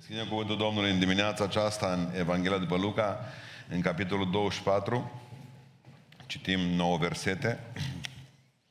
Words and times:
Deschidem 0.00 0.28
cuvântul 0.28 0.56
Domnului 0.56 0.90
în 0.90 0.98
dimineața 0.98 1.44
aceasta 1.44 1.92
în 1.92 2.10
Evanghelia 2.14 2.58
după 2.58 2.76
Luca, 2.76 3.24
în 3.68 3.80
capitolul 3.80 4.30
24. 4.30 5.22
Citim 6.26 6.60
9 6.60 6.98
versete. 6.98 7.60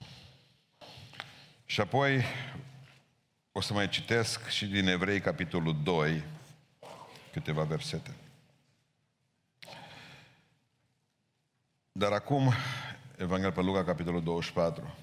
Și 1.65 1.81
apoi 1.81 2.23
o 3.51 3.61
să 3.61 3.73
mai 3.73 3.89
citesc 3.89 4.47
și 4.47 4.65
din 4.65 4.87
Evrei, 4.87 5.19
capitolul 5.19 5.75
2, 5.83 6.23
câteva 7.31 7.63
versete. 7.63 8.15
Dar 11.91 12.11
acum, 12.11 12.53
Evanghelia 13.17 13.53
pe 13.53 13.61
Luca, 13.61 13.83
capitolul 13.83 14.23
24. 14.23 14.95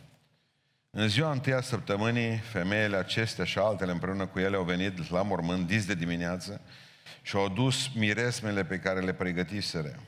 În 0.99 1.09
ziua 1.09 1.31
întâia 1.31 1.61
săptămânii, 1.61 2.37
femeile 2.37 2.97
acestea 2.97 3.45
și 3.45 3.59
altele 3.59 3.93
împreună 3.93 4.27
cu 4.27 4.39
ele 4.39 4.57
au 4.57 4.63
venit 4.63 5.11
la 5.11 5.23
mormânt 5.23 5.67
dis 5.67 5.87
de 5.87 5.95
dimineață 5.95 6.61
și 7.23 7.37
au 7.37 7.45
adus 7.45 7.89
miresmele 7.95 8.65
pe 8.65 8.79
care 8.79 9.01
le 9.01 9.13
pregătiseră. 9.13 10.01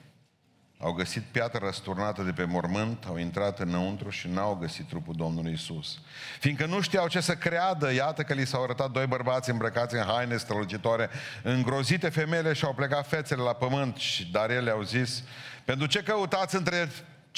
Au 0.78 0.92
găsit 0.92 1.22
piatră 1.22 1.64
răsturnată 1.64 2.22
de 2.22 2.30
pe 2.30 2.44
mormânt, 2.44 3.04
au 3.04 3.16
intrat 3.16 3.58
înăuntru 3.60 4.10
și 4.10 4.28
n-au 4.28 4.54
găsit 4.54 4.88
trupul 4.88 5.14
Domnului 5.16 5.52
Isus. 5.52 5.98
Fiindcă 6.40 6.66
nu 6.66 6.80
știau 6.80 7.08
ce 7.08 7.20
să 7.20 7.34
creadă, 7.34 7.92
iată 7.92 8.22
că 8.22 8.34
li 8.34 8.46
s-au 8.46 8.62
arătat 8.62 8.90
doi 8.90 9.06
bărbați 9.06 9.50
îmbrăcați 9.50 9.94
în 9.94 10.02
haine 10.02 10.36
strălucitoare, 10.36 11.08
îngrozite 11.42 12.08
femeile 12.08 12.52
și 12.52 12.64
au 12.64 12.74
plecat 12.74 13.08
fețele 13.08 13.42
la 13.42 13.52
pământ, 13.52 13.96
dar 14.32 14.50
ele 14.50 14.70
au 14.70 14.82
zis, 14.82 15.22
pentru 15.64 15.86
ce 15.86 16.02
căutați 16.02 16.56
între 16.56 16.88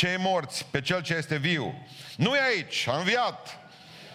cei 0.00 0.16
morți, 0.18 0.66
pe 0.70 0.80
cel 0.80 1.02
ce 1.02 1.14
este 1.14 1.36
viu. 1.36 1.86
Nu 2.16 2.34
e 2.34 2.40
aici, 2.40 2.86
a 2.88 2.96
înviat. 2.96 3.58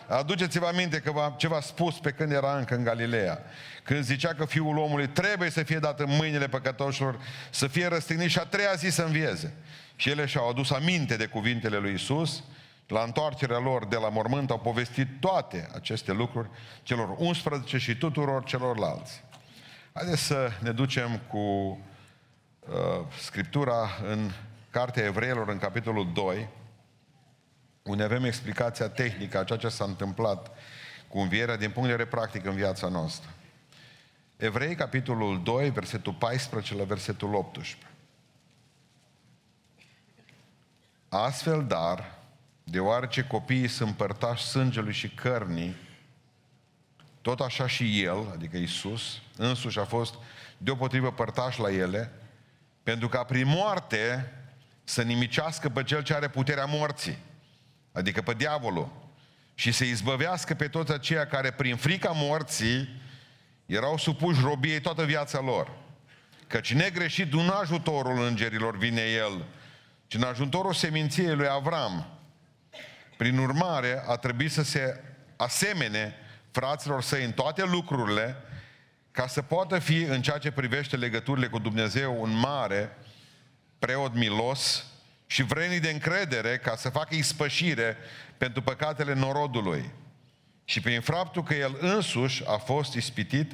Aduceți-vă 0.08 0.66
aminte 0.66 1.00
că 1.00 1.12
v-a, 1.12 1.34
ce 1.38 1.48
v-a 1.48 1.62
spus 1.62 2.00
pe 2.00 2.12
când 2.12 2.32
era 2.32 2.58
încă 2.58 2.76
în 2.76 2.84
Galileea. 2.84 3.44
Când 3.84 4.04
zicea 4.04 4.34
că 4.34 4.46
Fiul 4.46 4.78
omului 4.78 5.08
trebuie 5.08 5.50
să 5.50 5.64
fie 5.64 5.80
dat 5.80 6.00
în 6.00 6.10
mâinile 6.10 6.48
păcătoșilor, 6.48 7.20
să 7.50 7.68
fie 7.68 7.88
răstignit 7.88 8.30
și 8.30 8.40
a 8.40 8.44
treia 8.44 8.74
zi 8.74 8.90
să 8.90 9.02
învieze. 9.02 9.54
Și 9.96 10.10
ele 10.10 10.26
și-au 10.26 10.50
adus 10.50 10.72
aminte 10.72 11.16
de 11.16 11.26
cuvintele 11.26 11.78
lui 11.78 11.94
Isus, 11.94 12.44
la 12.88 13.02
întoarcerea 13.02 13.60
lor 13.60 13.86
de 13.88 13.96
la 13.96 14.10
mormânt 14.10 14.50
au 14.50 14.60
povestit 14.60 15.08
toate 15.20 15.70
aceste 15.74 16.12
lucruri 16.12 16.50
celor 16.84 17.16
11 17.18 17.78
și 17.78 17.96
tuturor 17.96 18.44
celorlalți. 18.44 19.24
Haideți 19.94 20.22
să 20.22 20.52
ne 20.60 20.72
ducem 20.72 21.20
cu 21.28 21.38
uh, 21.38 21.78
Scriptura 23.20 23.90
în 24.08 24.32
Cartea 24.76 25.04
Evreilor, 25.04 25.50
în 25.50 25.58
capitolul 25.58 26.14
2, 26.14 26.48
unde 27.84 28.04
avem 28.04 28.24
explicația 28.24 28.90
tehnică 28.90 29.40
a 29.40 29.44
ceea 29.44 29.60
ce 29.60 29.68
s-a 29.68 29.84
întâmplat 29.84 30.58
cu 31.08 31.20
învierea 31.20 31.58
din 31.58 31.72
punct 31.72 31.90
de 31.90 31.96
vedere 31.96 32.10
practic 32.10 32.46
în 32.46 32.56
viața 32.56 32.88
noastră. 32.88 33.30
Evrei, 34.38 34.76
capitolul 34.76 35.44
2, 35.44 35.70
versetul 35.70 36.14
14 36.14 36.76
la 36.76 36.84
versetul 36.84 37.34
18. 37.34 37.78
Astfel, 41.10 41.66
dar, 41.66 42.20
deoarece 42.64 43.24
copiii 43.24 43.68
sunt 43.68 43.96
părtași 43.96 44.44
sângelui 44.44 44.94
și 44.94 45.10
cărnii, 45.10 45.76
tot 47.22 47.40
așa 47.40 47.68
și 47.68 48.04
El, 48.04 48.30
adică 48.34 48.58
Isus, 48.58 49.22
însuși 49.38 49.80
a 49.80 49.86
fost 49.86 50.14
deopotrivă 50.58 51.12
părtaș 51.12 51.58
la 51.58 51.72
ele, 51.72 52.12
pentru 52.84 53.10
ca 53.10 53.24
prin 53.24 53.48
moarte 53.48 54.30
să 54.86 55.02
nimicească 55.02 55.70
pe 55.70 55.84
cel 55.84 56.04
ce 56.04 56.14
are 56.14 56.28
puterea 56.28 56.66
morții, 56.66 57.18
adică 57.92 58.22
pe 58.22 58.34
diavolul, 58.34 59.04
și 59.56 59.72
să 59.72 59.84
izbăvească 59.84 60.54
pe 60.54 60.68
toți 60.68 60.92
aceia 60.92 61.28
care 61.28 61.52
prin 61.52 61.76
frica 61.76 62.12
morții 62.14 63.02
erau 63.66 63.98
supuși 63.98 64.42
robiei 64.42 64.82
toată 64.82 65.04
viața 65.04 65.40
lor. 65.40 65.72
Căci 66.48 66.74
negreșit 66.74 67.34
nu 67.34 67.54
ajutorul 67.62 68.26
îngerilor 68.26 68.78
vine 68.78 69.02
el, 69.02 69.46
ci 70.08 70.14
în 70.14 70.24
ajutorul 70.24 70.74
seminției 70.74 71.36
lui 71.36 71.48
Avram. 71.50 72.20
Prin 73.18 73.38
urmare, 73.38 74.04
a 74.08 74.16
trebuit 74.16 74.52
să 74.52 74.64
se 74.64 75.04
asemene 75.36 76.16
fraților 76.52 77.02
săi 77.02 77.24
în 77.26 77.32
toate 77.32 77.64
lucrurile, 77.64 78.36
ca 79.12 79.28
să 79.28 79.42
poată 79.42 79.80
fi, 79.80 80.02
în 80.02 80.22
ceea 80.22 80.38
ce 80.38 80.52
privește 80.52 80.96
legăturile 80.96 81.48
cu 81.48 81.60
Dumnezeu, 81.60 82.22
un 82.22 82.32
mare 82.32 82.98
preot 83.86 84.14
milos 84.14 84.86
și 85.28 85.44
vrenii 85.44 85.80
de 85.80 85.90
încredere 85.90 86.58
ca 86.58 86.76
să 86.76 86.90
facă 86.90 87.16
ispășire 87.16 87.98
pentru 88.38 88.62
păcatele 88.62 89.14
norodului. 89.14 89.92
Și 90.64 90.82
prin 90.82 91.02
faptul 91.02 91.44
că 91.44 91.54
el 91.54 91.78
însuși 91.80 92.44
a 92.46 92.58
fost 92.58 92.94
ispitit 92.94 93.52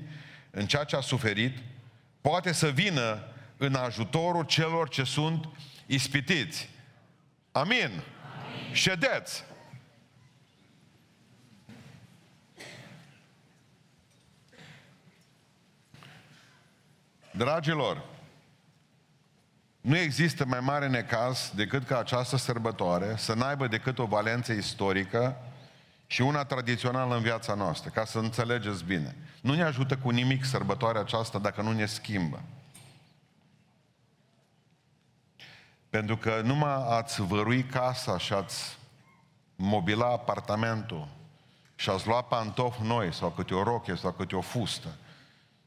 în 0.51 0.67
ceea 0.67 0.83
ce 0.83 0.95
a 0.95 1.01
suferit, 1.01 1.57
poate 2.21 2.51
să 2.51 2.67
vină 2.69 3.27
în 3.57 3.75
ajutorul 3.75 4.43
celor 4.43 4.89
ce 4.89 5.03
sunt 5.03 5.49
ispitiți. 5.85 6.69
Amin. 7.51 7.81
Amin. 7.81 8.03
Ședeți! 8.71 9.43
Dragilor, 17.31 18.10
nu 19.81 19.97
există 19.97 20.45
mai 20.45 20.59
mare 20.59 20.87
necaz 20.87 21.51
decât 21.55 21.85
ca 21.85 21.99
această 21.99 22.37
sărbătoare 22.37 23.15
să 23.17 23.33
n-aibă 23.33 23.67
decât 23.67 23.99
o 23.99 24.05
valență 24.05 24.51
istorică 24.51 25.37
și 26.07 26.21
una 26.21 26.43
tradițională 26.43 27.15
în 27.15 27.21
viața 27.21 27.53
noastră, 27.53 27.89
ca 27.89 28.05
să 28.05 28.17
înțelegeți 28.17 28.83
bine. 28.83 29.15
Nu 29.41 29.53
ne 29.53 29.63
ajută 29.63 29.97
cu 29.97 30.09
nimic 30.09 30.45
sărbătoarea 30.45 31.01
aceasta 31.01 31.39
dacă 31.39 31.61
nu 31.61 31.71
ne 31.71 31.85
schimbă. 31.85 32.41
Pentru 35.89 36.17
că 36.17 36.41
numai 36.43 36.85
ați 36.89 37.21
vărui 37.21 37.63
casa 37.63 38.17
și 38.17 38.33
ați 38.33 38.77
mobila 39.55 40.05
apartamentul 40.05 41.07
și 41.75 41.89
ați 41.89 42.07
lua 42.07 42.21
pantofi 42.21 42.81
noi 42.83 43.13
sau 43.13 43.29
câte 43.29 43.53
o 43.53 43.63
roche 43.63 43.95
sau 43.95 44.11
câte 44.11 44.35
o 44.35 44.41
fustă, 44.41 44.87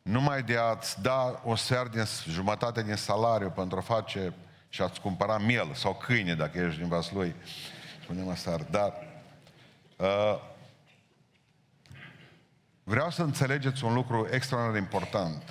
numai 0.05 0.43
de 0.43 0.57
a-ți 0.57 1.03
da 1.03 1.41
o 1.45 1.55
sfert 1.55 1.91
din 1.91 2.05
jumătate 2.29 2.83
din 2.83 2.95
salariu 2.95 3.51
pentru 3.51 3.79
a 3.79 3.81
face 3.81 4.35
și 4.69 4.83
a-ți 4.83 5.01
cumpăra 5.01 5.39
miel 5.39 5.75
sau 5.75 5.95
câine 5.95 6.35
dacă 6.35 6.59
ești 6.59 6.79
din 6.79 6.89
Vaslui, 6.89 7.35
spunem 8.03 8.29
asta, 8.29 8.57
dar 8.71 8.93
uh, 9.97 10.41
vreau 12.83 13.11
să 13.11 13.23
înțelegeți 13.23 13.85
un 13.85 13.95
lucru 13.95 14.29
extraordinar 14.31 14.79
de 14.79 14.79
important. 14.83 15.43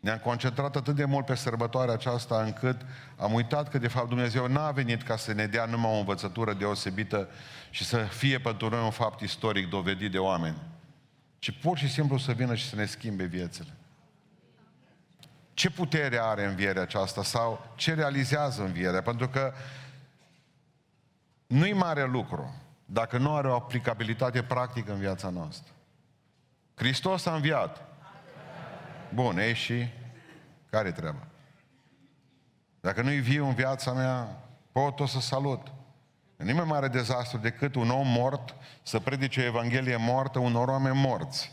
Ne-am 0.00 0.18
concentrat 0.18 0.76
atât 0.76 0.94
de 0.94 1.04
mult 1.04 1.26
pe 1.26 1.34
sărbătoarea 1.34 1.94
aceasta 1.94 2.42
încât 2.42 2.80
am 3.16 3.32
uitat 3.32 3.68
că 3.68 3.78
de 3.78 3.88
fapt 3.88 4.08
Dumnezeu 4.08 4.46
n-a 4.46 4.70
venit 4.70 5.02
ca 5.02 5.16
să 5.16 5.32
ne 5.32 5.46
dea 5.46 5.64
numai 5.64 5.92
o 5.92 5.98
învățătură 5.98 6.52
deosebită 6.52 7.28
și 7.70 7.84
să 7.84 7.96
fie 7.96 8.38
pentru 8.38 8.68
noi 8.68 8.84
un 8.84 8.90
fapt 8.90 9.20
istoric 9.20 9.68
dovedit 9.68 10.10
de 10.10 10.18
oameni 10.18 10.56
ci 11.44 11.50
pur 11.50 11.78
și 11.78 11.88
simplu 11.88 12.18
să 12.18 12.32
vină 12.32 12.54
și 12.54 12.68
să 12.68 12.76
ne 12.76 12.84
schimbe 12.84 13.24
viețile. 13.24 13.76
Ce 15.54 15.70
putere 15.70 16.18
are 16.18 16.44
învierea 16.44 16.82
aceasta 16.82 17.22
sau 17.22 17.72
ce 17.76 17.94
realizează 17.94 18.62
învierea? 18.62 19.02
Pentru 19.02 19.28
că 19.28 19.52
nu-i 21.46 21.72
mare 21.72 22.04
lucru 22.04 22.54
dacă 22.84 23.18
nu 23.18 23.34
are 23.34 23.48
o 23.48 23.54
aplicabilitate 23.54 24.42
practică 24.42 24.92
în 24.92 24.98
viața 24.98 25.28
noastră. 25.28 25.72
Hristos 26.74 27.26
a 27.26 27.34
înviat. 27.34 27.82
Bun, 29.14 29.38
ei 29.38 29.54
și 29.54 29.88
care 30.70 30.92
treaba? 30.92 31.26
Dacă 32.80 33.02
nu-i 33.02 33.20
viu 33.20 33.46
în 33.46 33.54
viața 33.54 33.92
mea, 33.92 34.42
pot 34.72 35.00
o 35.00 35.06
să 35.06 35.20
salut. 35.20 35.72
Nu 36.36 36.54
mai 36.54 36.64
mare 36.64 36.88
dezastru 36.88 37.38
decât 37.38 37.74
un 37.74 37.90
om 37.90 38.06
mort 38.06 38.54
să 38.82 38.98
predice 38.98 39.40
o 39.40 39.44
Evanghelie 39.44 39.96
moartă 39.96 40.38
unor 40.38 40.68
oameni 40.68 40.96
morți. 40.96 41.52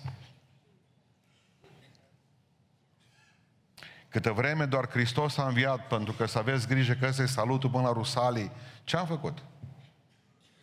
Câtă 4.09 4.31
vreme 4.31 4.65
doar 4.65 4.89
Hristos 4.89 5.37
a 5.37 5.47
înviat, 5.47 5.87
pentru 5.87 6.13
că 6.13 6.25
să 6.25 6.37
aveți 6.37 6.67
grijă 6.67 6.93
că 6.93 7.07
ăsta 7.07 7.21
e 7.21 7.25
salutul 7.25 7.69
până 7.69 7.83
la 7.83 7.91
Rusalii, 7.91 8.51
ce 8.83 8.97
am 8.97 9.05
făcut? 9.05 9.37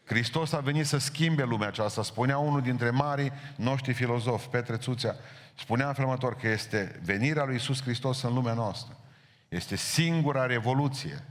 Hristos 0.04 0.52
a 0.52 0.60
venit 0.60 0.86
să 0.86 0.98
schimbe 0.98 1.42
lumea 1.42 1.68
aceasta. 1.68 2.02
Spunea 2.02 2.38
unul 2.38 2.62
dintre 2.62 2.90
marii 2.90 3.32
noștri 3.56 3.92
filozofi, 3.92 4.48
Petre 4.48 4.76
Țuțea, 4.76 5.16
spunea 5.54 5.94
în 5.96 6.16
că 6.16 6.48
este 6.48 7.00
venirea 7.04 7.44
lui 7.44 7.54
Isus 7.54 7.82
Hristos 7.82 8.22
în 8.22 8.34
lumea 8.34 8.52
noastră. 8.52 8.96
Este 9.48 9.76
singura 9.76 10.46
revoluție 10.46 11.24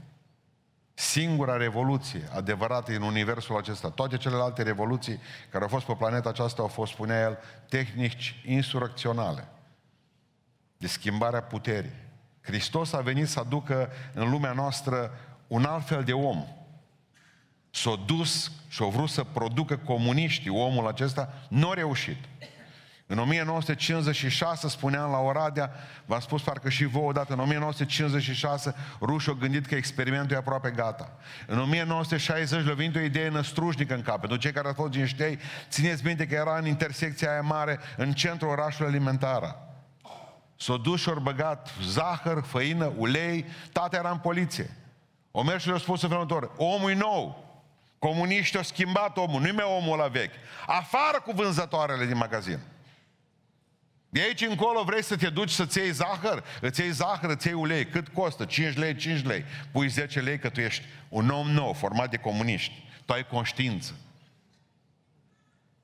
singura 0.99 1.57
revoluție 1.57 2.27
adevărată 2.33 2.91
în 2.91 3.01
universul 3.01 3.57
acesta. 3.57 3.89
Toate 3.89 4.17
celelalte 4.17 4.63
revoluții 4.63 5.19
care 5.51 5.63
au 5.63 5.69
fost 5.69 5.85
pe 5.85 5.94
planeta 5.94 6.29
aceasta 6.29 6.61
au 6.61 6.67
fost, 6.67 6.91
spunea 6.91 7.21
el, 7.21 7.38
tehnici 7.69 8.41
insurrecționale 8.45 9.47
de 10.77 10.88
schimbarea 10.88 11.41
puterii. 11.41 11.91
Hristos 12.41 12.94
a 12.94 12.99
venit 12.99 13.27
să 13.27 13.39
aducă 13.39 13.89
în 14.13 14.29
lumea 14.29 14.51
noastră 14.51 15.11
un 15.47 15.63
alt 15.63 15.88
fel 15.88 16.03
de 16.03 16.13
om. 16.13 16.45
S-a 17.69 18.03
dus 18.05 18.51
și 18.67 18.83
a 18.83 18.88
vrut 18.88 19.09
să 19.09 19.23
producă 19.23 19.77
comuniștii 19.77 20.49
omul 20.49 20.88
acesta, 20.88 21.33
nu 21.49 21.69
a 21.69 21.73
reușit. 21.73 22.17
În 23.09 23.18
1956 23.18 24.68
spuneam 24.68 25.12
la 25.12 25.18
Oradea, 25.18 25.71
v-am 26.06 26.19
spus 26.19 26.42
parcă 26.42 26.69
și 26.69 26.86
vouă 26.86 27.09
odată, 27.09 27.33
în 27.33 27.39
1956 27.39 28.75
rușii 29.01 29.31
au 29.31 29.38
gândit 29.38 29.65
că 29.65 29.75
experimentul 29.75 30.36
e 30.36 30.39
aproape 30.39 30.69
gata. 30.69 31.18
În 31.45 31.59
1960 31.59 32.65
le-a 32.65 32.74
venit 32.74 32.95
o 32.95 33.00
idee 33.00 33.30
năstrușnică 33.30 33.94
în 33.94 34.01
cap. 34.01 34.19
Pentru 34.19 34.38
cei 34.38 34.51
care 34.51 34.68
au 34.68 34.74
fost 34.74 34.92
din 34.92 35.06
ștei, 35.06 35.39
țineți 35.69 36.06
minte 36.06 36.27
că 36.27 36.36
era 36.36 36.57
în 36.57 36.65
intersecția 36.65 37.31
aia 37.31 37.42
mare, 37.42 37.80
în 37.98 38.13
centrul 38.13 38.50
orașului 38.50 38.89
alimentar. 38.92 39.56
S-au 40.56 40.77
dus 40.77 41.01
și 41.01 41.09
au 41.09 41.19
băgat 41.19 41.69
zahăr, 41.83 42.44
făină, 42.44 42.94
ulei, 42.98 43.45
tata 43.71 43.98
era 43.98 44.09
în 44.09 44.18
poliție. 44.18 44.69
O 45.31 45.44
mers 45.44 45.62
și 45.62 45.68
le-a 45.68 45.77
spus 45.77 46.01
în 46.01 46.09
felul 46.09 46.54
omul 46.57 46.89
e 46.89 46.94
nou, 46.94 47.45
Comuniștii 48.00 48.57
au 48.57 48.63
schimbat 48.63 49.18
omul, 49.18 49.42
nu-i 49.42 49.51
mai 49.51 49.75
omul 49.77 49.98
la 49.98 50.07
vechi. 50.07 50.33
Afară 50.65 51.21
cu 51.25 51.31
vânzătoarele 51.31 52.06
din 52.06 52.18
magazin. 52.18 52.59
De 54.09 54.21
aici 54.21 54.42
încolo 54.42 54.83
vrei 54.83 55.04
să 55.04 55.15
te 55.15 55.30
duci 55.30 55.50
să-ți 55.50 55.77
iei 55.77 55.92
zahăr? 55.92 56.44
Îți 56.62 56.81
iei 56.81 56.92
zahăr, 56.92 57.30
îți 57.30 57.48
iei 57.48 57.56
ulei. 57.56 57.86
Cât 57.86 58.07
costă? 58.07 58.45
5 58.45 58.75
lei, 58.75 58.95
5 58.95 59.24
lei. 59.24 59.44
Pui 59.71 59.88
10 59.88 60.19
lei 60.19 60.39
că 60.39 60.50
tu 60.50 60.59
ești 60.59 60.86
un 61.09 61.30
om 61.30 61.48
nou, 61.48 61.74
format 61.74 62.09
de 62.09 62.18
comuniști. 62.18 62.83
Tu 63.06 63.13
ai 63.13 63.27
conștiință. 63.27 63.94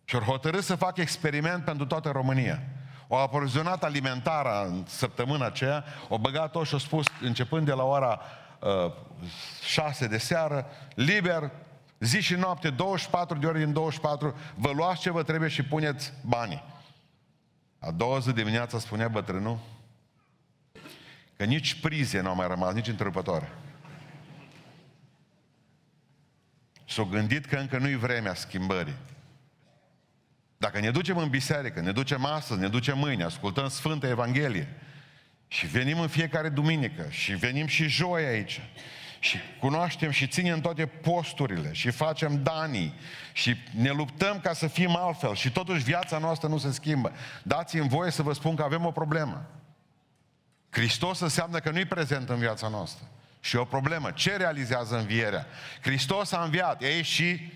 Și 0.06 0.16
au 0.16 0.22
hotărât 0.22 0.64
să 0.64 0.76
facă 0.76 1.02
experiment 1.02 1.64
pentru 1.64 1.86
toată 1.86 2.10
România. 2.10 2.64
O 3.08 3.18
aprovizionat 3.18 3.84
alimentară 3.84 4.66
în 4.68 4.84
săptămâna 4.88 5.46
aceea, 5.46 5.84
o 6.10 6.18
băgat-o 6.18 6.64
și 6.64 6.74
o 6.74 6.78
spus, 6.78 7.06
începând 7.22 7.66
de 7.66 7.72
la 7.72 7.84
ora 7.84 8.22
uh, 8.60 8.92
6 9.64 10.08
de 10.08 10.18
seară, 10.18 10.66
liber, 10.96 11.52
zi 12.00 12.22
și 12.22 12.34
noapte, 12.34 12.70
24 12.70 13.38
de 13.38 13.46
ore 13.46 13.60
din 13.60 13.74
24, 13.74 14.36
vă 14.56 14.72
luați 14.76 15.02
ce 15.02 15.12
vă 15.12 15.24
trebuie 15.24 15.50
și 15.50 15.64
puneți 15.64 16.14
banii. 16.22 16.64
A 17.86 17.92
doua 17.92 18.20
zi 18.20 18.32
dimineața 18.32 18.80
spunea 18.80 19.08
bătrânul 19.08 19.60
că 21.38 21.44
nici 21.44 21.74
prize 21.74 22.22
n-au 22.22 22.36
mai 22.36 22.48
rămas, 22.48 22.74
nici 22.74 22.88
întrerupătoare. 22.88 23.52
S-au 26.88 27.06
gândit 27.06 27.46
că 27.46 27.56
încă 27.56 27.78
nu-i 27.78 27.96
vremea 27.96 28.34
schimbării. 28.34 28.96
Dacă 30.58 30.80
ne 30.80 30.92
ducem 30.92 31.18
în 31.18 31.30
biserică, 31.30 31.82
ne 31.82 31.92
ducem 31.92 32.26
astăzi, 32.26 32.60
ne 32.60 32.68
ducem 32.68 32.98
mâine, 32.98 33.24
ascultăm 33.24 33.70
Sfânta 33.70 34.08
Evanghelie 34.08 34.68
și 35.48 35.68
venim 35.68 36.00
în 36.00 36.08
fiecare 36.08 36.50
duminică 36.50 37.10
și 37.10 37.36
venim 37.36 37.66
și 37.66 37.88
joi 37.88 38.26
aici 38.26 38.62
și 39.24 39.38
cunoaștem 39.60 40.12
și 40.12 40.28
ținem 40.28 40.62
toate 40.62 40.86
posturile 40.86 41.74
și 41.74 41.92
facem 41.92 42.44
danii 42.44 42.94
și 43.34 43.56
ne 43.76 43.90
luptăm 43.90 44.40
ca 44.40 44.54
să 44.54 44.68
fim 44.68 44.96
altfel 44.96 45.36
și 45.36 45.52
totuși 45.52 45.84
viața 45.84 46.18
noastră 46.18 46.48
nu 46.48 46.58
se 46.58 46.72
schimbă. 46.72 47.12
Dați-mi 47.44 47.90
voie 47.90 48.12
să 48.12 48.22
vă 48.22 48.34
spun 48.34 48.56
că 48.56 48.64
avem 48.64 48.86
o 48.86 48.92
problemă. 48.92 49.46
Hristos 50.70 51.20
înseamnă 51.20 51.60
că 51.60 51.70
nu-i 51.70 51.86
prezent 51.86 52.30
în 52.30 52.38
viața 52.38 52.68
noastră. 52.68 53.08
Și 53.40 53.56
o 53.56 53.66
problemă. 53.66 54.12
Ce 54.12 54.36
realizează 54.36 54.98
învierea? 54.98 55.46
Hristos 55.82 56.32
a 56.32 56.44
înviat. 56.44 56.82
Ei 56.82 57.04
și... 57.04 57.52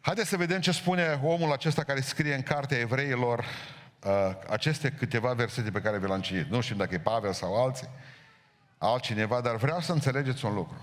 Haideți 0.00 0.28
să 0.28 0.36
vedem 0.36 0.60
ce 0.60 0.72
spune 0.72 1.20
omul 1.22 1.52
acesta 1.52 1.84
care 1.84 2.00
scrie 2.00 2.34
în 2.34 2.42
cartea 2.42 2.78
evreilor, 2.78 3.38
uh, 3.38 3.83
aceste 4.48 4.90
câteva 4.90 5.32
versete 5.32 5.70
pe 5.70 5.80
care 5.80 5.98
vi 5.98 6.06
le-am 6.06 6.20
citit. 6.20 6.50
Nu 6.50 6.60
știu 6.60 6.76
dacă 6.76 6.94
e 6.94 6.98
Pavel 6.98 7.32
sau 7.32 7.64
alții, 7.64 7.88
altcineva, 8.78 9.40
dar 9.40 9.56
vreau 9.56 9.80
să 9.80 9.92
înțelegeți 9.92 10.44
un 10.44 10.54
lucru. 10.54 10.76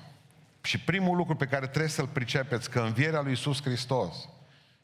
Și 0.64 0.80
primul 0.80 1.18
lucru 1.18 1.36
pe 1.36 1.46
care 1.46 1.68
trebuie 1.68 1.90
să-l 1.90 2.08
pricepeți, 2.08 2.70
că 2.70 2.80
învierea 2.80 3.22
lui 3.22 3.30
Iisus 3.30 3.62
Hristos, 3.62 4.30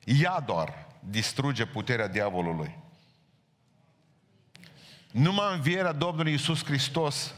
ea 0.04 0.40
doar 0.40 0.88
distruge 1.00 1.66
puterea 1.66 2.08
diavolului. 2.08 2.78
Numai 5.12 5.56
învierea 5.56 5.92
Domnului 5.92 6.32
Iisus 6.32 6.64
Hristos 6.64 7.34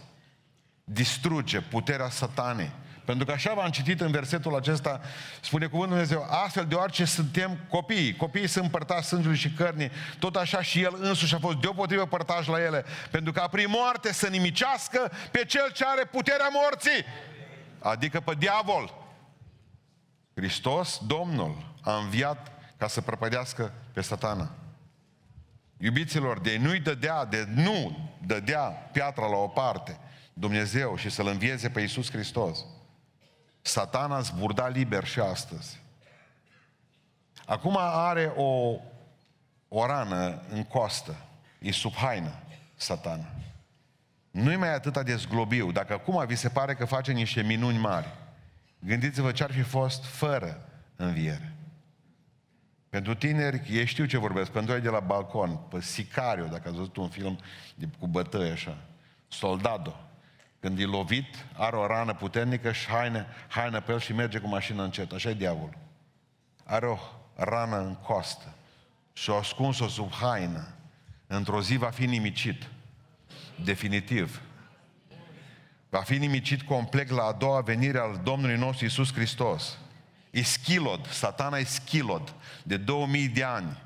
distruge 0.84 1.62
puterea 1.62 2.10
satanei. 2.10 2.72
Pentru 3.09 3.27
că 3.27 3.31
așa 3.31 3.53
v-am 3.53 3.69
citit 3.69 4.01
în 4.01 4.11
versetul 4.11 4.56
acesta, 4.56 5.01
spune 5.41 5.65
cuvântul 5.65 5.95
Dumnezeu, 5.95 6.27
astfel 6.29 6.65
deoarece 6.65 7.06
suntem 7.06 7.57
copii, 7.69 8.15
copiii 8.15 8.47
sunt 8.47 8.71
părtași 8.71 9.07
sângelui 9.07 9.38
și 9.38 9.51
cărnii, 9.51 9.91
tot 10.19 10.35
așa 10.35 10.61
și 10.61 10.81
El 10.81 10.95
însuși 11.00 11.35
a 11.35 11.39
fost 11.39 11.57
deopotrivă 11.57 12.06
părtaș 12.06 12.47
la 12.47 12.61
ele, 12.61 12.85
pentru 13.11 13.31
că 13.31 13.39
a 13.39 13.47
prin 13.47 13.65
moarte 13.69 14.13
să 14.13 14.27
nimicească 14.27 15.11
pe 15.31 15.45
Cel 15.45 15.71
ce 15.71 15.85
are 15.88 16.06
puterea 16.06 16.50
morții, 16.51 17.06
adică 17.79 18.19
pe 18.19 18.33
diavol. 18.38 18.94
Hristos, 20.35 21.01
Domnul, 21.07 21.73
a 21.81 21.95
înviat 21.95 22.51
ca 22.77 22.88
să 22.88 23.01
prăpădească 23.01 23.73
pe 23.94 24.01
satana. 24.01 24.51
Iubiților, 25.77 26.39
de 26.39 26.57
nu-i 26.61 26.79
dădea, 26.79 27.25
de 27.25 27.47
nu 27.56 28.09
dădea 28.25 28.61
piatra 28.91 29.27
la 29.27 29.38
o 29.38 29.47
parte, 29.47 30.00
Dumnezeu 30.33 30.95
și 30.95 31.09
să-L 31.09 31.27
învieze 31.27 31.69
pe 31.69 31.79
Iisus 31.79 32.11
Hristos. 32.11 32.65
Satana 33.61 34.19
zburda 34.19 34.67
liber 34.67 35.06
și 35.06 35.19
astăzi. 35.19 35.79
Acum 37.45 37.77
are 37.79 38.33
o, 38.35 38.75
o 39.67 39.85
rană 39.85 40.41
în 40.50 40.63
coastă. 40.63 41.15
E 41.59 41.71
sub 41.71 41.94
haină, 41.94 42.33
satana. 42.75 43.25
Nu-i 44.31 44.56
mai 44.56 44.73
atât 44.73 45.06
de 45.06 45.15
zglobiu. 45.15 45.71
Dacă 45.71 45.94
acum 45.94 46.25
vi 46.25 46.35
se 46.35 46.50
pare 46.50 46.75
că 46.75 46.85
face 46.85 47.11
niște 47.11 47.41
minuni 47.41 47.77
mari, 47.77 48.07
gândiți-vă 48.79 49.31
ce 49.31 49.44
ar 49.44 49.51
fi 49.51 49.61
fost 49.61 50.06
fără 50.06 50.69
înviere. 50.95 51.53
Pentru 52.89 53.15
tineri, 53.15 53.67
ei 53.69 53.85
știu 53.85 54.06
ce 54.06 54.17
vorbesc, 54.17 54.51
pentru 54.51 54.73
ei 54.73 54.81
de 54.81 54.89
la 54.89 55.00
balcon, 55.00 55.56
pe 55.69 55.81
Sicario, 55.81 56.45
dacă 56.45 56.67
ați 56.67 56.77
văzut 56.77 56.95
un 56.95 57.09
film 57.09 57.39
de, 57.75 57.88
cu 58.00 58.07
bătăi 58.07 58.51
așa, 58.51 58.77
Soldado. 59.27 60.08
Când 60.59 60.79
e 60.79 60.85
lovit, 60.85 61.45
are 61.53 61.75
o 61.75 61.88
rană 61.88 62.13
puternică 62.13 62.71
și 62.71 62.88
haină, 62.88 63.25
haină 63.47 63.81
pe 63.81 63.91
el 63.91 64.00
și 64.00 64.13
merge 64.13 64.39
cu 64.39 64.47
mașina 64.47 64.83
încet. 64.83 65.11
Așa 65.11 65.29
e 65.29 65.33
diavolul. 65.33 65.77
Are 66.63 66.85
o 66.85 66.97
rană 67.35 67.77
în 67.77 67.95
coastă 67.95 68.53
și 69.13 69.29
o 69.29 69.35
ascuns-o 69.35 69.88
sub 69.88 70.11
haină. 70.11 70.67
Într-o 71.27 71.61
zi 71.61 71.75
va 71.75 71.89
fi 71.89 72.06
nimicit. 72.06 72.67
Definitiv. 73.63 74.41
Va 75.89 76.00
fi 76.00 76.17
nimicit 76.17 76.61
complet 76.61 77.09
la 77.09 77.23
a 77.23 77.31
doua 77.31 77.61
venire 77.61 78.00
al 78.00 78.19
Domnului 78.23 78.57
nostru 78.57 78.85
Isus 78.85 79.13
Hristos. 79.13 79.77
E 80.31 80.44
schilod, 80.44 81.07
satana 81.07 81.57
e 81.57 81.63
schilod 81.63 82.35
de 82.63 82.77
2000 82.77 83.27
de 83.27 83.44
ani. 83.44 83.77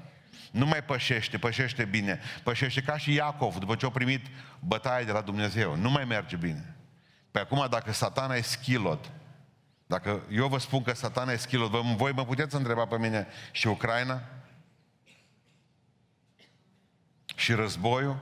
Nu 0.53 0.65
mai 0.65 0.83
pășește, 0.83 1.37
pășește 1.37 1.85
bine. 1.85 2.19
Pășește 2.43 2.81
ca 2.81 2.97
și 2.97 3.13
Iacov, 3.13 3.57
după 3.57 3.75
ce 3.75 3.85
a 3.85 3.89
primit 3.89 4.25
bătaie 4.59 5.05
de 5.05 5.11
la 5.11 5.21
Dumnezeu. 5.21 5.75
Nu 5.75 5.89
mai 5.89 6.05
merge 6.05 6.35
bine. 6.35 6.75
Pe 7.31 7.39
acum, 7.39 7.67
dacă 7.69 7.91
satana 7.91 8.35
e 8.35 8.41
schilot, 8.41 9.11
dacă 9.85 10.23
eu 10.31 10.47
vă 10.47 10.57
spun 10.57 10.83
că 10.83 10.93
satana 10.93 11.31
e 11.31 11.35
schilot, 11.35 11.69
vă, 11.69 11.81
voi 11.95 12.11
mă 12.11 12.25
puteți 12.25 12.55
întreba 12.55 12.85
pe 12.85 12.97
mine 12.97 13.27
și 13.51 13.67
Ucraina? 13.67 14.21
Și 17.35 17.53
războiul? 17.53 18.17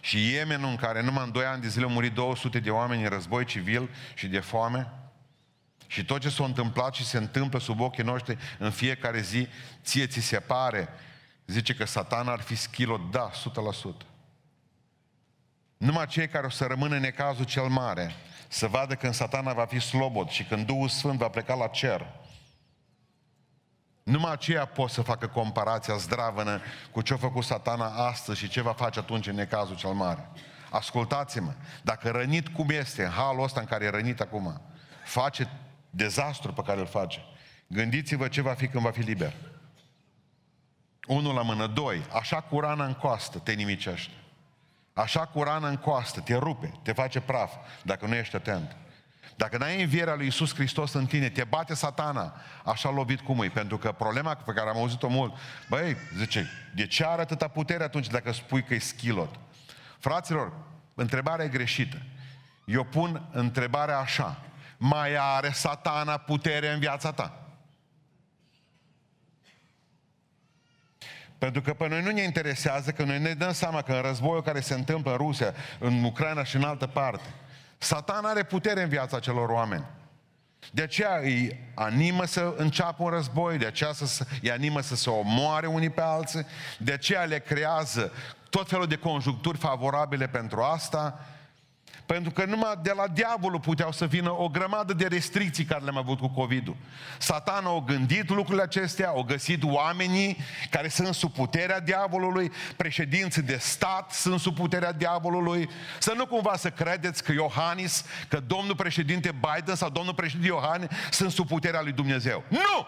Și 0.00 0.32
Yemenul 0.32 0.70
în 0.70 0.76
care 0.76 1.02
numai 1.02 1.24
în 1.24 1.32
2 1.32 1.44
ani 1.44 1.62
de 1.62 1.68
zile 1.68 1.84
au 1.84 1.90
murit 1.90 2.12
200 2.12 2.60
de 2.60 2.70
oameni 2.70 3.02
în 3.02 3.08
război 3.08 3.44
civil 3.44 3.90
și 4.14 4.26
de 4.26 4.40
foame? 4.40 4.92
Și 5.90 6.04
tot 6.04 6.20
ce 6.20 6.28
s-a 6.28 6.44
întâmplat 6.44 6.94
și 6.94 7.04
se 7.04 7.16
întâmplă 7.16 7.58
sub 7.58 7.80
ochii 7.80 8.02
noștri 8.02 8.38
în 8.58 8.70
fiecare 8.70 9.20
zi, 9.20 9.48
ție 9.82 10.06
ți 10.06 10.20
se 10.20 10.40
pare, 10.40 10.88
zice 11.46 11.74
că 11.74 11.84
satana 11.84 12.32
ar 12.32 12.40
fi 12.40 12.54
schilot, 12.54 13.10
da, 13.10 13.30
100%. 13.30 14.06
Numai 15.76 16.06
cei 16.06 16.28
care 16.28 16.46
o 16.46 16.50
să 16.50 16.64
rămână 16.64 16.94
în 16.94 17.00
necazul 17.00 17.44
cel 17.44 17.66
mare, 17.66 18.14
să 18.48 18.66
vadă 18.66 18.94
când 18.94 19.14
satana 19.14 19.52
va 19.52 19.64
fi 19.64 19.78
slobod 19.78 20.28
și 20.28 20.44
când 20.44 20.66
Duhul 20.66 20.88
Sfânt 20.88 21.18
va 21.18 21.28
pleca 21.28 21.54
la 21.54 21.66
cer, 21.66 22.06
numai 24.02 24.32
aceia 24.32 24.64
pot 24.64 24.90
să 24.90 25.02
facă 25.02 25.26
comparația 25.26 25.96
zdravănă 25.96 26.60
cu 26.90 27.02
ce 27.02 27.12
a 27.12 27.16
făcut 27.16 27.44
satana 27.44 28.06
astăzi 28.06 28.38
și 28.38 28.48
ce 28.48 28.60
va 28.60 28.72
face 28.72 28.98
atunci 28.98 29.26
în 29.26 29.34
necazul 29.34 29.76
cel 29.76 29.92
mare. 29.92 30.28
Ascultați-mă, 30.70 31.54
dacă 31.82 32.10
rănit 32.10 32.48
cum 32.48 32.68
este, 32.68 33.04
în 33.04 33.10
halul 33.10 33.42
ăsta 33.42 33.60
în 33.60 33.66
care 33.66 33.84
e 33.84 33.90
rănit 33.90 34.20
acum, 34.20 34.60
face 35.04 35.50
dezastru 35.90 36.52
pe 36.52 36.62
care 36.62 36.80
îl 36.80 36.86
face, 36.86 37.24
gândiți-vă 37.66 38.28
ce 38.28 38.40
va 38.40 38.54
fi 38.54 38.68
când 38.68 38.82
va 38.82 38.90
fi 38.90 39.00
liber. 39.00 39.32
Unul 41.06 41.34
la 41.34 41.42
mână, 41.42 41.66
doi, 41.66 42.02
așa 42.12 42.40
cu 42.40 42.60
rana 42.60 42.84
în 42.84 42.94
coastă 42.94 43.38
te 43.38 43.52
nimicește. 43.52 44.12
Așa 44.92 45.26
cu 45.26 45.42
rană 45.42 45.68
în 45.68 45.76
coastă, 45.76 46.20
te 46.20 46.34
rupe, 46.34 46.72
te 46.82 46.92
face 46.92 47.20
praf, 47.20 47.54
dacă 47.82 48.06
nu 48.06 48.14
ești 48.14 48.36
atent. 48.36 48.76
Dacă 49.36 49.56
n-ai 49.56 49.82
învierea 49.82 50.14
lui 50.14 50.26
Isus 50.26 50.54
Hristos 50.54 50.92
în 50.92 51.06
tine, 51.06 51.28
te 51.28 51.44
bate 51.44 51.74
satana, 51.74 52.34
așa 52.64 52.90
lovit 52.90 53.20
cum 53.20 53.42
e. 53.42 53.48
Pentru 53.48 53.78
că 53.78 53.92
problema 53.92 54.34
pe 54.34 54.52
care 54.52 54.68
am 54.68 54.76
auzit-o 54.76 55.08
mult, 55.08 55.34
băi, 55.68 55.96
zice, 56.16 56.50
de 56.74 56.86
ce 56.86 57.04
are 57.04 57.20
atâta 57.20 57.48
putere 57.48 57.84
atunci 57.84 58.06
dacă 58.06 58.32
spui 58.32 58.62
că 58.62 58.74
e 58.74 58.78
schilot? 58.78 59.34
Fraților, 59.98 60.52
întrebarea 60.94 61.44
e 61.44 61.48
greșită. 61.48 62.02
Eu 62.64 62.84
pun 62.84 63.28
întrebarea 63.32 63.98
așa, 63.98 64.40
mai 64.82 65.16
are 65.16 65.50
satana 65.52 66.16
putere 66.16 66.72
în 66.72 66.78
viața 66.78 67.12
ta? 67.12 67.44
Pentru 71.38 71.60
că 71.60 71.74
pe 71.74 71.88
noi 71.88 72.02
nu 72.02 72.10
ne 72.10 72.22
interesează 72.22 72.90
că 72.90 73.04
noi 73.04 73.18
ne 73.18 73.32
dăm 73.32 73.52
seama 73.52 73.82
că 73.82 73.92
în 73.92 74.00
războiul 74.00 74.42
care 74.42 74.60
se 74.60 74.74
întâmplă 74.74 75.10
în 75.10 75.16
Rusia, 75.16 75.54
în 75.78 76.04
Ucraina 76.04 76.44
și 76.44 76.56
în 76.56 76.62
altă 76.62 76.86
parte, 76.86 77.34
Satan 77.78 78.24
are 78.24 78.42
putere 78.42 78.82
în 78.82 78.88
viața 78.88 79.18
celor 79.18 79.48
oameni. 79.48 79.84
De 80.72 80.82
aceea 80.82 81.16
îi 81.16 81.70
animă 81.74 82.24
să 82.24 82.54
înceapă 82.56 83.02
un 83.02 83.10
război, 83.10 83.58
de 83.58 83.66
aceea 83.66 83.92
să, 83.92 84.26
îi 84.42 84.50
animă 84.50 84.80
să 84.80 84.96
se 84.96 85.10
omoare 85.10 85.66
unii 85.66 85.90
pe 85.90 86.00
alții, 86.00 86.46
de 86.78 86.92
aceea 86.92 87.24
le 87.24 87.38
creează 87.38 88.12
tot 88.50 88.68
felul 88.68 88.86
de 88.86 88.96
conjuncturi 88.96 89.58
favorabile 89.58 90.28
pentru 90.28 90.62
asta, 90.62 91.26
pentru 92.12 92.30
că 92.30 92.44
numai 92.44 92.78
de 92.82 92.92
la 92.96 93.08
diavolul 93.08 93.60
puteau 93.60 93.92
să 93.92 94.06
vină 94.06 94.30
o 94.40 94.48
grămadă 94.48 94.92
de 94.92 95.06
restricții 95.06 95.64
care 95.64 95.82
le-am 95.82 95.96
avut 95.96 96.18
cu 96.18 96.28
COVID-ul. 96.28 96.76
Satan 97.18 97.64
a 97.64 97.84
gândit 97.86 98.28
lucrurile 98.28 98.62
acestea, 98.62 99.08
au 99.08 99.22
găsit 99.22 99.62
oamenii 99.64 100.36
care 100.70 100.88
sunt 100.88 101.14
sub 101.14 101.32
puterea 101.32 101.80
diavolului, 101.80 102.52
președinții 102.76 103.42
de 103.42 103.56
stat 103.56 104.12
sunt 104.12 104.40
sub 104.40 104.54
puterea 104.54 104.92
diavolului. 104.92 105.68
Să 105.98 106.12
nu 106.16 106.26
cumva 106.26 106.56
să 106.56 106.70
credeți 106.70 107.22
că 107.24 107.32
Iohannis, 107.32 108.04
că 108.28 108.40
domnul 108.46 108.76
președinte 108.76 109.32
Biden 109.32 109.74
sau 109.74 109.90
domnul 109.90 110.14
președinte 110.14 110.48
Iohannis 110.48 110.88
sunt 111.10 111.30
sub 111.30 111.46
puterea 111.46 111.82
lui 111.82 111.92
Dumnezeu. 111.92 112.44
Nu! 112.48 112.86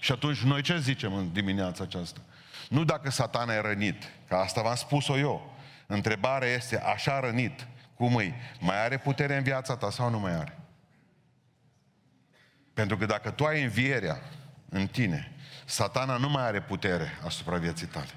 Și 0.00 0.12
atunci 0.12 0.38
noi 0.38 0.62
ce 0.62 0.78
zicem 0.78 1.14
în 1.14 1.32
dimineața 1.32 1.84
aceasta? 1.84 2.20
Nu 2.68 2.84
dacă 2.84 3.10
satana 3.10 3.54
e 3.54 3.60
rănit, 3.60 4.02
că 4.28 4.34
asta 4.34 4.62
v-am 4.62 4.74
spus-o 4.74 5.18
eu. 5.18 5.53
Întrebarea 5.86 6.48
este, 6.48 6.80
așa 6.80 7.20
rănit, 7.20 7.66
cum 7.94 8.14
îi? 8.14 8.34
Mai 8.60 8.84
are 8.84 8.98
putere 8.98 9.36
în 9.36 9.42
viața 9.42 9.76
ta 9.76 9.90
sau 9.90 10.10
nu 10.10 10.18
mai 10.18 10.34
are? 10.34 10.58
Pentru 12.74 12.96
că 12.96 13.06
dacă 13.06 13.30
tu 13.30 13.44
ai 13.44 13.62
învierea 13.62 14.20
în 14.68 14.86
tine, 14.86 15.32
satana 15.64 16.16
nu 16.16 16.28
mai 16.28 16.42
are 16.42 16.62
putere 16.62 17.18
asupra 17.24 17.56
vieții 17.56 17.86
tale. 17.86 18.10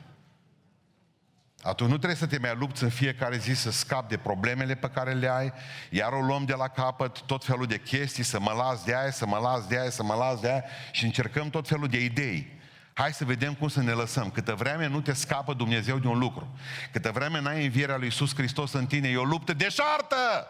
Atunci 1.62 1.90
nu 1.90 1.96
trebuie 1.98 2.18
să 2.18 2.28
te 2.28 2.38
mai 2.38 2.56
lupți 2.56 2.84
în 2.84 2.90
fiecare 2.90 3.38
zi 3.38 3.54
să 3.54 3.72
scapi 3.72 4.10
de 4.10 4.18
problemele 4.18 4.76
pe 4.76 4.90
care 4.90 5.14
le 5.14 5.30
ai, 5.30 5.54
iar 5.90 6.14
o 6.14 6.22
luăm 6.22 6.46
de 6.46 6.54
la 6.54 6.68
capăt 6.68 7.22
tot 7.22 7.46
felul 7.46 7.66
de 7.66 7.80
chestii, 7.80 8.24
să 8.24 8.40
mă 8.40 8.52
las 8.52 8.84
de 8.84 8.96
aia, 8.96 9.12
să 9.12 9.26
mă 9.26 9.38
las 9.38 9.68
de 9.68 9.80
aia, 9.80 9.90
să 9.90 10.04
mă 10.04 10.14
las 10.14 10.40
de 10.40 10.50
aia 10.50 10.64
și 10.92 11.06
încercăm 11.06 11.50
tot 11.50 11.68
felul 11.68 11.88
de 11.88 12.04
idei. 12.04 12.57
Hai 12.98 13.13
să 13.13 13.25
vedem 13.25 13.54
cum 13.54 13.68
să 13.68 13.82
ne 13.82 13.92
lăsăm. 13.92 14.32
Câtă 14.32 14.56
vreme 14.56 14.88
nu 14.88 15.01
te 15.01 15.13
scapă 15.13 15.54
Dumnezeu 15.54 16.00
de 16.00 16.08
un 16.08 16.18
lucru. 16.18 16.58
Câtă 16.92 17.12
vreme 17.12 17.42
n-ai 17.42 17.66
învierea 17.66 17.98
lui 17.98 18.06
Iisus 18.06 18.36
Hristos 18.36 18.74
în 18.74 18.86
tine, 18.86 19.08
e 19.08 19.18
o 19.18 19.24
luptă 19.24 19.54
deșartă. 19.54 20.48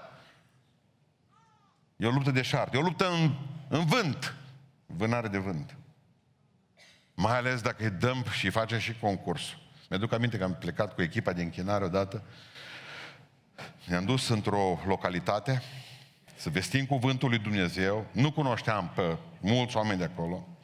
E 1.95 2.05
o 2.05 2.09
luptă 2.09 2.31
deșartă. 2.31 2.77
E 2.77 2.79
o 2.79 2.83
luptă 2.83 3.09
în, 3.09 3.35
în 3.67 3.85
vânt. 3.85 4.35
Vânare 4.85 5.27
de 5.27 5.37
vânt. 5.37 5.75
Mai 7.13 7.37
ales 7.37 7.61
dacă 7.61 7.83
îi 7.83 7.89
dăm 7.89 8.25
și 8.31 8.49
facem 8.49 8.79
și 8.79 8.99
concursul. 8.99 9.59
Mi-aduc 9.89 10.13
aminte 10.13 10.37
că 10.37 10.43
am 10.43 10.55
plecat 10.55 10.93
cu 10.93 11.01
echipa 11.01 11.33
de 11.33 11.41
închinare 11.41 11.83
odată. 11.83 12.23
Ne-am 13.85 14.05
dus 14.05 14.27
într-o 14.27 14.79
localitate 14.85 15.63
să 16.35 16.49
vestim 16.49 16.85
cuvântul 16.85 17.29
lui 17.29 17.39
Dumnezeu. 17.39 18.05
Nu 18.11 18.31
cunoșteam 18.31 18.91
pe 18.95 19.17
mulți 19.39 19.77
oameni 19.77 19.97
de 19.97 20.03
acolo. 20.03 20.56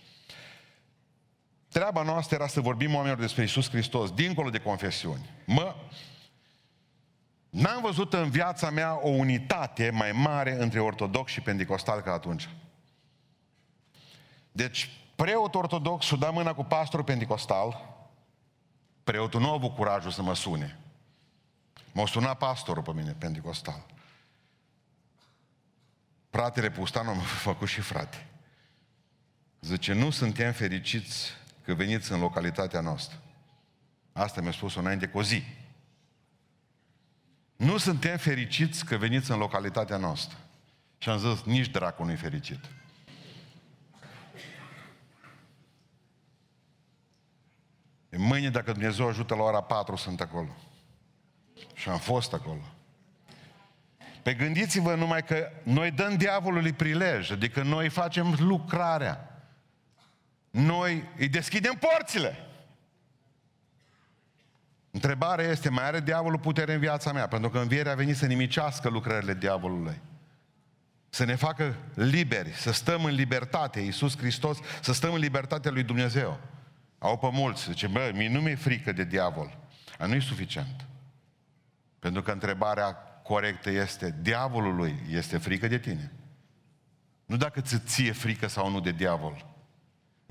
Treaba 1.73 2.01
noastră 2.01 2.35
era 2.35 2.47
să 2.47 2.61
vorbim 2.61 2.93
oamenilor 2.93 3.19
despre 3.19 3.43
Isus 3.43 3.69
Hristos, 3.69 4.11
dincolo 4.11 4.49
de 4.49 4.59
confesiuni. 4.59 5.29
Mă, 5.45 5.75
n-am 7.49 7.81
văzut 7.81 8.13
în 8.13 8.29
viața 8.29 8.69
mea 8.69 8.99
o 9.01 9.09
unitate 9.09 9.89
mai 9.89 10.11
mare 10.11 10.61
între 10.61 10.79
ortodox 10.79 11.31
și 11.31 11.41
pentecostal 11.41 12.01
ca 12.01 12.11
atunci. 12.11 12.49
Deci, 14.51 14.89
preot 15.15 15.55
ortodox 15.55 16.05
și 16.05 16.17
da 16.17 16.29
mâna 16.29 16.53
cu 16.53 16.63
pastorul 16.63 17.05
pentecostal, 17.05 17.95
preotul 19.03 19.41
nu 19.41 19.49
a 19.49 19.53
avut 19.53 19.75
curajul 19.75 20.11
să 20.11 20.21
mă 20.21 20.35
sune. 20.35 20.79
M-a 21.91 22.05
sunat 22.05 22.37
pastorul 22.37 22.83
pe 22.83 22.91
mine, 22.93 23.11
pentecostal. 23.11 23.85
Fratele 26.29 26.71
Pustan 26.71 27.05
m-a 27.05 27.13
făcut 27.49 27.67
și 27.67 27.81
frate. 27.81 28.27
Zice, 29.59 29.93
nu 29.93 30.09
suntem 30.09 30.51
fericiți 30.51 31.41
că 31.63 31.73
veniți 31.73 32.11
în 32.11 32.19
localitatea 32.19 32.79
noastră. 32.79 33.17
Asta 34.13 34.41
mi-a 34.41 34.51
spus 34.51 34.75
înainte 34.75 35.07
cu 35.07 35.17
o 35.17 35.23
zi. 35.23 35.43
Nu 37.55 37.77
suntem 37.77 38.17
fericiți 38.17 38.85
că 38.85 38.97
veniți 38.97 39.31
în 39.31 39.37
localitatea 39.37 39.97
noastră. 39.97 40.37
Și 40.97 41.09
am 41.09 41.17
zis, 41.17 41.43
nici 41.43 41.69
dracul 41.69 42.05
nu-i 42.05 42.15
fericit. 42.15 42.59
Mâine, 48.09 48.49
dacă 48.49 48.71
Dumnezeu 48.71 49.07
ajută 49.07 49.35
la 49.35 49.43
ora 49.43 49.61
4, 49.61 49.95
sunt 49.95 50.21
acolo. 50.21 50.55
Și 51.73 51.89
am 51.89 51.97
fost 51.97 52.33
acolo. 52.33 52.61
Pe 54.23 54.33
gândiți-vă 54.33 54.95
numai 54.95 55.23
că 55.23 55.51
noi 55.63 55.91
dăm 55.91 56.17
diavolului 56.17 56.73
prilej, 56.73 57.31
adică 57.31 57.61
noi 57.61 57.89
facem 57.89 58.35
lucrarea 58.39 59.32
noi 60.53 61.09
îi 61.17 61.27
deschidem 61.27 61.73
porțile. 61.73 62.37
Întrebarea 64.91 65.45
este, 65.45 65.69
mai 65.69 65.83
are 65.83 65.99
diavolul 65.99 66.39
putere 66.39 66.73
în 66.73 66.79
viața 66.79 67.11
mea? 67.11 67.27
Pentru 67.27 67.49
că 67.49 67.59
învierea 67.59 67.91
a 67.91 67.95
venit 67.95 68.15
să 68.15 68.25
nimicească 68.25 68.89
lucrările 68.89 69.33
diavolului. 69.33 70.01
Să 71.09 71.23
ne 71.23 71.35
facă 71.35 71.75
liberi, 71.93 72.51
să 72.51 72.71
stăm 72.71 73.05
în 73.05 73.13
libertate, 73.13 73.79
Iisus 73.79 74.17
Hristos, 74.17 74.57
să 74.81 74.93
stăm 74.93 75.13
în 75.13 75.19
libertatea 75.19 75.71
lui 75.71 75.83
Dumnezeu. 75.83 76.39
Au 76.97 77.17
pe 77.17 77.29
mulți, 77.31 77.63
zice, 77.63 77.87
bă, 77.87 78.11
mie 78.13 78.29
nu 78.29 78.41
mi-e 78.41 78.55
frică 78.55 78.91
de 78.91 79.03
diavol. 79.03 79.57
A 79.97 80.05
nu 80.05 80.13
e 80.13 80.19
suficient. 80.19 80.85
Pentru 81.99 82.21
că 82.21 82.31
întrebarea 82.31 82.93
corectă 83.23 83.69
este, 83.69 84.15
diavolului 84.21 84.95
este 85.09 85.37
frică 85.37 85.67
de 85.67 85.79
tine. 85.79 86.11
Nu 87.25 87.37
dacă 87.37 87.61
ți 87.61 87.79
ție 87.79 88.11
frică 88.11 88.47
sau 88.47 88.69
nu 88.69 88.79
de 88.79 88.91
diavol. 88.91 89.52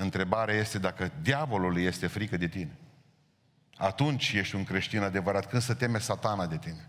Întrebarea 0.02 0.54
este 0.54 0.78
dacă 0.78 1.12
diavolul 1.20 1.78
este 1.78 2.06
frică 2.06 2.36
de 2.36 2.48
tine. 2.48 2.76
Atunci 3.76 4.32
ești 4.32 4.54
un 4.54 4.64
creștin 4.64 5.02
adevărat, 5.02 5.48
când 5.48 5.62
se 5.62 5.74
teme 5.74 5.98
satana 5.98 6.46
de 6.46 6.58
tine. 6.58 6.88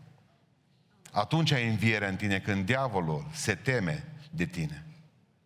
Atunci 1.12 1.52
ai 1.52 1.70
învierea 1.70 2.08
în 2.08 2.16
tine, 2.16 2.40
când 2.40 2.66
diavolul 2.66 3.28
se 3.32 3.56
teme 3.56 4.04
de 4.32 4.46
tine. 4.46 4.86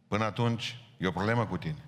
Până 0.08 0.24
atunci 0.24 0.78
e 0.98 1.08
o 1.08 1.12
problemă 1.12 1.46
cu 1.46 1.58
tine. 1.58 1.86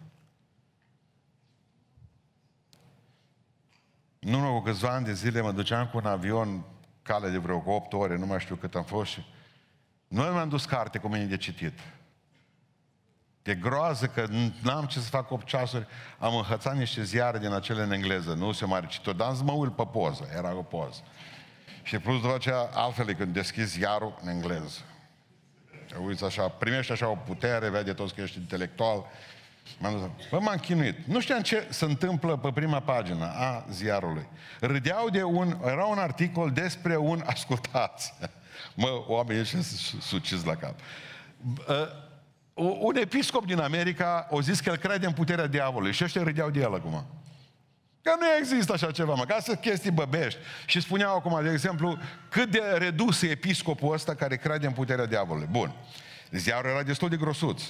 Nu 4.19 4.38
urmă 4.38 4.51
cu 4.51 4.62
câțiva 4.62 4.89
ani 4.89 5.05
de 5.05 5.13
zile 5.13 5.41
mă 5.41 5.51
duceam 5.51 5.88
cu 5.88 5.98
un 5.98 6.05
avion 6.05 6.63
cale 7.01 7.29
de 7.29 7.38
vreo 7.38 7.63
8 7.65 7.93
ore, 7.93 8.17
nu 8.17 8.25
mai 8.25 8.39
știu 8.39 8.55
cât 8.55 8.75
am 8.75 8.83
fost 8.83 9.12
și 9.12 9.25
nu 10.07 10.21
mi-am 10.21 10.50
dus 10.50 10.65
carte 10.65 10.98
cu 10.98 11.07
mine 11.07 11.25
de 11.25 11.38
citit. 11.38 11.79
De 13.43 13.55
groază 13.55 14.05
că 14.05 14.27
n-am 14.62 14.86
ce 14.86 15.00
să 15.00 15.10
fac 15.10 15.31
8 15.31 15.46
ceasuri, 15.46 15.88
am 16.17 16.36
înhățat 16.36 16.77
niște 16.77 17.03
ziare 17.03 17.39
din 17.39 17.53
acele 17.53 17.81
în 17.81 17.91
engleză, 17.91 18.34
nu 18.34 18.51
se 18.51 18.65
mai 18.65 18.88
citit, 18.88 19.15
dar 19.15 19.34
mă 19.43 19.51
uit 19.51 19.75
pe 19.75 19.86
poză, 19.91 20.29
era 20.36 20.55
o 20.55 20.62
poză. 20.62 21.01
Și 21.84 21.98
plus 21.98 22.22
după 22.22 22.36
aceea, 22.36 22.69
altfel 22.74 23.13
când 23.13 23.34
deschizi 23.34 23.77
ziarul 23.77 24.19
în 24.22 24.29
engleză. 24.29 24.79
Uiți 26.05 26.24
așa, 26.24 26.48
primești 26.48 26.91
așa 26.91 27.10
o 27.10 27.15
putere, 27.15 27.69
vede 27.69 27.93
toți 27.93 28.13
că 28.13 28.22
ești 28.22 28.38
intelectual. 28.38 29.05
M-am 29.79 29.91
dus, 29.91 30.29
bă, 30.29 30.39
m-am 30.39 30.58
chinuit. 30.58 31.05
Nu 31.05 31.19
știam 31.19 31.41
ce 31.41 31.67
se 31.69 31.86
întâmplă 31.86 32.38
pe 32.38 32.51
prima 32.51 32.79
pagină 32.79 33.25
a 33.25 33.65
ziarului. 33.72 34.27
Râdeau 34.60 35.10
de 35.10 35.24
un, 35.24 35.58
era 35.65 35.86
un 35.86 35.98
articol 35.98 36.51
despre 36.51 36.98
un, 36.98 37.24
ascultați, 37.25 38.13
mă, 38.75 39.03
oamenii 39.08 39.41
ăștia 39.41 39.60
suciți 40.01 40.46
la 40.46 40.55
cap. 40.55 40.79
Uh, 42.60 42.78
un 42.80 42.96
episcop 42.96 43.46
din 43.46 43.60
America 43.60 44.28
a 44.32 44.39
zis 44.39 44.60
că 44.60 44.70
el 44.70 44.78
crede 44.78 45.06
în 45.06 45.12
puterea 45.12 45.48
diavolului 45.48 45.94
și 45.94 46.04
ăștia 46.04 46.24
râdeau 46.24 46.50
de 46.50 46.60
el 46.60 46.74
acum. 46.74 47.06
Că 48.01 48.12
nu 48.20 48.25
există 48.39 48.74
așa 48.74 48.92
ceva, 48.92 49.13
mă, 49.13 49.25
ca 49.25 49.38
să 49.42 49.56
chestii 49.56 49.92
băbești. 49.92 50.39
Și 50.66 50.82
spuneau 50.82 51.16
acum, 51.16 51.44
de 51.44 51.51
exemplu, 51.51 51.98
cât 52.30 52.51
de 52.51 52.62
redus 52.78 53.22
e 53.22 53.30
episcopul 53.30 53.94
ăsta 53.94 54.16
care 54.16 54.36
crede 54.36 54.66
în 54.66 54.72
puterea 54.74 55.06
diavolului. 55.06 55.48
Bun. 55.51 55.74
Ziarul 56.32 56.70
era 56.70 56.84
destul 56.84 57.10
de 57.10 57.16
grosuț. 57.16 57.63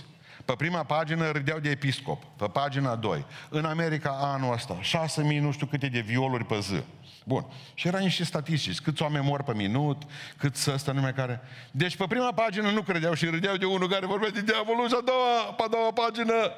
Pe 0.49 0.55
prima 0.55 0.83
pagină 0.83 1.31
râdeau 1.31 1.59
de 1.59 1.69
episcop. 1.69 2.23
Pe 2.23 2.47
pagina 2.47 2.95
2. 2.95 3.25
În 3.49 3.65
America 3.65 4.17
anul 4.21 4.53
ăsta, 4.53 4.79
6.000 4.79 5.39
nu 5.39 5.51
știu 5.51 5.65
câte 5.65 5.87
de 5.87 5.99
violuri 5.99 6.45
pe 6.45 6.59
zi. 6.59 6.83
Bun. 7.25 7.45
Și 7.73 7.87
era 7.87 7.99
niște 7.99 8.23
statistici. 8.23 8.79
Câți 8.79 9.01
oameni 9.01 9.25
mor 9.25 9.43
pe 9.43 9.53
minut, 9.53 10.01
câți 10.37 10.71
ăsta 10.71 10.91
numai 10.91 11.13
care... 11.13 11.41
Deci 11.71 11.97
pe 11.97 12.05
prima 12.07 12.31
pagină 12.31 12.69
nu 12.69 12.81
credeau 12.81 13.13
și 13.13 13.25
râdeau 13.25 13.55
de 13.55 13.65
unul 13.65 13.89
care 13.89 14.05
vorbea 14.05 14.29
de 14.29 14.41
diavolul 14.41 14.87
și 14.87 14.95
a 14.97 15.01
doua, 15.01 15.53
pe 15.57 15.63
a 15.63 15.67
doua 15.67 15.91
pagină. 15.91 16.33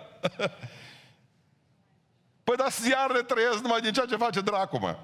păi 2.43 2.55
da, 2.57 2.67
ziarele 2.69 3.21
trăiesc 3.21 3.59
numai 3.61 3.81
din 3.81 3.91
ceea 3.91 4.05
ce 4.05 4.15
face 4.15 4.41
dracu, 4.41 4.79
mă. 4.79 4.97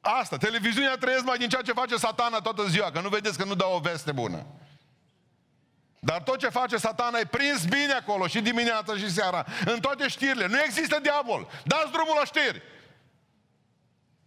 Asta, 0.00 0.36
televiziunea 0.36 0.96
trăiesc 0.96 1.24
mai 1.24 1.38
din 1.38 1.48
ceea 1.48 1.62
ce 1.62 1.72
face 1.72 1.96
satana 1.96 2.38
toată 2.38 2.66
ziua, 2.66 2.90
că 2.90 3.00
nu 3.00 3.08
vedeți 3.08 3.38
că 3.38 3.44
nu 3.44 3.54
dau 3.54 3.74
o 3.74 3.78
veste 3.78 4.12
bună. 4.12 4.46
Dar 6.04 6.22
tot 6.22 6.38
ce 6.38 6.48
face 6.48 6.76
satana 6.76 7.18
e 7.18 7.24
prins 7.24 7.64
bine 7.64 7.92
acolo 7.92 8.26
și 8.26 8.40
dimineața 8.40 8.96
și 8.96 9.10
seara, 9.10 9.46
în 9.64 9.80
toate 9.80 10.08
știrile. 10.08 10.46
Nu 10.46 10.60
există 10.60 10.98
diavol. 11.02 11.48
Dați 11.64 11.92
drumul 11.92 12.14
la 12.18 12.24
știri. 12.24 12.62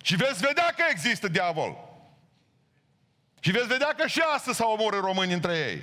Și 0.04 0.16
veți 0.16 0.40
vedea 0.40 0.74
că 0.78 0.84
există 0.90 1.28
diavol. 1.28 1.78
Și 3.40 3.52
veți 3.52 3.68
vedea 3.68 3.94
că 3.98 4.08
și 4.08 4.20
astăzi 4.20 4.58
s-au 4.58 4.72
omorât 4.72 5.00
români 5.00 5.34
între 5.34 5.58
ei. 5.58 5.82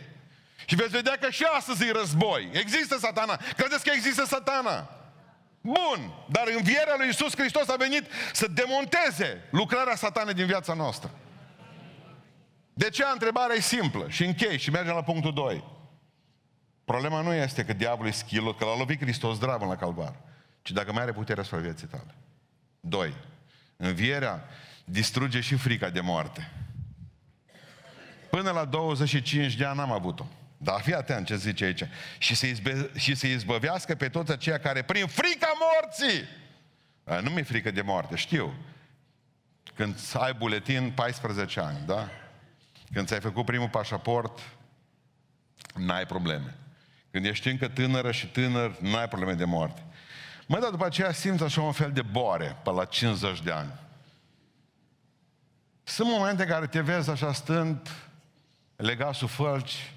Și 0.64 0.74
veți 0.74 0.90
vedea 0.90 1.16
că 1.20 1.30
și 1.30 1.44
astăzi 1.44 1.86
e 1.86 1.92
război. 1.92 2.50
Există 2.52 2.98
satana. 2.98 3.40
Credeți 3.56 3.84
că 3.84 3.90
există 3.94 4.24
satana? 4.24 4.90
Bun, 5.60 6.12
dar 6.30 6.48
învierea 6.56 6.94
lui 6.96 7.08
Isus 7.08 7.36
Hristos 7.36 7.68
a 7.68 7.76
venit 7.76 8.06
să 8.32 8.46
demonteze 8.46 9.48
lucrarea 9.50 9.96
satanei 9.96 10.34
din 10.34 10.46
viața 10.46 10.74
noastră. 10.74 11.10
De 12.72 12.90
ce 12.90 13.04
întrebarea 13.12 13.56
e 13.56 13.60
simplă 13.60 14.06
și 14.08 14.24
închei 14.24 14.58
și 14.58 14.70
mergem 14.70 14.94
la 14.94 15.02
punctul 15.02 15.32
2. 15.32 15.80
Problema 16.84 17.20
nu 17.20 17.32
este 17.32 17.64
că 17.64 17.72
diavolul 17.72 18.10
e 18.10 18.14
schilul, 18.14 18.54
că 18.54 18.64
l-a 18.64 18.76
lovit 18.76 19.00
Hristos 19.00 19.36
zdravă 19.36 19.66
la 19.66 19.76
calvar, 19.76 20.14
ci 20.62 20.70
dacă 20.70 20.92
mai 20.92 21.02
are 21.02 21.12
puterea 21.12 21.42
asupra 21.42 21.60
vieții 21.60 21.86
tale. 21.86 22.14
2. 22.80 23.14
Învierea 23.76 24.48
distruge 24.84 25.40
și 25.40 25.54
frica 25.56 25.90
de 25.90 26.00
moarte. 26.00 26.50
Până 28.30 28.50
la 28.50 28.64
25 28.64 29.54
de 29.54 29.64
ani 29.64 29.76
n-am 29.76 29.92
avut-o. 29.92 30.26
Dar 30.56 30.80
fii 30.80 30.94
atent 30.94 31.26
ce 31.26 31.36
zice 31.36 31.64
aici. 31.64 31.82
Și 32.18 32.34
să, 32.34 32.46
izbe- 32.46 32.90
și 32.96 33.14
să 33.14 33.26
izbăvească 33.26 33.94
pe 33.94 34.08
toți 34.08 34.32
aceia 34.32 34.58
care 34.58 34.82
prin 34.82 35.06
frica 35.06 35.52
morții. 35.60 36.24
Nu 37.22 37.30
mi-e 37.30 37.42
frică 37.42 37.70
de 37.70 37.82
moarte, 37.82 38.16
știu. 38.16 38.54
Când 39.74 39.98
ai 40.14 40.34
buletin, 40.34 40.90
14 40.90 41.60
ani, 41.60 41.78
da? 41.86 42.08
Când 42.92 43.06
ți-ai 43.06 43.20
făcut 43.20 43.44
primul 43.44 43.68
pașaport, 43.68 44.40
n-ai 45.74 46.06
probleme. 46.06 46.56
Când 47.12 47.24
ești 47.24 47.48
încă 47.48 47.68
tânără 47.68 48.12
și 48.12 48.26
tânăr, 48.26 48.78
n-ai 48.80 49.08
probleme 49.08 49.34
de 49.34 49.44
moarte. 49.44 49.82
Mă, 50.46 50.58
dar 50.58 50.70
după 50.70 50.84
aceea 50.84 51.12
simți 51.12 51.42
așa 51.42 51.60
un 51.60 51.72
fel 51.72 51.92
de 51.92 52.02
boare, 52.02 52.56
pe 52.64 52.70
la 52.70 52.84
50 52.84 53.42
de 53.42 53.50
ani. 53.50 53.72
Sunt 55.82 56.08
momente 56.08 56.42
în 56.42 56.48
care 56.48 56.66
te 56.66 56.80
vezi 56.80 57.10
așa 57.10 57.32
stând, 57.32 57.90
legat 58.76 59.14
sub 59.14 59.28
fălci, 59.28 59.92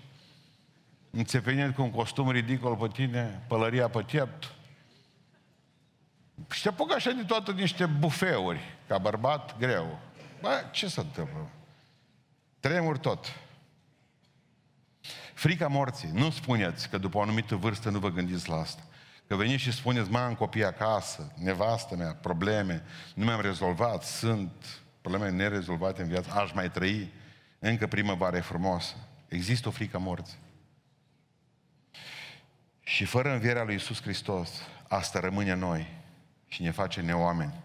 înțepenit 1.12 1.76
cu 1.76 1.82
un 1.82 1.92
costum 1.92 2.32
ridicol 2.32 2.76
pe 2.76 2.88
tine, 2.88 3.44
pălăria 3.48 3.90
pe 3.90 4.02
piept. 4.02 4.52
Și 6.52 6.62
te 6.62 6.68
apucă 6.68 6.94
așa 6.94 7.12
de 7.12 7.24
toate 7.24 7.52
niște 7.52 7.86
bufeuri, 7.86 8.60
ca 8.88 8.98
bărbat, 8.98 9.58
greu. 9.58 10.00
Bă, 10.42 10.64
ce 10.72 10.88
se 10.88 11.00
întâmplă? 11.00 11.50
Tremur 12.60 12.98
tot. 12.98 13.34
Frica 15.36 15.68
morții. 15.68 16.10
Nu 16.14 16.30
spuneți 16.30 16.90
că 16.90 16.98
după 16.98 17.18
o 17.18 17.22
anumită 17.22 17.56
vârstă 17.56 17.90
nu 17.90 18.00
vă 18.00 18.10
gândiți 18.10 18.50
la 18.50 18.60
asta. 18.60 18.84
Că 19.28 19.36
veniți 19.36 19.62
și 19.62 19.72
spuneți, 19.72 20.10
mă, 20.10 20.20
am 20.20 20.36
copii 20.36 20.66
acasă, 20.66 21.32
nevastă 21.36 21.96
mea, 21.96 22.14
probleme, 22.14 22.84
nu 23.16 23.26
mi-am 23.26 23.42
rezolvat, 23.42 24.04
sunt 24.04 24.52
probleme 25.02 25.30
nerezolvate 25.30 26.02
în 26.02 26.08
viață, 26.08 26.32
aș 26.32 26.52
mai 26.54 26.72
trăi, 26.72 27.12
încă 27.60 27.88
primăvară 27.88 28.38
e 28.38 28.42
frumoasă. 28.42 28.96
Există 29.28 29.68
o 29.68 29.72
frică 29.72 30.00
morții. 30.00 30.38
Și 32.80 33.06
fără 33.06 33.34
învierea 33.34 33.64
lui 33.64 33.76
Isus 33.76 34.02
Hristos, 34.02 34.50
asta 34.88 35.20
rămâne 35.20 35.54
noi 35.54 35.88
și 36.48 36.62
ne 36.62 36.72
face 36.72 37.02
neoameni. 37.02 37.64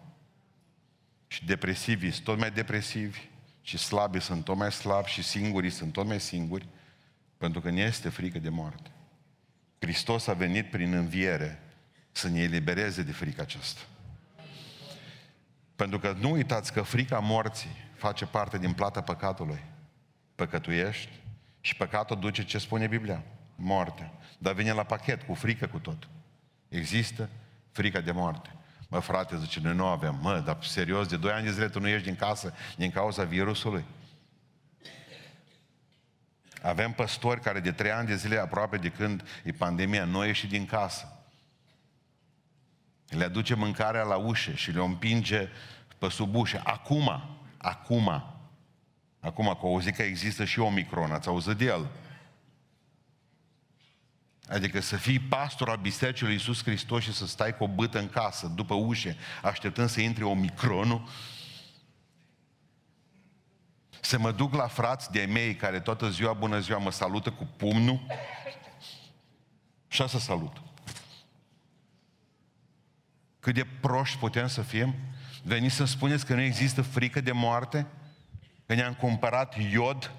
Și 1.26 1.44
depresivii 1.44 2.10
sunt 2.10 2.24
tot 2.24 2.38
mai 2.38 2.50
depresivi, 2.50 3.28
și 3.62 3.78
slabii 3.78 4.20
sunt 4.20 4.44
tot 4.44 4.56
mai 4.56 4.72
slabi, 4.72 5.08
și 5.08 5.22
singurii 5.22 5.70
sunt 5.70 5.92
tot 5.92 6.06
mai 6.06 6.20
singuri, 6.20 6.66
pentru 7.40 7.60
că 7.60 7.70
ne 7.70 7.80
este 7.80 8.08
frică 8.08 8.38
de 8.38 8.48
moarte. 8.48 8.90
Hristos 9.78 10.26
a 10.26 10.32
venit 10.32 10.70
prin 10.70 10.92
înviere 10.92 11.62
să 12.12 12.28
ne 12.28 12.40
elibereze 12.40 13.02
de 13.02 13.12
frica 13.12 13.42
aceasta. 13.42 13.80
Pentru 15.76 15.98
că 15.98 16.16
nu 16.18 16.30
uitați 16.30 16.72
că 16.72 16.82
frica 16.82 17.18
morții 17.18 17.76
face 17.94 18.26
parte 18.26 18.58
din 18.58 18.72
plata 18.72 19.00
păcatului. 19.00 19.64
Păcătuiești 20.34 21.10
și 21.60 21.76
păcatul 21.76 22.18
duce 22.18 22.44
ce 22.44 22.58
spune 22.58 22.86
Biblia? 22.86 23.22
Moarte. 23.54 24.10
Dar 24.38 24.54
vine 24.54 24.72
la 24.72 24.82
pachet, 24.82 25.22
cu 25.22 25.34
frică 25.34 25.66
cu 25.66 25.78
tot. 25.78 26.08
Există 26.68 27.28
frica 27.72 28.00
de 28.00 28.12
moarte. 28.12 28.50
Mă, 28.88 28.98
frate, 28.98 29.38
zice, 29.38 29.60
noi 29.60 29.74
nu 29.74 29.86
avem. 29.86 30.18
Mă, 30.22 30.42
dar 30.44 30.58
serios, 30.62 31.06
de 31.06 31.16
doi 31.16 31.32
ani 31.32 31.44
de 31.44 31.52
zile 31.52 31.68
tu 31.68 31.80
nu 31.80 31.88
ieși 31.88 32.04
din 32.04 32.16
casă 32.16 32.54
din 32.76 32.90
cauza 32.90 33.24
virusului. 33.24 33.84
Avem 36.62 36.92
păstori 36.92 37.40
care 37.40 37.60
de 37.60 37.72
trei 37.72 37.90
ani 37.90 38.06
de 38.06 38.16
zile, 38.16 38.38
aproape 38.38 38.76
de 38.76 38.88
când 38.88 39.24
e 39.44 39.52
pandemia, 39.52 40.04
nu 40.04 40.26
ieși 40.26 40.46
din 40.46 40.66
casă. 40.66 41.24
Le 43.08 43.24
aduce 43.24 43.54
mâncarea 43.54 44.02
la 44.02 44.16
ușă 44.16 44.52
și 44.52 44.70
le 44.70 44.80
împinge 44.80 45.48
pe 45.98 46.08
sub 46.08 46.34
ușă. 46.34 46.60
Acum, 46.64 47.38
acum, 47.56 48.24
acum 49.20 49.44
că 49.44 49.66
auzi 49.66 49.92
că 49.92 50.02
există 50.02 50.44
și 50.44 50.58
Omicron, 50.58 51.10
ați 51.10 51.28
auzit 51.28 51.56
de 51.56 51.64
el? 51.64 51.90
Adică 54.48 54.80
să 54.80 54.96
fii 54.96 55.18
pastor 55.18 55.68
al 55.68 55.76
Bisericii 55.76 56.24
lui 56.24 56.34
Iisus 56.34 56.62
Hristos 56.62 57.02
și 57.02 57.12
să 57.12 57.26
stai 57.26 57.56
cu 57.56 57.64
o 57.64 57.68
bâtă 57.68 57.98
în 57.98 58.08
casă, 58.08 58.46
după 58.46 58.74
ușe, 58.74 59.16
așteptând 59.42 59.88
să 59.88 60.00
intre 60.00 60.24
Omicronul, 60.24 61.08
să 64.00 64.18
mă 64.18 64.32
duc 64.32 64.54
la 64.54 64.66
frați 64.66 65.10
de-ai 65.10 65.26
mei 65.26 65.54
care 65.54 65.80
toată 65.80 66.10
ziua, 66.10 66.32
bună 66.32 66.60
ziua, 66.60 66.78
mă 66.78 66.90
salută 66.90 67.30
cu 67.30 67.48
pumnul 67.56 68.00
și 69.88 70.08
să 70.08 70.18
salut. 70.18 70.62
Cât 73.40 73.54
de 73.54 73.66
proști 73.80 74.18
putem 74.18 74.46
să 74.46 74.62
fim? 74.62 74.94
Veniți 75.42 75.74
să 75.74 75.84
spuneți 75.84 76.26
că 76.26 76.34
nu 76.34 76.40
există 76.40 76.82
frică 76.82 77.20
de 77.20 77.32
moarte? 77.32 77.86
Că 78.66 78.74
ne-am 78.74 78.94
cumpărat 78.94 79.56
iod 79.72 80.12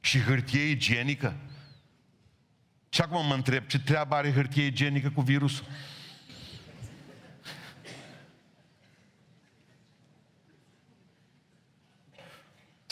și 0.00 0.20
hârtie 0.20 0.62
igienică? 0.62 1.36
Și 2.88 3.00
acum 3.00 3.26
mă 3.26 3.34
întreb, 3.34 3.66
ce 3.66 3.80
treabă 3.80 4.14
are 4.14 4.32
hârtie 4.32 4.64
igienică 4.64 5.10
cu 5.10 5.20
virusul? 5.20 5.66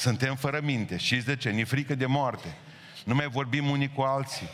Suntem 0.07 0.37
fără 0.37 0.61
minte. 0.63 0.97
Știți 0.97 1.27
de 1.27 1.37
ce? 1.37 1.51
Ni 1.51 1.65
frică 1.65 1.95
de 1.95 2.07
moarte. 2.07 2.57
Nu 3.05 3.15
mai 3.15 3.29
vorbim 3.29 3.71
unii 3.71 3.93
cu 3.93 4.01
alții. 4.01 4.49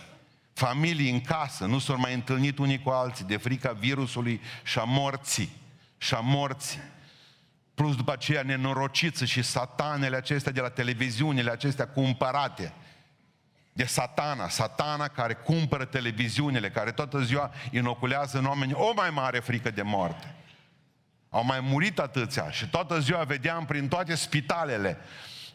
Familii 0.53 1.11
în 1.11 1.21
casă 1.21 1.67
nu 1.67 1.79
s-au 1.79 1.99
mai 1.99 2.15
întâlnit 2.15 2.59
unii 2.59 2.83
cu 2.83 2.91
alții 2.91 3.25
de 3.25 3.37
frica 3.37 3.73
virusului 3.73 4.41
și 4.63 4.79
a 4.79 4.83
morții. 4.85 5.57
Și 5.99 6.15
a 6.15 6.19
morții. 6.19 6.81
Plus 7.75 7.97
după 7.97 8.13
aceea 8.13 8.43
nenorociță 8.43 9.25
și 9.25 9.43
satanele 9.43 10.17
acestea 10.17 10.53
de 10.53 10.61
la 10.61 10.69
televiziunile 10.69 11.51
acestea 11.51 11.89
cumpărate 11.89 12.73
de 13.73 13.85
satana, 13.85 14.49
satana 14.49 15.09
care 15.09 15.35
cumpără 15.35 15.85
televiziunile, 15.85 16.71
care 16.71 16.93
toată 16.93 17.21
ziua 17.21 17.53
inoculează 17.71 18.39
în 18.39 18.45
oameni 18.45 18.73
o 18.73 18.93
mai 18.95 19.11
mare 19.11 19.39
frică 19.39 19.71
de 19.71 19.83
moarte. 19.83 20.35
Au 21.31 21.45
mai 21.45 21.61
murit 21.61 21.99
atâția 21.99 22.51
și 22.51 22.69
toată 22.69 22.99
ziua 22.99 23.23
vedeam 23.23 23.65
prin 23.65 23.89
toate 23.89 24.15
spitalele, 24.15 24.99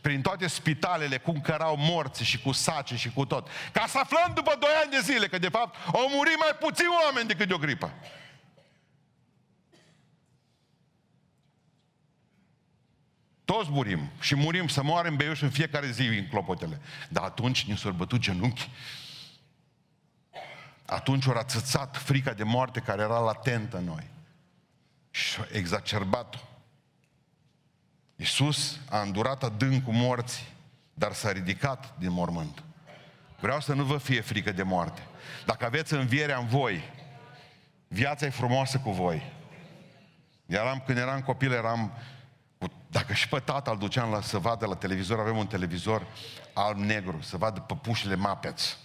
prin 0.07 0.21
toate 0.21 0.47
spitalele 0.47 1.17
cum 1.17 1.41
cărau 1.41 1.75
morți 1.77 2.23
și 2.23 2.41
cu 2.41 2.51
sace 2.51 2.95
și 2.95 3.11
cu 3.11 3.25
tot. 3.25 3.47
Ca 3.71 3.85
să 3.87 3.97
aflăm 3.97 4.31
după 4.33 4.55
doi 4.59 4.69
ani 4.83 4.91
de 4.91 4.99
zile 4.99 5.27
că 5.27 5.37
de 5.37 5.49
fapt 5.49 5.75
au 5.93 6.09
murit 6.09 6.37
mai 6.39 6.57
puțini 6.59 6.89
oameni 7.03 7.27
decât 7.27 7.47
de 7.47 7.53
o 7.53 7.57
gripă. 7.57 7.93
Toți 13.45 13.69
murim 13.69 14.11
și 14.19 14.35
murim 14.35 14.67
să 14.67 14.83
moară 14.83 15.07
în 15.07 15.15
beiuș 15.15 15.41
în 15.41 15.49
fiecare 15.49 15.91
zi 15.91 16.01
în 16.01 16.27
clopotele. 16.27 16.81
Dar 17.09 17.23
atunci 17.23 17.65
ne 17.65 17.75
s-au 17.75 17.91
bătut 17.91 18.19
genunchi. 18.19 18.69
Atunci 20.85 21.27
au 21.27 21.33
rațățat 21.33 21.97
frica 21.97 22.33
de 22.33 22.43
moarte 22.43 22.79
care 22.79 23.01
era 23.01 23.19
latentă 23.19 23.77
în 23.77 23.83
noi. 23.83 24.07
Și 25.11 25.39
a 25.39 25.47
exacerbat-o. 25.51 26.37
Iisus 28.19 28.79
a 28.89 29.01
îndurat 29.01 29.43
adânc 29.43 29.83
cu 29.83 29.91
morții, 29.91 30.47
dar 30.93 31.13
s-a 31.13 31.31
ridicat 31.31 31.93
din 31.99 32.11
mormânt. 32.11 32.63
Vreau 33.39 33.59
să 33.59 33.73
nu 33.73 33.83
vă 33.83 33.97
fie 33.97 34.21
frică 34.21 34.51
de 34.51 34.63
moarte. 34.63 35.01
Dacă 35.45 35.65
aveți 35.65 35.93
învierea 35.93 36.37
în 36.37 36.47
voi, 36.47 36.93
viața 37.87 38.25
e 38.25 38.29
frumoasă 38.29 38.77
cu 38.77 38.91
voi. 38.91 39.31
Eram, 40.45 40.83
când 40.85 40.97
eram 40.97 41.21
copil, 41.21 41.51
eram 41.51 41.91
dacă 42.89 43.13
și 43.13 43.27
pe 43.27 43.39
tata 43.39 43.71
îl 43.71 43.77
duceam 43.77 44.11
la, 44.11 44.21
să 44.21 44.37
vadă 44.37 44.65
la 44.65 44.75
televizor, 44.75 45.19
avem 45.19 45.37
un 45.37 45.47
televizor 45.47 46.07
alb-negru, 46.53 47.21
să 47.21 47.37
vadă 47.37 47.59
păpușile 47.59 48.15
mapeți. 48.15 48.77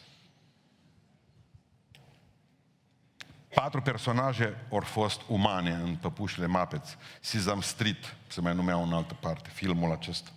Patru 3.55 3.83
personaje 3.83 4.57
au 4.71 4.81
fost 4.81 5.21
umane 5.29 5.71
în 5.71 5.95
păpușile 5.95 6.47
mapeți. 6.47 6.97
Sesame 7.21 7.63
Street, 7.63 8.17
se 8.27 8.41
mai 8.41 8.55
numea 8.55 8.75
în 8.75 8.93
altă 8.93 9.15
parte, 9.15 9.51
filmul 9.53 9.93
acesta. 9.93 10.31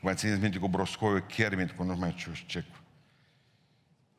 Mai 0.00 0.14
țineți 0.14 0.40
minte 0.40 0.58
cu 0.58 0.68
Broscoiu, 0.68 1.24
Kermit, 1.26 1.70
cu 1.70 1.82
nu 1.82 1.96
mai 1.96 2.14
știu 2.16 2.32
ce. 2.46 2.64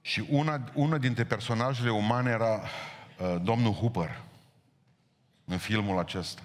Și 0.02 0.26
una, 0.30 0.72
una 0.74 0.98
dintre 0.98 1.24
personajele 1.24 1.92
umane 1.92 2.30
era 2.30 2.62
uh, 2.62 3.36
domnul 3.42 3.74
Hooper 3.74 4.22
în 5.46 5.58
filmul 5.58 6.00
acesta. 6.00 6.42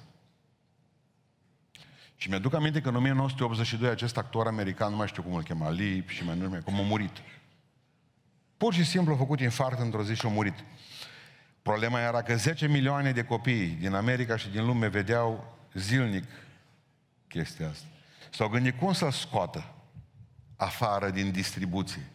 Și 2.16 2.28
mi-aduc 2.28 2.54
aminte 2.54 2.80
că 2.80 2.88
în 2.88 2.94
1982 2.94 3.90
acest 3.90 4.16
actor 4.16 4.46
american, 4.46 4.90
nu 4.90 4.96
mai 4.96 5.08
știu 5.08 5.22
cum 5.22 5.34
îl 5.34 5.42
chema, 5.42 5.68
Lee 5.68 6.04
și 6.06 6.24
mai 6.24 6.36
nume, 6.38 6.58
cum 6.58 6.74
a 6.74 6.82
murit. 6.82 7.22
Pur 8.56 8.74
și 8.74 8.84
simplu 8.84 9.12
a 9.12 9.16
făcut 9.16 9.40
infart 9.40 9.78
într-o 9.78 10.02
zi 10.02 10.14
și 10.14 10.26
a 10.26 10.28
murit. 10.28 10.64
Problema 11.62 12.00
era 12.00 12.22
că 12.22 12.36
10 12.36 12.68
milioane 12.68 13.12
de 13.12 13.24
copii 13.24 13.66
din 13.66 13.94
America 13.94 14.36
și 14.36 14.48
din 14.48 14.64
lume 14.64 14.88
vedeau 14.88 15.58
zilnic 15.74 16.24
chestia 17.28 17.68
asta. 17.68 17.86
S-au 18.30 18.48
gândit 18.48 18.78
cum 18.78 18.92
să-l 18.92 19.10
scoată 19.10 19.74
afară 20.56 21.10
din 21.10 21.30
distribuție. 21.30 22.10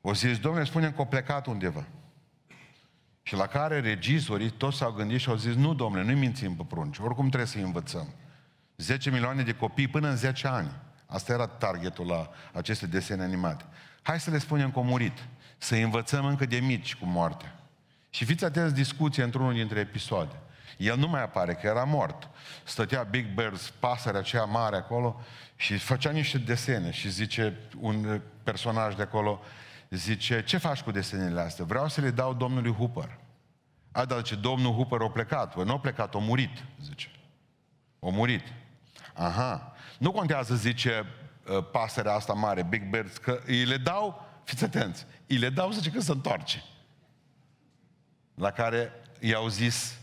O 0.00 0.14
zis, 0.14 0.38
domnule, 0.38 0.64
spune 0.64 0.90
că 0.90 1.00
a 1.00 1.06
plecat 1.06 1.46
undeva. 1.46 1.86
Și 3.22 3.34
la 3.34 3.46
care 3.46 3.80
regizorii 3.80 4.50
toți 4.50 4.76
s-au 4.76 4.92
gândit 4.92 5.20
și 5.20 5.28
au 5.28 5.36
zis, 5.36 5.54
nu, 5.54 5.74
domnule, 5.74 6.04
nu-i 6.04 6.14
mințim 6.14 6.56
pe 6.56 6.64
prunci, 6.68 6.98
oricum 6.98 7.26
trebuie 7.26 7.48
să-i 7.48 7.62
învățăm. 7.62 8.14
10 8.76 9.10
milioane 9.10 9.42
de 9.42 9.54
copii 9.54 9.88
până 9.88 10.08
în 10.08 10.16
10 10.16 10.46
ani. 10.46 10.70
Asta 11.06 11.32
era 11.32 11.46
targetul 11.46 12.06
la 12.06 12.30
aceste 12.52 12.86
desene 12.86 13.22
animate. 13.22 13.64
Hai 14.02 14.20
să 14.20 14.30
le 14.30 14.38
spunem 14.38 14.70
că 14.70 14.78
a 14.78 14.82
murit. 14.82 15.18
Să 15.58 15.74
învățăm 15.74 16.24
încă 16.24 16.46
de 16.46 16.58
mici 16.58 16.94
cu 16.94 17.06
moartea. 17.06 17.59
Și 18.10 18.24
fiți 18.24 18.44
atenți 18.44 18.74
discuție 18.74 19.22
într-unul 19.22 19.52
dintre 19.52 19.80
episoade. 19.80 20.40
El 20.76 20.96
nu 20.96 21.08
mai 21.08 21.22
apare, 21.22 21.54
că 21.54 21.66
era 21.66 21.84
mort. 21.84 22.28
Stătea 22.64 23.02
Big 23.02 23.26
Birds, 23.34 23.72
pasărea 23.78 24.20
aceea 24.20 24.44
mare 24.44 24.76
acolo 24.76 25.20
și 25.56 25.78
făcea 25.78 26.10
niște 26.10 26.38
desene 26.38 26.90
și 26.90 27.10
zice 27.10 27.56
un 27.80 28.20
personaj 28.42 28.94
de 28.94 29.02
acolo, 29.02 29.40
zice, 29.90 30.44
ce 30.44 30.56
faci 30.56 30.80
cu 30.80 30.90
desenele 30.90 31.40
astea? 31.40 31.64
Vreau 31.64 31.88
să 31.88 32.00
le 32.00 32.10
dau 32.10 32.34
domnului 32.34 32.72
Hooper. 32.72 33.18
A, 33.92 34.04
dar 34.04 34.22
ce 34.22 34.34
domnul 34.34 34.72
Hooper 34.72 35.00
a 35.00 35.10
plecat. 35.10 35.54
Bă, 35.54 35.64
nu 35.64 35.72
a 35.72 35.78
plecat, 35.78 36.14
a 36.14 36.18
murit, 36.18 36.64
zice. 36.82 37.10
A 38.00 38.08
murit. 38.10 38.42
Aha. 39.14 39.74
Nu 39.98 40.12
contează, 40.12 40.54
zice 40.54 41.06
ă, 41.48 41.62
pasărea 41.62 42.14
asta 42.14 42.32
mare, 42.32 42.62
Big 42.62 42.90
Birds, 42.90 43.16
că 43.16 43.40
îi 43.46 43.64
le 43.64 43.76
dau, 43.76 44.26
fiți 44.44 44.64
atenți, 44.64 45.06
îi 45.26 45.36
le 45.36 45.48
dau, 45.48 45.70
zice, 45.70 45.90
că 45.90 46.00
se 46.00 46.12
întoarce. 46.12 46.62
La 48.40 48.50
care 48.50 48.92
i-au 49.18 49.48
zis 49.48 49.98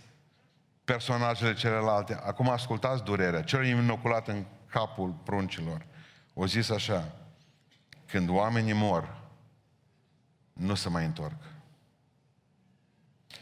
personajele 0.84 1.54
celelalte, 1.54 2.20
acum 2.24 2.50
ascultați 2.50 3.04
durerea, 3.04 3.42
cel 3.42 3.66
inoculat 3.66 4.28
în 4.28 4.46
capul 4.70 5.16
pruncilor. 5.24 5.86
O 6.34 6.46
zis 6.46 6.70
așa, 6.70 7.12
când 8.06 8.30
oamenii 8.30 8.74
mor, 8.74 9.18
nu 10.54 10.76
se 10.76 10.90
mai 10.90 11.06
întorc. 11.06 11.36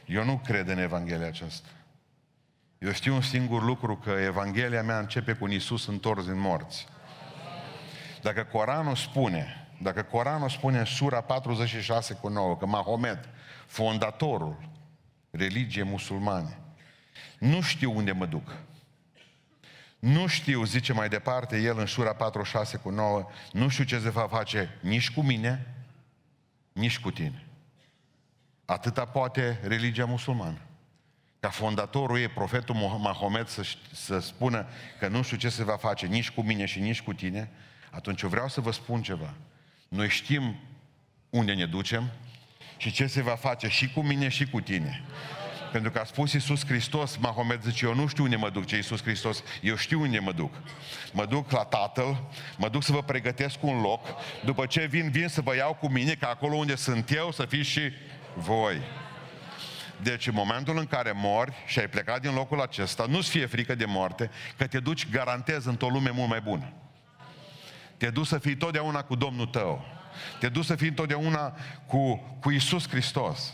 Eu 0.06 0.24
nu 0.24 0.42
cred 0.46 0.68
în 0.68 0.78
Evanghelia 0.78 1.28
aceasta. 1.28 1.68
Eu 2.78 2.92
știu 2.92 3.14
un 3.14 3.22
singur 3.22 3.64
lucru, 3.64 3.98
că 3.98 4.10
Evanghelia 4.10 4.84
mea 4.84 5.00
începe 5.00 5.34
cu 5.34 5.44
un 5.44 5.52
Iisus 5.52 5.88
întors 5.88 6.26
din 6.26 6.40
morți. 6.40 6.88
Dacă 8.22 8.44
Coranul 8.44 8.96
spune, 8.96 9.68
dacă 9.82 10.02
Coranul 10.02 10.50
spune 10.50 10.80
în 10.80 10.86
sura 10.86 11.22
46 11.22 12.14
cu 12.14 12.28
9, 12.28 12.58
că 12.58 12.66
Mahomet, 12.66 13.30
fondatorul 13.66 14.74
religiei 15.36 15.86
musulmane, 15.86 16.58
nu 17.40 17.62
știu 17.62 17.96
unde 17.96 18.12
mă 18.12 18.26
duc. 18.26 18.58
Nu 20.00 20.28
știu, 20.28 20.64
zice 20.64 20.94
mai 20.94 21.10
departe 21.10 21.58
el 21.62 21.80
în 21.80 21.86
sura 21.86 22.14
46 22.14 22.78
cu 22.78 22.90
9, 22.90 23.28
nu 23.52 23.68
știu 23.68 23.84
ce 23.84 24.00
se 24.00 24.10
va 24.10 24.28
face 24.28 24.78
nici 24.82 25.12
cu 25.12 25.22
mine, 25.22 25.76
nici 26.74 27.00
cu 27.00 27.12
tine. 27.12 27.46
Atâta 28.66 29.06
poate 29.06 29.60
religia 29.64 30.06
musulmană. 30.06 30.58
Ca 31.40 31.50
fondatorul 31.50 32.20
ei, 32.20 32.28
profetul 32.28 32.76
Mahomet, 32.76 33.48
să, 33.48 33.66
să 33.92 34.20
spună 34.20 34.68
că 35.00 35.08
nu 35.08 35.22
știu 35.22 35.38
ce 35.38 35.50
se 35.50 35.64
va 35.64 35.78
face 35.78 36.06
nici 36.06 36.32
cu 36.32 36.42
mine 36.42 36.66
și 36.66 36.80
nici 36.80 37.02
cu 37.02 37.14
tine, 37.14 37.52
atunci 37.92 38.22
eu 38.22 38.30
vreau 38.30 38.48
să 38.48 38.62
vă 38.62 38.72
spun 38.72 39.02
ceva. 39.02 39.34
Noi 39.88 40.10
știm 40.10 40.56
unde 41.30 41.54
ne 41.54 41.66
ducem 41.66 42.12
și 42.78 42.92
ce 42.92 43.08
se 43.08 43.22
va 43.22 43.36
face 43.36 43.68
și 43.68 43.90
cu 43.90 44.02
mine 44.02 44.28
și 44.28 44.46
cu 44.46 44.62
tine. 44.62 45.04
Pentru 45.72 45.92
că 45.92 46.00
a 46.00 46.04
spus 46.04 46.34
Iisus 46.34 46.66
Hristos, 46.66 47.18
Mahomet 47.18 47.64
zice, 47.64 47.86
eu 47.86 47.96
nu 47.96 48.08
știu 48.08 48.24
unde 48.24 48.36
mă 48.36 48.50
duc, 48.50 48.66
ce 48.66 48.76
Iisus 48.76 49.02
Hristos, 49.02 49.44
eu 49.62 49.76
știu 49.76 50.02
unde 50.02 50.20
mă 50.20 50.32
duc. 50.32 50.54
Mă 51.12 51.26
duc 51.26 51.52
la 51.52 51.64
Tatăl, 51.64 52.24
mă 52.58 52.70
duc 52.70 52.84
să 52.84 52.92
vă 52.92 53.02
pregătesc 53.02 53.64
un 53.64 53.82
loc, 53.82 54.08
după 54.46 54.66
ce 54.66 54.86
vin, 54.86 55.10
vin 55.10 55.28
să 55.28 55.42
vă 55.42 55.56
iau 55.56 55.74
cu 55.74 55.88
mine, 55.88 56.14
ca 56.14 56.28
acolo 56.28 56.56
unde 56.56 56.76
sunt 56.76 57.12
eu 57.12 57.32
să 57.32 57.46
fiți 57.46 57.70
și 57.70 57.92
voi. 58.34 58.82
Deci 60.02 60.28
în 60.28 60.34
momentul 60.34 60.78
în 60.78 60.86
care 60.86 61.12
mori 61.16 61.54
și 61.66 61.80
ai 61.80 61.88
plecat 61.88 62.22
din 62.22 62.34
locul 62.34 62.62
acesta, 62.62 63.06
nu-ți 63.10 63.30
fie 63.30 63.46
frică 63.46 63.76
de 63.76 63.86
moarte, 63.86 64.32
că 64.58 64.68
te 64.68 64.80
duci, 64.80 65.10
garantez, 65.10 65.66
într-o 65.66 65.88
lume 65.88 66.10
mult 66.10 66.30
mai 66.30 66.42
bună. 66.42 66.74
Te 67.98 68.10
duci 68.10 68.28
să 68.28 68.38
fii 68.38 68.56
totdeauna 68.56 69.04
cu 69.04 69.16
Domnul 69.16 69.46
tău. 69.46 69.86
Te 70.40 70.50
duci 70.50 70.66
să 70.66 70.76
fii 70.76 70.94
totdeauna 70.94 71.58
cu, 71.88 72.16
cu 72.40 72.52
Isus 72.52 72.90
Hristos 72.90 73.54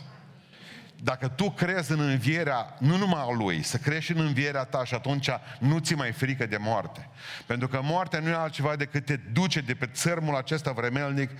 dacă 1.02 1.28
tu 1.28 1.50
crezi 1.50 1.92
în 1.92 2.00
învierea, 2.00 2.76
nu 2.78 2.96
numai 2.96 3.20
a 3.20 3.32
Lui, 3.32 3.62
să 3.62 3.76
crești 3.76 4.12
în 4.12 4.20
învierea 4.20 4.64
ta 4.64 4.84
și 4.84 4.94
atunci 4.94 5.28
nu 5.58 5.78
ți 5.78 5.94
mai 5.94 6.12
frică 6.12 6.46
de 6.46 6.56
moarte. 6.56 7.08
Pentru 7.46 7.68
că 7.68 7.80
moartea 7.82 8.20
nu 8.20 8.28
e 8.28 8.34
altceva 8.34 8.76
decât 8.76 9.04
te 9.04 9.16
duce 9.16 9.60
de 9.60 9.74
pe 9.74 9.86
țărmul 9.86 10.36
acesta 10.36 10.72
vremelnic, 10.72 11.30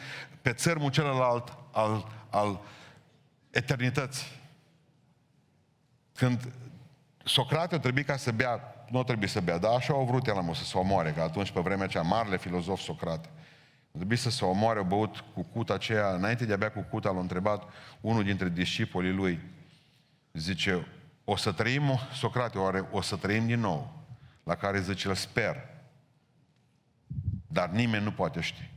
pe 0.43 0.53
țărmul 0.53 0.91
celălalt 0.91 1.57
al, 1.73 2.13
al 2.31 2.61
eternității. 3.51 4.27
Când 6.15 6.53
Socrate 7.25 7.79
trebuie 7.79 8.05
ca 8.05 8.17
să 8.17 8.31
bea, 8.31 8.85
nu 8.89 9.03
trebuie 9.03 9.29
să 9.29 9.41
bea, 9.41 9.59
dar 9.59 9.75
așa 9.75 9.93
au 9.93 10.05
vrut 10.05 10.27
el 10.27 10.55
să 10.55 10.65
se 10.65 10.79
omoare, 10.79 11.11
că 11.11 11.21
atunci 11.21 11.51
pe 11.51 11.61
vremea 11.61 11.85
aceea, 11.85 12.03
marele 12.03 12.39
filozof 12.39 12.81
Socrate. 12.81 13.29
Trebuie 13.93 14.19
să 14.19 14.31
se 14.31 14.45
omoare, 14.45 14.79
a 14.79 14.83
băut 14.83 15.25
cu 15.35 15.43
cuta 15.43 15.75
aceea, 15.75 16.15
înainte 16.15 16.45
de 16.45 16.53
a 16.53 16.57
bea 16.57 16.73
cu 16.73 16.81
cuta, 16.81 17.11
l-a 17.11 17.21
întrebat 17.21 17.69
unul 18.01 18.25
dintre 18.25 18.49
discipolii 18.49 19.13
lui. 19.13 19.41
Zice, 20.33 20.87
o 21.25 21.37
să 21.37 21.53
trăim, 21.53 21.99
Socrate, 22.13 22.59
oare 22.59 22.89
o 22.91 23.01
să 23.01 23.17
trăim 23.17 23.47
din 23.47 23.61
nou? 23.61 24.05
La 24.43 24.55
care 24.55 24.81
zice, 24.81 25.09
îl 25.09 25.15
sper. 25.15 25.57
Dar 27.47 27.69
nimeni 27.69 28.05
nu 28.05 28.13
poate 28.13 28.41
ști. 28.41 28.71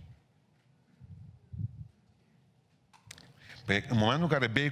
Păi 3.65 3.85
în 3.89 3.97
momentul 3.97 4.23
în 4.23 4.29
care 4.29 4.47
bei 4.47 4.71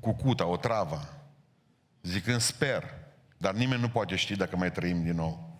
cu 0.00 0.12
cuta 0.12 0.46
o 0.46 0.56
travă, 0.56 1.00
zicând 2.02 2.40
sper, 2.40 2.84
dar 3.36 3.54
nimeni 3.54 3.80
nu 3.80 3.88
poate 3.88 4.16
ști 4.16 4.36
dacă 4.36 4.56
mai 4.56 4.72
trăim 4.72 5.02
din 5.02 5.14
nou. 5.14 5.58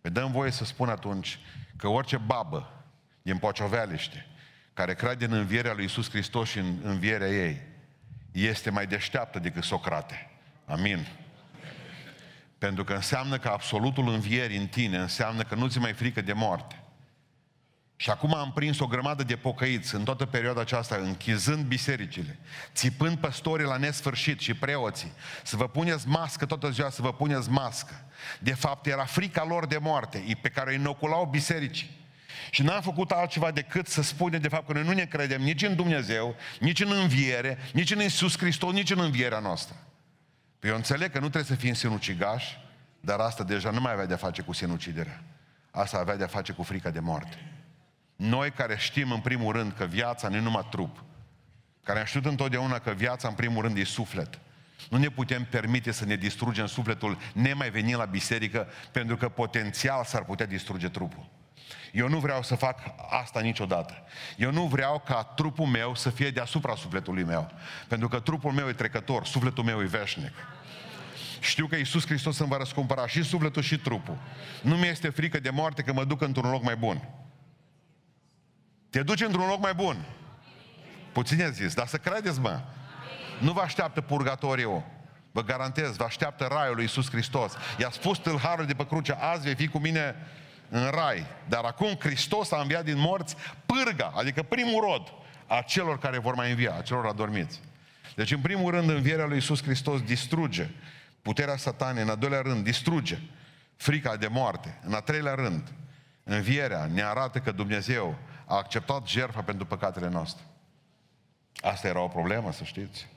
Păi 0.00 0.10
dăm 0.10 0.30
voie 0.32 0.50
să 0.50 0.64
spun 0.64 0.88
atunci 0.88 1.38
că 1.76 1.88
orice 1.88 2.16
babă 2.16 2.83
din 3.24 3.38
Pociovealiște, 3.38 4.26
care 4.74 4.94
crede 4.94 5.24
în 5.24 5.32
învierea 5.32 5.72
lui 5.72 5.84
Isus 5.84 6.10
Hristos 6.10 6.48
și 6.48 6.58
în 6.58 6.78
învierea 6.82 7.28
ei, 7.28 7.60
este 8.32 8.70
mai 8.70 8.86
deșteaptă 8.86 9.38
decât 9.38 9.62
Socrate. 9.62 10.30
Amin. 10.66 11.06
Pentru 12.58 12.84
că 12.84 12.92
înseamnă 12.92 13.38
că 13.38 13.48
absolutul 13.48 14.08
învierii 14.08 14.56
în 14.56 14.66
tine 14.66 14.98
înseamnă 14.98 15.42
că 15.42 15.54
nu 15.54 15.68
ți 15.68 15.78
mai 15.78 15.92
frică 15.92 16.20
de 16.20 16.32
moarte. 16.32 16.82
Și 17.96 18.10
acum 18.10 18.34
am 18.34 18.52
prins 18.52 18.78
o 18.78 18.86
grămadă 18.86 19.22
de 19.22 19.36
pocăiți 19.36 19.94
în 19.94 20.04
toată 20.04 20.26
perioada 20.26 20.60
aceasta, 20.60 20.96
închizând 20.96 21.64
bisericile, 21.64 22.38
țipând 22.74 23.18
păstorii 23.18 23.66
la 23.66 23.76
nesfârșit 23.76 24.40
și 24.40 24.54
preoții, 24.54 25.12
să 25.42 25.56
vă 25.56 25.68
puneți 25.68 26.08
mască 26.08 26.46
toată 26.46 26.70
ziua, 26.70 26.90
să 26.90 27.02
vă 27.02 27.12
puneți 27.12 27.50
mască. 27.50 28.04
De 28.40 28.54
fapt, 28.54 28.86
era 28.86 29.04
frica 29.04 29.44
lor 29.44 29.66
de 29.66 29.78
moarte, 29.78 30.38
pe 30.42 30.48
care 30.48 30.70
o 30.70 30.74
inoculau 30.74 31.24
bisericii. 31.24 32.02
Și 32.50 32.62
n-am 32.62 32.82
făcut 32.82 33.10
altceva 33.10 33.50
decât 33.50 33.86
să 33.86 34.02
spunem 34.02 34.40
de 34.40 34.48
fapt 34.48 34.66
că 34.66 34.72
noi 34.72 34.82
nu 34.82 34.92
ne 34.92 35.04
credem 35.04 35.42
nici 35.42 35.62
în 35.62 35.76
Dumnezeu, 35.76 36.36
nici 36.60 36.80
în 36.80 36.92
înviere, 36.92 37.58
nici 37.72 37.90
în 37.90 38.00
Iisus 38.00 38.38
Hristos, 38.38 38.72
nici 38.72 38.90
în 38.90 39.00
învierea 39.00 39.38
noastră. 39.38 39.76
Păi 40.58 40.70
eu 40.70 40.76
înțeleg 40.76 41.10
că 41.10 41.18
nu 41.18 41.28
trebuie 41.28 41.56
să 41.56 41.62
fim 41.62 41.74
sinucigași, 41.74 42.58
dar 43.00 43.18
asta 43.18 43.44
deja 43.44 43.70
nu 43.70 43.80
mai 43.80 43.92
avea 43.92 44.06
de-a 44.06 44.16
face 44.16 44.42
cu 44.42 44.52
sinuciderea. 44.52 45.22
Asta 45.70 45.98
avea 45.98 46.16
de-a 46.16 46.26
face 46.26 46.52
cu 46.52 46.62
frica 46.62 46.90
de 46.90 47.00
moarte. 47.00 47.52
Noi 48.16 48.50
care 48.50 48.76
știm 48.78 49.12
în 49.12 49.20
primul 49.20 49.52
rând 49.52 49.72
că 49.72 49.84
viața 49.84 50.28
nu 50.28 50.36
e 50.36 50.40
numai 50.40 50.66
trup, 50.70 51.04
care 51.82 51.98
am 51.98 52.04
știut 52.04 52.24
întotdeauna 52.24 52.78
că 52.78 52.90
viața 52.90 53.28
în 53.28 53.34
primul 53.34 53.62
rând 53.62 53.76
e 53.76 53.84
suflet, 53.84 54.38
nu 54.90 54.98
ne 54.98 55.08
putem 55.08 55.44
permite 55.44 55.90
să 55.90 56.04
ne 56.04 56.16
distrugem 56.16 56.66
sufletul 56.66 57.18
nemai 57.32 57.70
venind 57.70 57.98
la 57.98 58.04
biserică, 58.04 58.68
pentru 58.92 59.16
că 59.16 59.28
potențial 59.28 60.04
s-ar 60.04 60.24
putea 60.24 60.46
distruge 60.46 60.88
trupul. 60.88 61.30
Eu 61.94 62.08
nu 62.08 62.18
vreau 62.18 62.42
să 62.42 62.54
fac 62.54 62.78
asta 63.10 63.40
niciodată. 63.40 64.02
Eu 64.36 64.52
nu 64.52 64.66
vreau 64.66 65.02
ca 65.06 65.22
trupul 65.22 65.66
meu 65.66 65.94
să 65.94 66.10
fie 66.10 66.30
deasupra 66.30 66.74
sufletului 66.74 67.24
meu. 67.24 67.50
Pentru 67.88 68.08
că 68.08 68.20
trupul 68.20 68.52
meu 68.52 68.68
e 68.68 68.72
trecător, 68.72 69.26
sufletul 69.26 69.64
meu 69.64 69.82
e 69.82 69.84
veșnic. 69.84 70.32
Știu 71.40 71.66
că 71.66 71.76
Iisus 71.76 72.06
Hristos 72.06 72.38
îmi 72.38 72.48
va 72.48 72.56
răscumpăra 72.56 73.06
și 73.06 73.22
sufletul 73.22 73.62
și 73.62 73.78
trupul. 73.78 74.18
Nu 74.62 74.76
mi 74.76 74.86
este 74.86 75.08
frică 75.08 75.40
de 75.40 75.50
moarte 75.50 75.82
că 75.82 75.92
mă 75.92 76.04
duc 76.04 76.20
într-un 76.20 76.50
loc 76.50 76.62
mai 76.62 76.76
bun. 76.76 77.08
Te 78.90 79.02
duci 79.02 79.22
într-un 79.22 79.46
loc 79.46 79.60
mai 79.60 79.74
bun. 79.74 80.04
Puțin 81.12 81.42
a 81.42 81.50
zis, 81.50 81.74
dar 81.74 81.86
să 81.86 81.96
credeți, 81.96 82.40
mă. 82.40 82.60
Nu 83.40 83.52
vă 83.52 83.60
așteaptă 83.60 84.00
purgatoriu. 84.00 84.84
Vă 85.32 85.42
garantez, 85.42 85.96
vă 85.96 86.04
așteaptă 86.04 86.46
raiul 86.50 86.74
lui 86.74 86.82
Iisus 86.82 87.10
Hristos. 87.10 87.52
I-a 87.78 87.90
spus 87.90 88.18
tâlharul 88.18 88.66
de 88.66 88.74
pe 88.74 88.86
cruce, 88.86 89.12
azi 89.12 89.42
vei 89.44 89.54
fi 89.54 89.68
cu 89.68 89.78
mine 89.78 90.14
în 90.68 90.90
rai. 90.90 91.26
Dar 91.48 91.64
acum 91.64 91.96
Hristos 91.98 92.52
a 92.52 92.60
înviat 92.60 92.84
din 92.84 92.98
morți 92.98 93.36
pârga, 93.66 94.12
adică 94.16 94.42
primul 94.42 94.80
rod 94.80 95.12
a 95.46 95.60
celor 95.60 95.98
care 95.98 96.18
vor 96.18 96.34
mai 96.34 96.50
învia, 96.50 96.74
a 96.78 96.82
celor 96.82 97.06
adormiți. 97.06 97.60
Deci, 98.14 98.32
în 98.32 98.40
primul 98.40 98.70
rând, 98.70 98.88
învierea 98.88 99.26
lui 99.26 99.34
Iisus 99.34 99.62
Hristos 99.62 100.00
distruge 100.02 100.70
puterea 101.22 101.56
satanei, 101.56 102.02
în 102.02 102.08
al 102.08 102.16
doilea 102.16 102.40
rând, 102.40 102.64
distruge 102.64 103.18
frica 103.76 104.16
de 104.16 104.26
moarte. 104.26 104.78
În 104.82 104.92
al 104.92 105.00
treilea 105.00 105.34
rând, 105.34 105.72
învierea 106.24 106.86
ne 106.86 107.02
arată 107.02 107.38
că 107.38 107.52
Dumnezeu 107.52 108.16
a 108.46 108.56
acceptat 108.56 109.06
jertfa 109.06 109.42
pentru 109.42 109.66
păcatele 109.66 110.08
noastre. 110.08 110.44
Asta 111.60 111.88
era 111.88 112.00
o 112.00 112.08
problemă, 112.08 112.52
să 112.52 112.64
știți. 112.64 113.08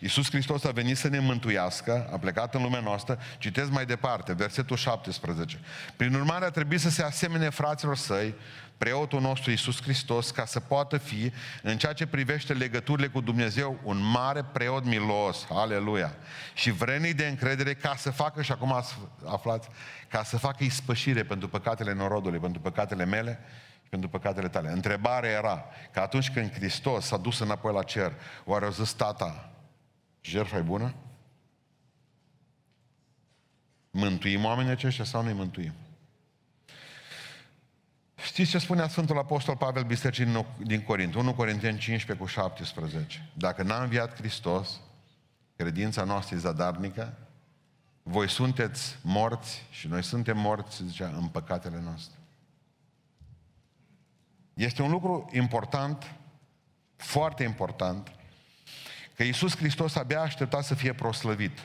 Iisus 0.00 0.30
Hristos 0.30 0.64
a 0.64 0.70
venit 0.70 0.96
să 0.96 1.08
ne 1.08 1.18
mântuiască, 1.18 2.08
a 2.12 2.18
plecat 2.18 2.54
în 2.54 2.62
lumea 2.62 2.80
noastră, 2.80 3.18
citesc 3.38 3.70
mai 3.70 3.86
departe, 3.86 4.32
versetul 4.32 4.76
17. 4.76 5.58
Prin 5.96 6.14
urmare 6.14 6.44
a 6.44 6.50
trebuit 6.50 6.80
să 6.80 6.90
se 6.90 7.02
asemene 7.02 7.48
fraților 7.48 7.96
săi, 7.96 8.34
preotul 8.78 9.20
nostru 9.20 9.50
Iisus 9.50 9.82
Hristos, 9.82 10.30
ca 10.30 10.44
să 10.44 10.60
poată 10.60 10.96
fi, 10.96 11.32
în 11.62 11.78
ceea 11.78 11.92
ce 11.92 12.06
privește 12.06 12.52
legăturile 12.52 13.06
cu 13.06 13.20
Dumnezeu, 13.20 13.78
un 13.82 14.10
mare 14.10 14.44
preot 14.52 14.84
milos, 14.84 15.46
aleluia, 15.50 16.16
și 16.54 16.70
vrenii 16.70 17.14
de 17.14 17.26
încredere 17.26 17.74
ca 17.74 17.94
să 17.96 18.10
facă, 18.10 18.42
și 18.42 18.52
acum 18.52 18.84
aflați, 19.24 19.68
ca 20.08 20.22
să 20.22 20.38
facă 20.38 20.64
ispășire 20.64 21.22
pentru 21.22 21.48
păcatele 21.48 21.92
norodului, 21.92 22.38
pentru 22.38 22.60
păcatele 22.60 23.04
mele 23.04 23.38
și 23.82 23.88
pentru 23.88 24.08
păcatele 24.08 24.48
tale. 24.48 24.70
Întrebarea 24.70 25.30
era 25.30 25.64
că 25.92 26.00
atunci 26.00 26.30
când 26.30 26.52
Hristos 26.52 27.06
s-a 27.06 27.16
dus 27.16 27.38
înapoi 27.38 27.72
la 27.72 27.82
cer, 27.82 28.12
oare 28.44 28.66
o 28.66 28.70
zis 28.70 28.92
tata, 28.92 29.50
jertfa 30.20 30.56
e 30.56 30.60
bună? 30.60 30.94
Mântuim 33.90 34.44
oamenii 34.44 34.70
aceștia 34.70 35.04
sau 35.04 35.22
nu-i 35.22 35.32
mântuim? 35.32 35.72
Știți 38.14 38.50
ce 38.50 38.58
spunea 38.58 38.88
Sfântul 38.88 39.18
Apostol 39.18 39.56
Pavel 39.56 39.84
Bisericii 39.84 40.46
din 40.58 40.82
Corint? 40.82 41.14
1 41.14 41.34
Corinteni 41.34 41.78
15 41.78 42.24
cu 42.24 42.30
17. 42.30 43.30
Dacă 43.34 43.62
n-a 43.62 43.82
înviat 43.82 44.16
Hristos, 44.16 44.80
credința 45.56 46.04
noastră 46.04 46.36
e 46.36 46.38
zadarnică, 46.38 47.16
voi 48.02 48.28
sunteți 48.28 48.98
morți 49.02 49.66
și 49.70 49.88
noi 49.88 50.02
suntem 50.02 50.38
morți, 50.38 50.84
zicea, 50.86 51.08
în 51.08 51.26
păcatele 51.26 51.80
noastre. 51.80 52.16
Este 54.54 54.82
un 54.82 54.90
lucru 54.90 55.28
important, 55.32 56.14
foarte 56.96 57.42
important, 57.42 58.12
că 59.18 59.24
Iisus 59.24 59.56
Hristos 59.56 59.96
abia 59.96 60.20
aștepta 60.20 60.60
să 60.60 60.74
fie 60.74 60.92
proslăvit, 60.92 61.58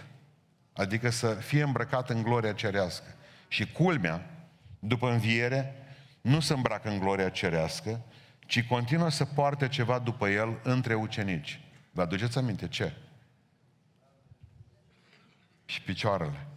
adică 0.74 1.10
să 1.10 1.28
fie 1.34 1.64
îmbrăcat 1.64 2.10
în 2.10 2.24
gloria 2.24 2.54
cerească. 2.54 3.16
Și 3.48 3.72
culmea, 3.72 4.30
după 4.80 5.12
înviere, 5.12 5.76
nu 6.22 6.40
se 6.40 6.54
îmbracă 6.54 6.90
în 6.90 7.00
gloria 7.00 7.30
cerească, 7.30 8.02
ci 8.40 8.64
continuă 8.64 9.10
să 9.10 9.26
poarte 9.26 9.68
ceva 9.68 10.00
după 10.00 10.30
el 10.30 10.60
între 10.64 10.94
ucenici. 10.94 11.60
Vă 11.92 12.02
aduceți 12.02 12.38
aminte 12.38 12.68
ce? 12.68 12.94
Și 15.66 15.82
picioarele. 15.82 16.48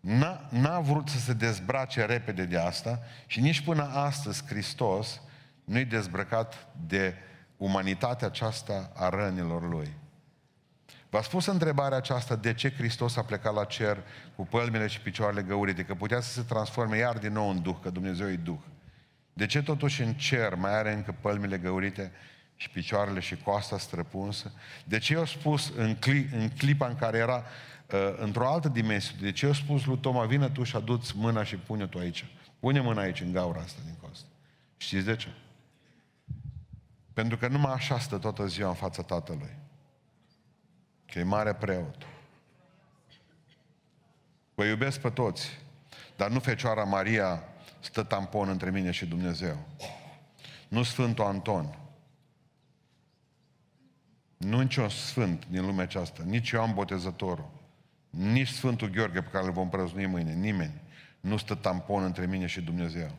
N-a, 0.00 0.48
n-a 0.48 0.80
vrut 0.80 1.08
să 1.08 1.18
se 1.18 1.32
dezbrace 1.32 2.04
repede 2.04 2.44
de 2.44 2.58
asta 2.58 3.02
și 3.26 3.40
nici 3.40 3.60
până 3.60 3.82
astăzi 3.82 4.46
Hristos 4.46 5.20
nu-i 5.64 5.84
dezbrăcat 5.84 6.66
de 6.86 7.14
umanitatea 7.56 8.26
aceasta 8.26 8.92
a 8.94 9.08
rănilor 9.08 9.68
Lui. 9.68 9.98
V-a 11.10 11.22
spus 11.22 11.46
întrebarea 11.46 11.96
aceasta 11.96 12.36
de 12.36 12.54
ce 12.54 12.72
Hristos 12.72 13.16
a 13.16 13.22
plecat 13.22 13.54
la 13.54 13.64
cer 13.64 13.98
cu 14.36 14.46
pălmile 14.46 14.86
și 14.86 15.00
picioarele 15.00 15.42
găurite, 15.42 15.84
că 15.84 15.94
putea 15.94 16.20
să 16.20 16.32
se 16.32 16.42
transforme 16.42 16.96
iar 16.96 17.18
din 17.18 17.32
nou 17.32 17.48
în 17.48 17.62
Duh, 17.62 17.76
că 17.82 17.90
Dumnezeu 17.90 18.30
e 18.30 18.36
Duh. 18.36 18.58
De 19.32 19.46
ce 19.46 19.62
totuși 19.62 20.02
în 20.02 20.14
cer 20.14 20.54
mai 20.54 20.74
are 20.74 20.92
încă 20.92 21.14
pălmile 21.20 21.58
găurite 21.58 22.12
și 22.56 22.70
picioarele 22.70 23.20
și 23.20 23.36
coasta 23.36 23.78
străpunsă? 23.78 24.52
De 24.84 24.98
ce 24.98 25.12
i-a 25.12 25.24
spus 25.24 25.72
în, 25.76 25.94
cli, 25.94 26.28
în 26.32 26.48
clipa 26.48 26.86
în 26.86 26.96
care 26.96 27.18
era 27.18 27.44
uh, 27.92 28.14
într-o 28.16 28.52
altă 28.52 28.68
dimensiune, 28.68 29.22
de 29.22 29.32
ce 29.32 29.46
i-a 29.46 29.52
spus 29.52 29.84
lui 29.84 29.98
Toma, 29.98 30.24
vină 30.24 30.48
tu 30.48 30.62
și 30.62 30.76
aduți 30.76 31.12
mâna 31.16 31.44
și 31.44 31.56
pune 31.56 31.86
tu 31.86 31.98
aici. 31.98 32.26
Pune 32.60 32.80
mâna 32.80 33.00
aici, 33.00 33.20
în 33.20 33.32
gaura 33.32 33.60
asta 33.60 33.80
din 33.84 33.94
coastă. 34.00 34.26
Știți 34.76 35.04
de 35.04 35.16
ce? 35.16 35.28
Pentru 37.12 37.36
că 37.36 37.48
numai 37.48 37.72
așa 37.72 37.98
stă 37.98 38.18
toată 38.18 38.46
ziua 38.46 38.68
în 38.68 38.74
fața 38.74 39.02
Tatălui. 39.02 39.56
Că 41.10 41.18
e 41.18 41.22
mare 41.22 41.54
preot. 41.54 42.06
Vă 44.54 44.64
iubesc 44.64 45.00
pe 45.00 45.10
toți, 45.10 45.58
dar 46.16 46.30
nu 46.30 46.40
Fecioara 46.40 46.84
Maria 46.84 47.44
stă 47.80 48.02
tampon 48.02 48.48
între 48.48 48.70
mine 48.70 48.90
și 48.90 49.06
Dumnezeu. 49.06 49.56
Nu 50.68 50.82
Sfântul 50.82 51.24
Anton. 51.24 51.78
Nu 54.36 54.60
niciun 54.60 54.88
sfânt 54.88 55.46
din 55.46 55.66
lumea 55.66 55.84
aceasta, 55.84 56.22
nici 56.26 56.50
Ioan 56.50 56.74
Botezătorul, 56.74 57.50
nici 58.10 58.48
Sfântul 58.48 58.88
Gheorghe 58.88 59.22
pe 59.22 59.30
care 59.30 59.44
îl 59.44 59.52
vom 59.52 59.68
prăznui 59.68 60.06
mâine, 60.06 60.32
nimeni 60.32 60.80
nu 61.20 61.36
stă 61.36 61.54
tampon 61.54 62.02
între 62.02 62.26
mine 62.26 62.46
și 62.46 62.60
Dumnezeu. 62.60 63.10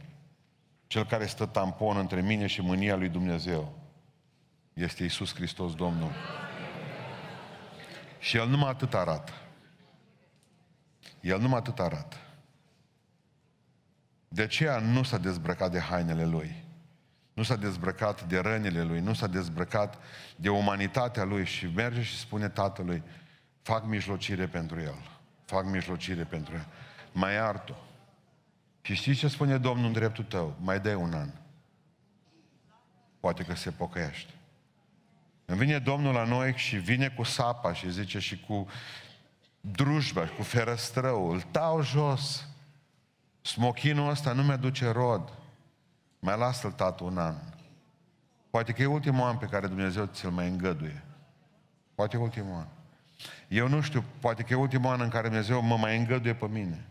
Cel 0.88 1.06
care 1.06 1.26
stă 1.26 1.46
tampon 1.46 1.98
între 1.98 2.22
mine 2.22 2.48
și 2.48 2.62
mânia 2.62 2.96
lui 2.96 3.10
Dumnezeu 3.10 3.74
este 4.74 5.04
Isus 5.04 5.36
Hristos 5.36 5.74
Domnul. 5.76 6.12
Și 8.22 8.38
El 8.38 8.48
numai 8.48 8.70
atât 8.70 8.94
arată. 8.94 9.32
El 11.20 11.40
numai 11.40 11.58
atât 11.58 11.80
arată. 11.80 12.16
De 14.28 14.42
aceea 14.42 14.80
nu 14.80 15.04
s-a 15.04 15.18
dezbrăcat 15.18 15.72
de 15.72 15.80
hainele 15.80 16.26
lui. 16.26 16.64
Nu 17.34 17.44
s-a 17.44 17.56
dezbrăcat 17.56 18.24
de 18.24 18.40
rănile 18.40 18.84
lui, 18.84 19.00
nu 19.00 19.14
s-a 19.14 19.28
dezbrăcat 19.28 19.98
de 20.36 20.50
umanitatea 20.50 21.24
lui 21.24 21.46
și 21.46 21.66
merge 21.66 22.02
și 22.02 22.18
spune 22.18 22.50
tatălui, 22.50 23.04
fac 23.62 23.86
mijlocire 23.86 24.48
pentru 24.48 24.80
el, 24.80 24.96
fac 25.46 25.66
mijlocire 25.66 26.24
pentru 26.24 26.54
el, 26.54 26.66
mai 27.12 27.34
iartă. 27.34 27.76
Și 28.82 28.94
știi 28.94 29.14
ce 29.14 29.28
spune 29.28 29.58
Domnul 29.58 29.86
în 29.86 29.92
dreptul 29.92 30.24
tău? 30.24 30.56
Mai 30.60 30.80
dai 30.80 30.94
un 30.94 31.14
an. 31.14 31.30
Poate 33.20 33.44
că 33.44 33.56
se 33.56 33.72
pocăiește. 33.72 34.34
Când 35.52 35.64
vine 35.64 35.80
Domnul 35.80 36.14
la 36.14 36.24
noi 36.24 36.54
și 36.56 36.76
vine 36.76 37.08
cu 37.08 37.24
sapa 37.24 37.74
și 37.74 37.92
zice 37.92 38.20
și 38.20 38.40
cu 38.48 38.68
drujba, 39.62 40.28
cu 40.28 40.44
ferăstrăul, 40.44 41.34
îl 41.34 41.42
tau 41.42 41.82
jos, 41.82 42.48
Smochinul 43.42 44.10
ăsta 44.10 44.34
nu 44.34 44.44
mi-aduce 44.44 44.90
rod. 44.90 45.34
Mai 46.20 46.38
lasă-l, 46.38 46.72
tată, 46.72 47.04
un 47.04 47.18
an. 47.18 47.36
Poate 48.50 48.72
că 48.72 48.82
e 48.82 48.86
ultimul 48.86 49.28
an 49.28 49.38
pe 49.38 49.46
care 49.46 49.68
Dumnezeu 49.68 50.06
ți-l 50.06 50.30
mai 50.30 50.48
îngăduie. 50.48 51.04
Poate 51.96 52.18
e 52.18 52.20
ultimul 52.20 52.56
an. 52.56 52.68
Eu 53.48 53.68
nu 53.68 53.82
știu, 53.82 54.04
poate 54.20 54.44
că 54.44 54.54
e 54.54 54.56
ultimul 54.56 54.92
an 54.92 55.02
în 55.02 55.10
care 55.10 55.28
Dumnezeu 55.28 55.62
mă 55.62 55.78
mai 55.78 55.98
îngăduie 55.98 56.34
pe 56.34 56.48
mine. 56.48 56.86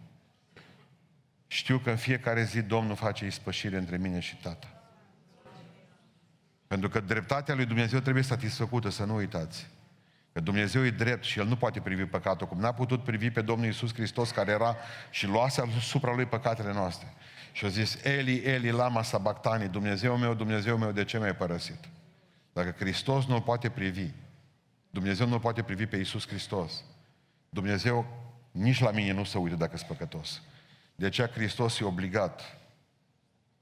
Știu 1.47 1.79
că 1.79 1.91
în 1.91 1.97
fiecare 1.97 2.43
zi 2.43 2.63
Domnul 2.63 2.97
face 2.97 3.27
ispășire 3.27 3.77
între 3.77 3.97
mine 3.97 4.21
și 4.21 4.37
Tata. 4.37 4.80
Pentru 6.71 6.89
că 6.89 7.01
dreptatea 7.01 7.55
lui 7.55 7.65
Dumnezeu 7.65 8.01
trebuie 8.01 8.23
satisfăcută, 8.23 8.89
să 8.89 9.05
nu 9.05 9.15
uitați. 9.15 9.71
Că 10.33 10.41
Dumnezeu 10.41 10.85
e 10.85 10.91
drept 10.91 11.25
și 11.25 11.39
El 11.39 11.47
nu 11.47 11.57
poate 11.57 11.81
privi 11.81 12.05
păcatul, 12.05 12.47
cum 12.47 12.59
n-a 12.59 12.73
putut 12.73 13.05
privi 13.05 13.31
pe 13.31 13.41
Domnul 13.41 13.67
Iisus 13.67 13.95
Hristos 13.95 14.31
care 14.31 14.51
era 14.51 14.77
și 15.11 15.27
luase 15.27 15.63
asupra 15.77 16.15
Lui 16.15 16.27
păcatele 16.27 16.73
noastre. 16.73 17.13
Și 17.53 17.65
a 17.65 17.69
zis, 17.69 18.05
Eli, 18.05 18.37
Eli, 18.37 18.71
lama 18.71 19.03
sabactani, 19.03 19.69
Dumnezeu 19.69 20.17
meu, 20.17 20.35
Dumnezeu 20.35 20.79
meu, 20.79 20.93
de 20.93 21.05
ce 21.05 21.19
mi-ai 21.19 21.35
părăsit? 21.37 21.89
Dacă 22.53 22.75
Hristos 22.79 23.27
nu-L 23.27 23.43
poate 23.43 23.69
privi, 23.69 24.11
Dumnezeu 24.91 25.27
nu-L 25.27 25.41
poate 25.41 25.63
privi 25.63 25.87
pe 25.87 25.97
Iisus 25.97 26.27
Hristos, 26.27 26.85
Dumnezeu 27.49 28.07
nici 28.51 28.81
la 28.81 28.91
mine 28.91 29.13
nu 29.13 29.25
se 29.25 29.39
uită 29.39 29.57
dacă 29.57 29.77
sunt 29.77 29.89
păcătos. 29.89 30.43
De 30.95 31.07
aceea 31.07 31.27
Hristos 31.27 31.81
e 31.81 31.85
obligat, 31.85 32.59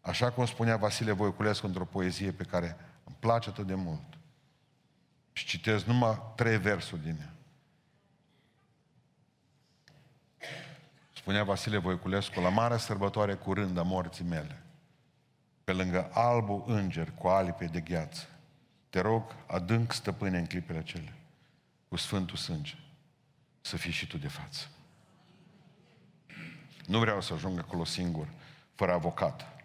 așa 0.00 0.30
cum 0.30 0.46
spunea 0.46 0.76
Vasile 0.76 1.12
Voiculescu 1.12 1.66
într-o 1.66 1.84
poezie 1.84 2.30
pe 2.30 2.44
care 2.44 2.76
îmi 3.08 3.16
place 3.18 3.48
atât 3.48 3.66
de 3.66 3.74
mult, 3.74 4.18
și 5.32 5.46
citesc 5.46 5.84
numai 5.84 6.22
trei 6.36 6.58
versuri 6.58 7.02
din 7.02 7.16
ea. 7.20 7.32
Spunea 11.14 11.44
Vasile 11.44 11.78
Voiculescu, 11.78 12.40
la 12.40 12.48
mare 12.48 12.76
sărbătoare 12.76 13.34
curând 13.34 13.78
a 13.78 13.82
morții 13.82 14.24
mele, 14.24 14.62
pe 15.64 15.72
lângă 15.72 16.10
albul 16.12 16.64
înger 16.66 17.12
cu 17.12 17.26
alipe 17.26 17.64
de 17.64 17.80
gheață, 17.80 18.26
te 18.90 19.00
rog, 19.00 19.34
adânc 19.46 19.92
stăpâne 19.92 20.38
în 20.38 20.46
clipele 20.46 20.82
cele, 20.82 21.14
cu 21.88 21.96
Sfântul 21.96 22.36
Sânge, 22.36 22.74
să 23.60 23.76
fii 23.76 23.92
și 23.92 24.06
tu 24.06 24.18
de 24.18 24.28
față. 24.28 24.66
Nu 26.86 26.98
vreau 26.98 27.20
să 27.20 27.32
ajung 27.32 27.58
acolo 27.58 27.84
singur, 27.84 28.28
fără 28.74 28.92
avocat. 28.92 29.57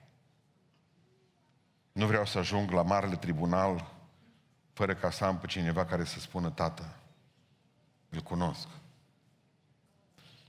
Nu 1.94 2.06
vreau 2.06 2.26
să 2.26 2.38
ajung 2.38 2.72
la 2.72 2.82
marele 2.82 3.16
tribunal 3.16 3.92
fără 4.74 4.94
ca 4.94 5.10
să 5.10 5.26
am 5.26 5.38
pe 5.38 5.48
cineva 5.48 5.86
care 5.86 6.04
să 6.04 6.20
spună, 6.20 6.50
tată, 6.50 6.96
îl 8.10 8.20
cunosc. 8.20 8.68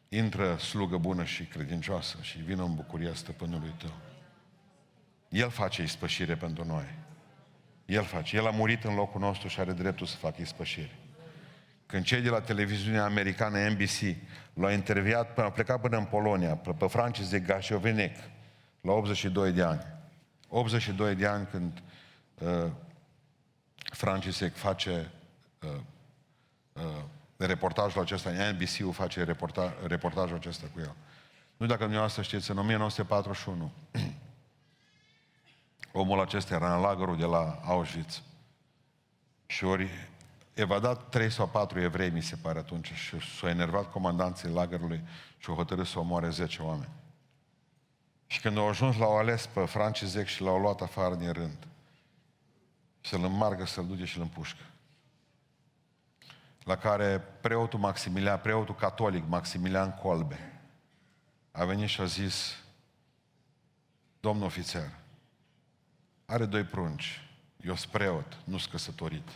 Intră 0.08 0.56
slugă 0.56 0.96
bună 0.96 1.24
și 1.24 1.44
credincioasă 1.44 2.16
și 2.20 2.38
vină 2.38 2.62
în 2.62 2.74
bucuria 2.74 3.14
stăpânului 3.14 3.74
tău. 3.78 3.92
El 5.28 5.50
face 5.50 5.82
ispășire 5.82 6.36
pentru 6.36 6.64
noi. 6.64 6.94
El 7.86 8.04
face. 8.04 8.36
El 8.36 8.46
a 8.46 8.50
murit 8.50 8.84
în 8.84 8.94
locul 8.94 9.20
nostru 9.20 9.48
și 9.48 9.60
are 9.60 9.72
dreptul 9.72 10.06
să 10.06 10.16
facă 10.16 10.40
ispășire. 10.40 10.98
Când 11.86 12.04
cei 12.04 12.20
de 12.20 12.28
la 12.28 12.40
televiziunea 12.40 13.04
americană 13.04 13.68
NBC 13.68 14.16
l-au 14.54 14.70
interviat, 14.70 15.34
până, 15.34 15.46
a 15.46 15.50
plecat 15.50 15.80
până 15.80 15.96
în 15.96 16.04
Polonia, 16.04 16.56
pe, 16.56 16.72
pe 16.72 16.86
Francis 16.86 17.28
de 17.28 17.40
Gașovenec, 17.40 18.16
la 18.80 18.92
82 18.92 19.52
de 19.52 19.62
ani. 19.62 19.93
82 20.56 21.14
de 21.14 21.26
ani 21.26 21.46
când 21.50 21.82
uh, 22.38 22.70
Francisek 23.74 24.56
face 24.56 25.10
uh, 25.62 25.70
uh, 26.72 26.82
reportajul 27.36 28.02
acesta, 28.02 28.30
NBC-ul 28.30 28.92
face 28.92 29.24
reporta, 29.24 29.74
reportajul 29.86 30.36
acesta 30.36 30.66
cu 30.74 30.80
el. 30.80 30.94
Nu 31.56 31.66
dacă 31.66 31.80
dumneavoastră 31.80 32.22
știți, 32.22 32.50
în 32.50 32.58
1941, 32.58 33.72
omul 35.92 36.20
acesta 36.20 36.54
era 36.54 36.74
în 36.74 36.80
lagărul 36.80 37.16
de 37.16 37.24
la 37.24 37.60
Auschwitz 37.64 38.22
și 39.46 39.64
ori 39.64 39.88
evadat 40.54 41.08
trei 41.08 41.30
sau 41.30 41.48
patru 41.48 41.80
evrei, 41.80 42.10
mi 42.10 42.22
se 42.22 42.36
pare 42.42 42.58
atunci, 42.58 42.92
și 42.92 43.38
s-au 43.38 43.48
enervat 43.48 43.90
comandanții 43.90 44.48
lagărului 44.48 45.00
și 45.38 45.50
au 45.50 45.56
hotărât 45.56 45.86
să 45.86 45.98
omoare 45.98 46.28
10 46.28 46.62
oameni. 46.62 47.02
Și 48.34 48.40
când 48.40 48.58
au 48.58 48.68
ajuns, 48.68 48.96
l-au 48.96 49.16
ales 49.16 49.46
pe 49.46 49.64
Francizec 49.64 50.26
și 50.26 50.42
l-au 50.42 50.60
luat 50.60 50.80
afară 50.80 51.14
din 51.14 51.32
rând. 51.32 51.66
Să-l 53.00 53.24
înmargă, 53.24 53.64
să-l 53.64 53.86
duce 53.86 54.04
și-l 54.04 54.20
împușcă. 54.20 54.62
La 56.64 56.76
care 56.76 57.18
preotul 57.18 57.78
Maximilian, 57.78 58.38
preotul 58.38 58.74
catolic 58.74 59.26
Maximilian 59.26 59.94
Colbe, 59.94 60.62
a 61.50 61.64
venit 61.64 61.88
și 61.88 62.00
a 62.00 62.04
zis, 62.04 62.56
domnul 64.20 64.46
ofițer, 64.46 64.90
are 66.24 66.46
doi 66.46 66.64
prunci, 66.64 67.28
eu 67.60 67.74
sunt 67.74 67.92
preot, 67.92 68.38
nu 68.44 68.58
sunt 68.58 68.70
căsătorit. 68.70 69.28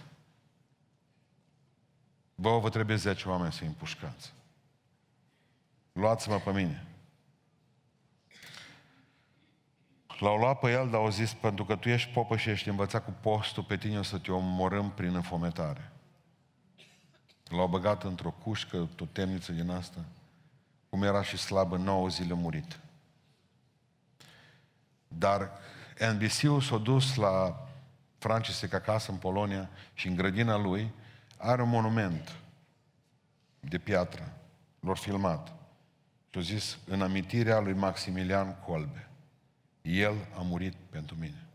Vă 2.34 2.58
vă 2.58 2.70
trebuie 2.70 2.96
10 2.96 3.28
oameni 3.28 3.52
să-i 3.52 3.66
împușcați. 3.66 4.32
Luați-mă 5.92 6.38
pe 6.38 6.52
mine. 6.52 6.88
L-au 10.18 10.37
luat 10.37 10.59
pe 10.59 10.70
el, 10.70 10.90
dar 10.90 11.00
au 11.00 11.11
zis, 11.11 11.35
pentru 11.35 11.64
că 11.64 11.76
tu 11.76 11.88
ești 11.88 12.12
popă 12.12 12.37
și 12.37 12.50
ești 12.50 12.68
învățat 12.68 13.04
cu 13.04 13.14
postul, 13.20 13.62
pe 13.62 13.76
tine 13.76 13.98
o 13.98 14.02
să 14.02 14.18
te 14.18 14.33
omorâm 14.33 14.90
prin 14.90 15.14
înfometare. 15.14 15.92
L-au 17.48 17.68
băgat 17.68 18.02
într-o 18.02 18.31
cușcă, 18.31 18.88
o 19.00 19.04
temniță 19.12 19.52
din 19.52 19.70
asta, 19.70 20.04
cum 20.90 21.02
era 21.02 21.22
și 21.22 21.37
slabă, 21.37 21.76
nouă 21.76 22.09
zile 22.09 22.35
murit. 22.35 22.78
Dar 25.09 25.50
NBC-ul 26.12 26.61
s-a 26.61 26.76
dus 26.76 27.14
la 27.14 27.66
Francisec 28.18 28.72
acasă 28.72 29.11
în 29.11 29.16
Polonia 29.16 29.70
și 29.94 30.09
în 30.09 30.14
grădina 30.14 30.57
lui 30.57 30.92
are 31.37 31.62
un 31.62 31.68
monument 31.68 32.37
de 33.61 33.78
piatră. 33.78 34.33
L-au 34.81 34.94
filmat. 34.94 35.48
Și 36.31 36.37
au 36.37 36.40
zis, 36.40 36.78
în 36.87 37.02
amintirea 37.02 37.59
lui 37.59 37.72
Maximilian 37.72 38.57
Colbe. 38.66 39.07
El 39.88 40.29
a 40.37 40.42
murit 40.42 40.74
pentru 40.90 41.16
mine. 41.16 41.46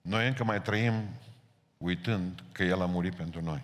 Noi 0.00 0.26
încă 0.26 0.44
mai 0.44 0.62
trăim 0.62 1.08
uitând 1.78 2.42
că 2.52 2.62
El 2.62 2.82
a 2.82 2.86
murit 2.86 3.14
pentru 3.14 3.42
noi. 3.42 3.62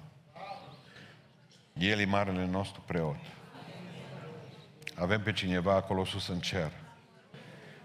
El 1.73 1.99
e 1.99 2.05
marele 2.05 2.47
nostru 2.47 2.81
preot. 2.81 3.19
Avem 4.95 5.23
pe 5.23 5.33
cineva 5.33 5.75
acolo 5.75 6.05
sus 6.05 6.29
în 6.29 6.41
cer, 6.41 6.73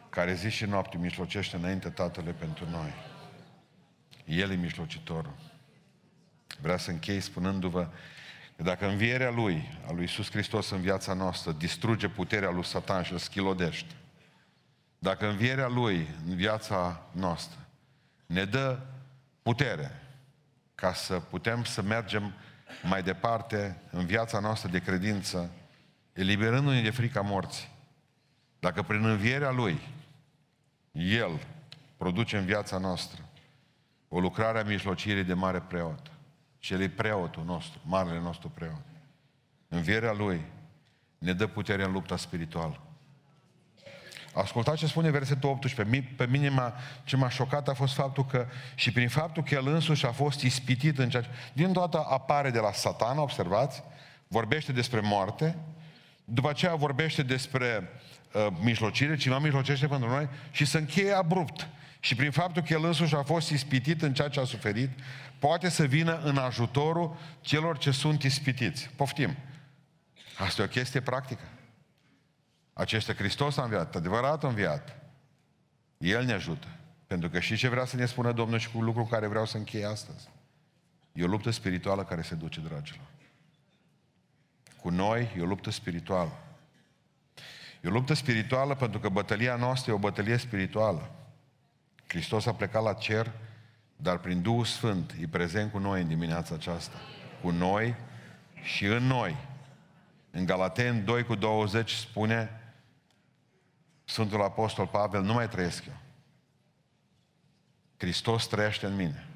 care 0.10 0.34
zi 0.34 0.50
și 0.50 0.66
noapte 0.66 0.98
mijlocește 0.98 1.56
înainte 1.56 1.90
Tatăle 1.90 2.32
pentru 2.32 2.70
noi. 2.70 2.94
El 4.26 4.52
e 4.52 4.56
mijlocitorul. 4.56 5.36
Vreau 6.62 6.78
să 6.78 6.92
închei 6.92 7.20
spunându-vă 7.20 7.84
că 7.84 7.92
dacă 8.56 8.88
învierea 8.88 9.30
Lui, 9.30 9.80
a 9.88 9.92
Lui 9.92 10.02
Iisus 10.02 10.30
Hristos 10.30 10.70
în 10.70 10.82
viața 10.82 11.14
noastră, 11.14 11.52
distruge 11.52 12.08
puterea 12.08 12.50
lui 12.50 12.66
Satan 12.66 13.04
și 13.04 13.12
îl 13.12 13.18
schilodește, 13.18 13.94
dacă 15.00 15.28
învierea 15.28 15.68
Lui 15.68 16.08
în 16.28 16.36
viața 16.36 17.02
noastră 17.12 17.60
ne 18.26 18.46
dă 18.46 18.80
putere 19.42 20.02
ca 20.76 20.94
să 20.94 21.20
putem 21.20 21.64
să 21.64 21.82
mergem 21.82 22.34
mai 22.84 23.04
departe 23.04 23.82
în 23.92 24.06
viața 24.06 24.40
noastră 24.40 24.70
de 24.70 24.80
credință, 24.80 25.52
eliberându-ne 26.14 26.82
de 26.82 26.90
frica 26.90 27.22
morții. 27.22 27.70
Dacă 28.60 28.82
prin 28.82 29.06
învierea 29.06 29.52
Lui, 29.52 29.82
El 30.92 31.40
produce 31.98 32.38
în 32.38 32.46
viața 32.46 32.78
noastră 32.78 33.22
o 34.08 34.20
lucrare 34.20 34.60
a 34.60 34.64
mijlocirii 34.64 35.24
de 35.24 35.34
mare 35.34 35.60
preot, 35.60 36.12
și 36.66 36.74
El 36.74 36.82
e 36.82 36.90
preotul 36.90 37.44
nostru, 37.44 37.80
marele 37.84 38.20
nostru 38.20 38.50
preot. 38.50 38.82
Învierea 39.68 40.14
Lui 40.14 40.42
ne 41.18 41.34
dă 41.34 41.48
putere 41.48 41.84
în 41.84 41.92
lupta 41.92 42.18
spirituală. 42.18 42.80
Ascultați 44.34 44.78
ce 44.78 44.88
spune 44.88 45.10
versetul 45.10 45.50
18. 45.50 46.14
Pe 46.16 46.28
mine 46.28 46.50
m-a, 46.50 46.74
ce 47.04 47.16
m-a 47.16 47.30
șocat 47.30 47.68
a 47.68 47.74
fost 47.74 47.94
faptul 47.94 48.26
că, 48.26 48.48
și 48.76 48.92
prin 48.92 49.10
faptul 49.10 49.44
că 49.44 49.54
el 49.54 49.68
însuși 49.68 50.06
a 50.06 50.12
fost 50.12 50.42
ispitit 50.42 50.98
în 50.98 51.10
ceea 51.10 51.22
ce... 51.22 51.30
Din 51.54 51.74
toată 51.74 52.06
apare 52.10 52.50
de 52.50 52.60
la 52.60 52.72
satan, 52.72 53.18
observați, 53.18 53.84
vorbește 54.28 54.72
despre 54.72 55.00
moarte, 55.00 55.58
după 56.24 56.50
aceea 56.50 56.76
vorbește 56.76 57.24
despre 57.24 57.90
uh, 58.34 58.48
mijlocire, 58.60 59.18
cineva 59.18 59.40
mijlocește 59.40 59.88
pentru 59.88 60.10
noi 60.10 60.30
și 60.52 60.66
se 60.66 60.78
încheie 60.78 61.12
abrupt. 61.12 61.68
Și 62.06 62.16
prin 62.16 62.32
faptul 62.32 62.62
că 62.62 62.74
el 62.74 62.86
însuși 62.86 63.16
a 63.16 63.24
fost 63.24 63.50
ispitit 63.50 64.02
în 64.02 64.14
ceea 64.14 64.28
ce 64.28 64.40
a 64.40 64.44
suferit, 64.44 64.90
poate 65.40 65.70
să 65.70 65.86
vină 65.86 66.20
în 66.24 66.38
ajutorul 66.38 67.18
celor 67.42 67.78
ce 67.78 67.92
sunt 67.92 68.24
ispitiți. 68.24 68.90
Poftim. 68.96 69.36
Asta 70.38 70.62
e 70.62 70.66
o 70.66 70.68
chestie 70.68 71.02
practică. 71.02 71.42
Acesta 72.74 73.14
Hristos 73.14 73.58
a 73.58 73.64
înviat, 73.64 73.96
adevărat 73.96 74.44
a 74.44 74.48
înviat. 74.48 74.96
El 75.98 76.24
ne 76.24 76.34
ajută. 76.34 76.68
Pentru 77.08 77.30
că 77.30 77.40
și 77.40 77.56
ce 77.56 77.68
vrea 77.68 77.86
să 77.86 77.96
ne 77.96 78.06
spună 78.06 78.32
Domnul 78.32 78.60
și 78.60 78.72
cu 78.72 78.82
lucru 78.82 79.04
care 79.04 79.28
vreau 79.28 79.46
să 79.46 79.58
închei 79.58 79.86
astăzi. 79.86 80.30
E 81.14 81.24
o 81.24 81.28
luptă 81.28 81.50
spirituală 81.50 82.04
care 82.04 82.22
se 82.22 82.36
duce, 82.36 82.60
dragilor. 82.60 83.08
Cu 84.82 84.90
noi 84.90 85.36
e 85.38 85.42
o 85.42 85.46
luptă 85.46 85.70
spirituală. 85.70 86.38
E 87.82 87.88
o 87.88 87.92
luptă 87.92 88.14
spirituală 88.14 88.76
pentru 88.76 89.00
că 89.00 89.10
bătălia 89.10 89.56
noastră 89.56 89.92
e 89.92 89.96
o 89.96 89.98
bătălie 89.98 90.38
spirituală. 90.38 91.10
Hristos 92.08 92.46
a 92.46 92.54
plecat 92.54 92.84
la 92.84 92.94
cer, 92.94 93.32
dar 93.96 94.18
prin 94.18 94.42
Duhul 94.42 94.66
Sfânt 94.66 95.16
e 95.22 95.28
prezent 95.28 95.72
cu 95.72 95.78
noi 95.78 96.02
în 96.02 96.08
dimineața 96.08 96.56
aceasta. 96.56 96.98
Cu 97.42 97.50
noi 97.50 97.96
și 98.62 98.86
în 98.86 99.04
noi. 99.04 99.36
În 100.32 100.46
Galaten 100.46 101.06
2 101.06 101.24
cu 101.24 101.36
20 101.36 101.92
spune 101.92 102.62
Sfântul 104.04 104.42
Apostol 104.42 104.88
Pavel, 104.88 105.22
nu 105.22 105.34
mai 105.34 105.50
trăiesc 105.50 105.86
eu. 105.86 105.98
Hristos 107.98 108.48
trăiește 108.48 108.86
în 108.86 108.96
mine. 108.96 109.28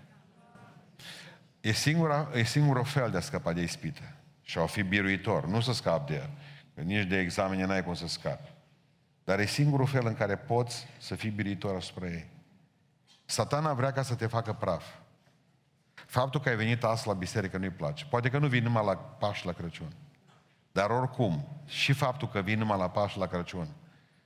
E, 1.62 1.72
singura, 1.72 2.30
e 2.34 2.44
singurul 2.44 2.86
fel 2.86 3.12
de 3.12 3.18
a 3.18 3.22
scăpa 3.22 3.54
de 3.54 3.62
ispită. 3.62 4.02
Și 4.42 4.58
a 4.58 4.66
fi 4.66 4.82
biruitor. 4.84 5.46
Nu 5.46 5.62
să 5.62 5.74
scapi 5.74 6.12
de 6.12 6.18
el. 6.18 6.30
Că 6.76 6.82
nici 6.82 7.08
de 7.08 7.20
examene 7.20 7.66
n-ai 7.66 7.84
cum 7.84 7.94
să 7.94 8.08
scapi. 8.08 8.52
Dar 9.24 9.40
e 9.40 9.46
singurul 9.46 9.88
fel 9.88 10.06
în 10.06 10.14
care 10.14 10.36
poți 10.36 10.88
să 10.98 11.16
fii 11.16 11.30
biruitor 11.30 11.76
asupra 11.76 12.08
ei. 12.08 12.26
Satana 13.30 13.74
vrea 13.74 13.92
ca 13.92 14.02
să 14.02 14.16
te 14.16 14.28
facă 14.28 14.54
praf. 14.54 14.84
Faptul 15.94 16.40
că 16.40 16.50
ai 16.50 16.56
venit 16.56 16.84
astăzi 16.84 17.08
la 17.08 17.14
biserică 17.14 17.58
nu-i 17.58 17.70
place. 17.70 18.06
Poate 18.06 18.30
că 18.30 18.38
nu 18.38 18.48
vii 18.48 18.60
numai 18.60 18.86
la 18.86 18.96
Paști 18.96 19.46
la 19.46 19.52
Crăciun. 19.52 19.94
Dar 20.72 20.90
oricum, 20.90 21.48
și 21.66 21.94
faptul 21.94 22.28
că 22.28 22.42
vii 22.42 22.56
numai 22.56 22.78
la 22.78 22.90
Paști 22.90 23.20
la 23.20 23.28
Crăciun, 23.28 23.68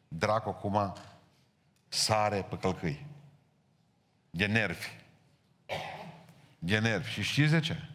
dracu 0.07 0.49
acum 0.49 0.93
sare 1.87 2.45
pe 2.49 2.57
călcâi. 2.57 3.05
De 4.29 4.45
nervi. 4.45 4.87
De 6.59 6.79
nervi. 6.79 7.09
Și 7.09 7.21
știți 7.21 7.51
de 7.51 7.59
ce? 7.59 7.89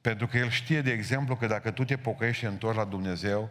Pentru 0.00 0.26
că 0.26 0.36
El 0.36 0.48
știe, 0.48 0.82
de 0.82 0.90
exemplu, 0.90 1.36
că 1.36 1.46
dacă 1.46 1.70
tu 1.70 1.84
te 1.84 1.96
pocăiești 1.96 2.38
și 2.38 2.46
întorci 2.46 2.76
la 2.76 2.84
Dumnezeu, 2.84 3.50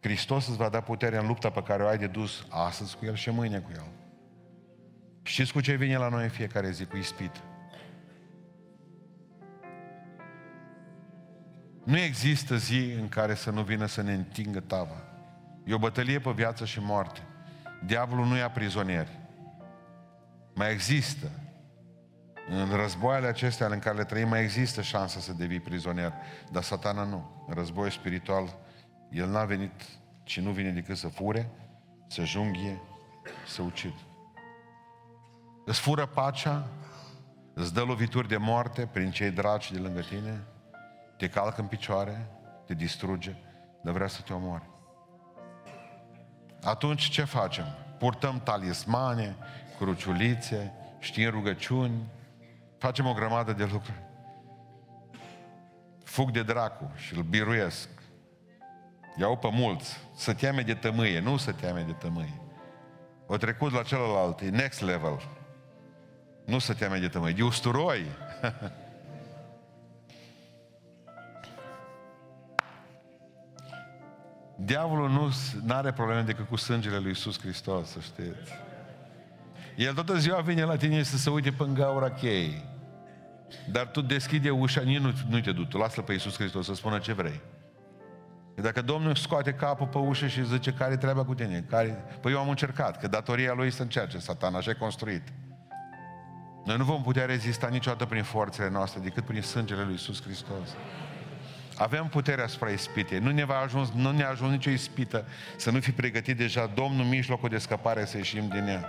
Hristos 0.00 0.46
îți 0.46 0.56
va 0.56 0.68
da 0.68 0.80
puterea 0.80 1.20
în 1.20 1.26
lupta 1.26 1.50
pe 1.50 1.62
care 1.62 1.82
o 1.82 1.86
ai 1.86 1.98
de 1.98 2.06
dus 2.06 2.46
astăzi 2.48 2.96
cu 2.96 3.04
El 3.04 3.14
și 3.14 3.30
mâine 3.30 3.58
cu 3.58 3.70
El. 3.74 3.86
Știți 5.28 5.52
cu 5.52 5.60
ce 5.60 5.74
vine 5.74 5.96
la 5.96 6.08
noi 6.08 6.22
în 6.22 6.28
fiecare 6.28 6.70
zi? 6.70 6.84
Cu 6.84 6.96
ispit. 6.96 7.42
Nu 11.84 11.98
există 11.98 12.56
zi 12.56 12.92
în 13.00 13.08
care 13.08 13.34
să 13.34 13.50
nu 13.50 13.62
vină 13.62 13.86
să 13.86 14.02
ne 14.02 14.12
întingă 14.12 14.60
tava. 14.60 15.02
E 15.64 15.74
o 15.74 15.78
bătălie 15.78 16.18
pe 16.18 16.30
viață 16.30 16.64
și 16.64 16.80
moarte. 16.80 17.20
Diavolul 17.86 18.26
nu 18.26 18.36
ia 18.36 18.50
prizonieri. 18.50 19.18
Mai 20.54 20.72
există. 20.72 21.30
În 22.50 22.76
războaiele 22.76 23.26
acestea 23.26 23.66
în 23.66 23.78
care 23.78 23.96
le 23.96 24.04
trăim 24.04 24.28
mai 24.28 24.42
există 24.42 24.82
șansa 24.82 25.20
să 25.20 25.32
devii 25.32 25.60
prizonier. 25.60 26.12
Dar 26.52 26.62
satana 26.62 27.04
nu. 27.04 27.44
În 27.48 27.54
război 27.54 27.90
spiritual, 27.90 28.56
el 29.10 29.28
n-a 29.28 29.44
venit 29.44 29.82
și 30.24 30.40
nu 30.40 30.50
vine 30.50 30.70
decât 30.70 30.96
să 30.96 31.08
fure, 31.08 31.50
să 32.06 32.24
junghie, 32.24 32.80
să 33.46 33.62
ucid. 33.62 34.07
Îți 35.68 35.80
fură 35.80 36.06
pacea, 36.06 36.64
îți 37.54 37.74
dă 37.74 37.82
lovituri 37.82 38.28
de 38.28 38.36
moarte 38.36 38.88
prin 38.92 39.10
cei 39.10 39.30
dragi 39.30 39.72
de 39.72 39.78
lângă 39.78 40.00
tine, 40.00 40.44
te 41.16 41.28
calcă 41.28 41.60
în 41.60 41.66
picioare, 41.66 42.30
te 42.66 42.74
distruge, 42.74 43.34
dar 43.82 43.94
vrea 43.94 44.06
să 44.06 44.20
te 44.20 44.32
omoare. 44.32 44.68
Atunci 46.62 47.08
ce 47.08 47.24
facem? 47.24 47.64
Purtăm 47.98 48.40
talismane, 48.40 49.36
cruciulițe, 49.78 50.72
știm 50.98 51.30
rugăciuni, 51.30 52.08
facem 52.78 53.06
o 53.06 53.12
grămadă 53.12 53.52
de 53.52 53.64
lucruri. 53.64 54.02
Fug 56.04 56.30
de 56.30 56.42
dracu 56.42 56.92
și 56.96 57.16
îl 57.16 57.22
biruiesc. 57.22 57.88
Iau 59.16 59.36
pe 59.36 59.48
mulți. 59.52 59.96
Să 60.16 60.34
teame 60.34 60.62
de 60.62 60.74
tămâie, 60.74 61.20
nu 61.20 61.36
să 61.36 61.52
teame 61.52 61.82
de 61.82 61.92
tămâie. 61.92 62.40
O 63.26 63.36
trecut 63.36 63.72
la 63.72 63.82
celălalt, 63.82 64.40
e 64.40 64.48
next 64.48 64.80
level. 64.80 65.37
Nu 66.48 66.58
să 66.58 66.74
teame 66.74 66.98
de 66.98 67.08
tămâie, 67.08 67.32
de 67.32 67.42
usturoi. 67.42 68.04
Diavolul 74.56 75.10
nu 75.10 75.30
are 75.68 75.92
probleme 75.92 76.22
decât 76.22 76.48
cu 76.48 76.56
sângele 76.56 76.98
lui 76.98 77.08
Iisus 77.08 77.40
Hristos, 77.40 77.88
să 77.90 78.00
știți. 78.00 78.52
El 79.76 79.94
toată 79.94 80.16
ziua 80.16 80.40
vine 80.40 80.64
la 80.64 80.76
tine 80.76 81.02
să 81.02 81.16
se 81.16 81.30
uite 81.30 81.50
pe 81.50 81.68
gaura 81.72 82.10
cheii. 82.10 82.64
Dar 83.70 83.86
tu 83.86 84.00
deschide 84.00 84.50
ușa, 84.50 84.80
nici 84.80 84.98
nu, 84.98 85.12
nu 85.28 85.40
te 85.40 85.52
duci, 85.52 85.68
tu 85.68 85.78
lasă 85.78 86.00
pe 86.00 86.12
Iisus 86.12 86.36
Hristos 86.36 86.66
să 86.66 86.74
spună 86.74 86.98
ce 86.98 87.12
vrei. 87.12 87.40
Dacă 88.54 88.82
Domnul 88.82 89.14
scoate 89.14 89.52
capul 89.52 89.86
pe 89.86 89.98
ușă 89.98 90.26
și 90.26 90.44
zice 90.44 90.72
care 90.72 90.96
treaba 90.96 91.24
cu 91.24 91.34
tine, 91.34 91.64
care... 91.68 92.04
păi 92.20 92.32
eu 92.32 92.38
am 92.38 92.48
încercat, 92.48 92.98
că 92.98 93.08
datoria 93.08 93.52
lui 93.52 93.70
să 93.70 93.82
încerce, 93.82 94.18
satan, 94.18 94.54
așa 94.54 94.70
e 94.70 94.74
construit. 94.74 95.22
Noi 96.64 96.76
nu 96.76 96.84
vom 96.84 97.02
putea 97.02 97.24
rezista 97.24 97.68
niciodată 97.68 98.04
prin 98.04 98.22
forțele 98.22 98.70
noastre, 98.70 99.00
decât 99.00 99.24
prin 99.24 99.42
sângele 99.42 99.82
lui 99.82 99.92
Iisus 99.92 100.22
Hristos. 100.22 100.68
Avem 101.76 102.06
puterea 102.06 102.44
asupra 102.44 102.70
ispitei. 102.70 103.18
Nu 103.18 103.30
ne 103.30 103.44
va 103.44 103.58
ajuns, 103.58 103.90
nu 103.94 104.10
ne 104.10 104.24
ajuns 104.24 104.50
nicio 104.50 104.70
ispită 104.70 105.24
să 105.56 105.70
nu 105.70 105.80
fi 105.80 105.92
pregătit 105.92 106.36
deja 106.36 106.70
Domnul 106.74 107.04
mijlocul 107.04 107.48
de 107.48 107.58
scăpare 107.58 108.04
să 108.04 108.16
ieșim 108.16 108.48
din 108.48 108.66
ea. 108.66 108.84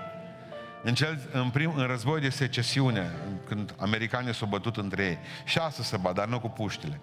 În, 0.84 0.94
cel, 0.94 1.20
în, 1.32 1.50
prim, 1.50 1.74
în 1.76 1.88
război 1.88 2.22
de 2.22 2.30
secesiune, 2.30 3.12
când 3.48 3.76
americanii 3.78 4.34
s-au 4.34 4.48
bătut 4.48 4.78
între 4.78 5.04
ei, 5.04 5.18
șase 5.46 5.84
să 5.84 5.98
bat, 5.98 6.14
dar 6.14 6.28
nu 6.28 6.40
cu 6.40 6.50
puștile. 6.50 7.00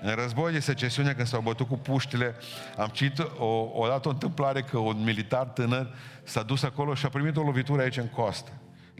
În 0.00 0.14
război 0.14 0.52
de 0.52 0.60
secesiune, 0.60 1.12
când 1.12 1.26
s-au 1.26 1.40
bătut 1.40 1.68
cu 1.68 1.76
puștile, 1.76 2.34
am 2.76 2.88
citit 2.88 3.18
o, 3.38 3.70
o 3.72 3.86
dată 3.86 4.08
o 4.08 4.10
întâmplare 4.10 4.62
că 4.62 4.78
un 4.78 5.02
militar 5.04 5.46
tânăr 5.46 5.94
s-a 6.22 6.42
dus 6.42 6.62
acolo 6.62 6.94
și 6.94 7.06
a 7.06 7.08
primit 7.08 7.36
o 7.36 7.42
lovitură 7.42 7.82
aici 7.82 7.96
în 7.96 8.08
costă. 8.08 8.50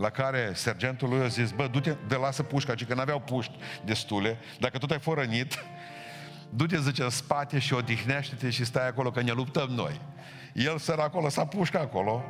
La 0.00 0.10
care 0.10 0.50
sergentul 0.54 1.08
lui 1.08 1.20
a 1.20 1.26
zis, 1.26 1.50
bă, 1.50 1.66
du-te, 1.66 1.96
de 2.08 2.14
lasă 2.14 2.42
pușca, 2.42 2.74
ci 2.74 2.86
că 2.86 2.94
n-aveau 2.94 3.20
puști 3.20 3.52
destule, 3.84 4.38
dacă 4.58 4.78
tot 4.78 4.90
ai 4.90 4.98
fost 4.98 5.18
rănit, 5.18 5.64
du-te, 6.50 6.80
zice, 6.80 7.02
în 7.02 7.10
spate 7.10 7.58
și 7.58 7.74
odihnește-te 7.74 8.50
și 8.50 8.64
stai 8.64 8.88
acolo, 8.88 9.10
că 9.10 9.22
ne 9.22 9.32
luptăm 9.32 9.68
noi. 9.68 10.00
El 10.54 10.78
săra 10.78 11.02
acolo, 11.02 11.28
s-a 11.28 11.46
pușca 11.46 11.78
acolo 11.78 12.22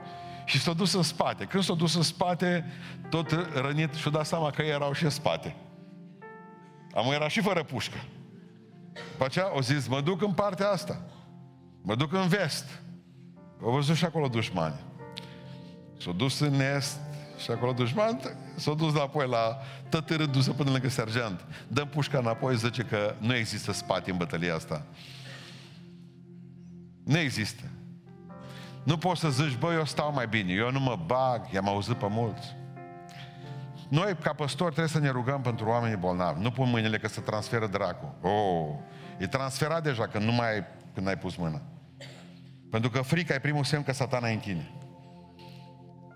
și 0.44 0.60
s-a 0.60 0.72
dus 0.72 0.92
în 0.92 1.02
spate. 1.02 1.44
Când 1.44 1.62
s-a 1.62 1.74
dus 1.74 1.94
în 1.94 2.02
spate, 2.02 2.64
tot 3.08 3.30
rănit 3.54 3.94
și-a 3.94 4.10
dat 4.10 4.26
seama 4.26 4.50
că 4.50 4.62
ei 4.62 4.70
erau 4.70 4.92
și 4.92 5.04
în 5.04 5.10
spate. 5.10 5.56
Am 6.94 7.12
era 7.12 7.28
și 7.28 7.40
fără 7.40 7.62
pușcă. 7.62 7.98
După 8.92 9.24
aceea 9.24 9.56
o 9.56 9.60
zis, 9.60 9.88
mă 9.88 10.00
duc 10.00 10.22
în 10.22 10.32
partea 10.32 10.68
asta. 10.68 11.02
Mă 11.82 11.94
duc 11.94 12.12
în 12.12 12.28
vest. 12.28 12.82
Au 13.62 13.70
văzut 13.70 13.96
și 13.96 14.04
acolo 14.04 14.28
dușmani. 14.28 14.80
S-au 15.98 16.12
dus 16.12 16.40
în 16.40 16.60
est 16.76 16.98
și 17.40 17.50
acolo 17.50 17.72
dușman 17.72 18.20
s-a 18.56 18.74
dus 18.74 18.92
înapoi 18.92 19.28
la 19.28 19.58
tătărâ 19.88 20.26
dusă 20.26 20.52
până 20.52 20.70
lângă 20.70 20.88
sergeant. 20.88 21.44
Dăm 21.68 21.88
pușca 21.88 22.18
înapoi, 22.18 22.56
zice 22.56 22.82
că 22.82 23.14
nu 23.18 23.34
există 23.34 23.72
spate 23.72 24.10
în 24.10 24.16
bătălia 24.16 24.54
asta. 24.54 24.86
Nu 27.04 27.18
există. 27.18 27.62
Nu 28.82 28.98
poți 28.98 29.20
să 29.20 29.30
zici, 29.30 29.58
băi, 29.58 29.74
eu 29.74 29.84
stau 29.84 30.12
mai 30.12 30.26
bine, 30.26 30.52
eu 30.52 30.70
nu 30.70 30.80
mă 30.80 30.98
bag, 31.06 31.52
i-am 31.52 31.68
auzit 31.68 31.94
pe 31.94 32.06
mulți. 32.10 32.56
Noi, 33.88 34.16
ca 34.22 34.32
păstori, 34.32 34.70
trebuie 34.70 34.92
să 34.92 34.98
ne 34.98 35.10
rugăm 35.10 35.40
pentru 35.40 35.68
oamenii 35.68 35.96
bolnavi. 35.96 36.42
Nu 36.42 36.50
pun 36.50 36.70
mâinile 36.70 36.98
că 36.98 37.08
se 37.08 37.20
transferă 37.20 37.66
dracu. 37.66 38.14
Oh, 38.22 38.68
e 39.18 39.26
transferat 39.26 39.82
deja 39.82 40.06
când 40.06 40.24
nu 40.24 40.32
mai 40.32 40.52
ai, 40.52 40.64
când 40.94 41.06
ai 41.08 41.18
pus 41.18 41.36
mâna. 41.36 41.62
Pentru 42.70 42.90
că 42.90 43.00
frica 43.00 43.34
e 43.34 43.38
primul 43.38 43.64
semn 43.64 43.82
că 43.82 43.92
satana 43.92 44.28
e 44.28 44.32
în 44.32 44.38
tine. 44.38 44.70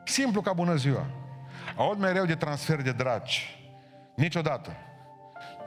Simplu 0.05 0.41
ca 0.41 0.53
bună 0.53 0.75
ziua. 0.75 1.07
Aud 1.77 1.99
mereu 1.99 2.25
de 2.25 2.35
transfer 2.35 2.83
de 2.83 2.93
dragi. 2.93 3.59
Niciodată. 4.15 4.77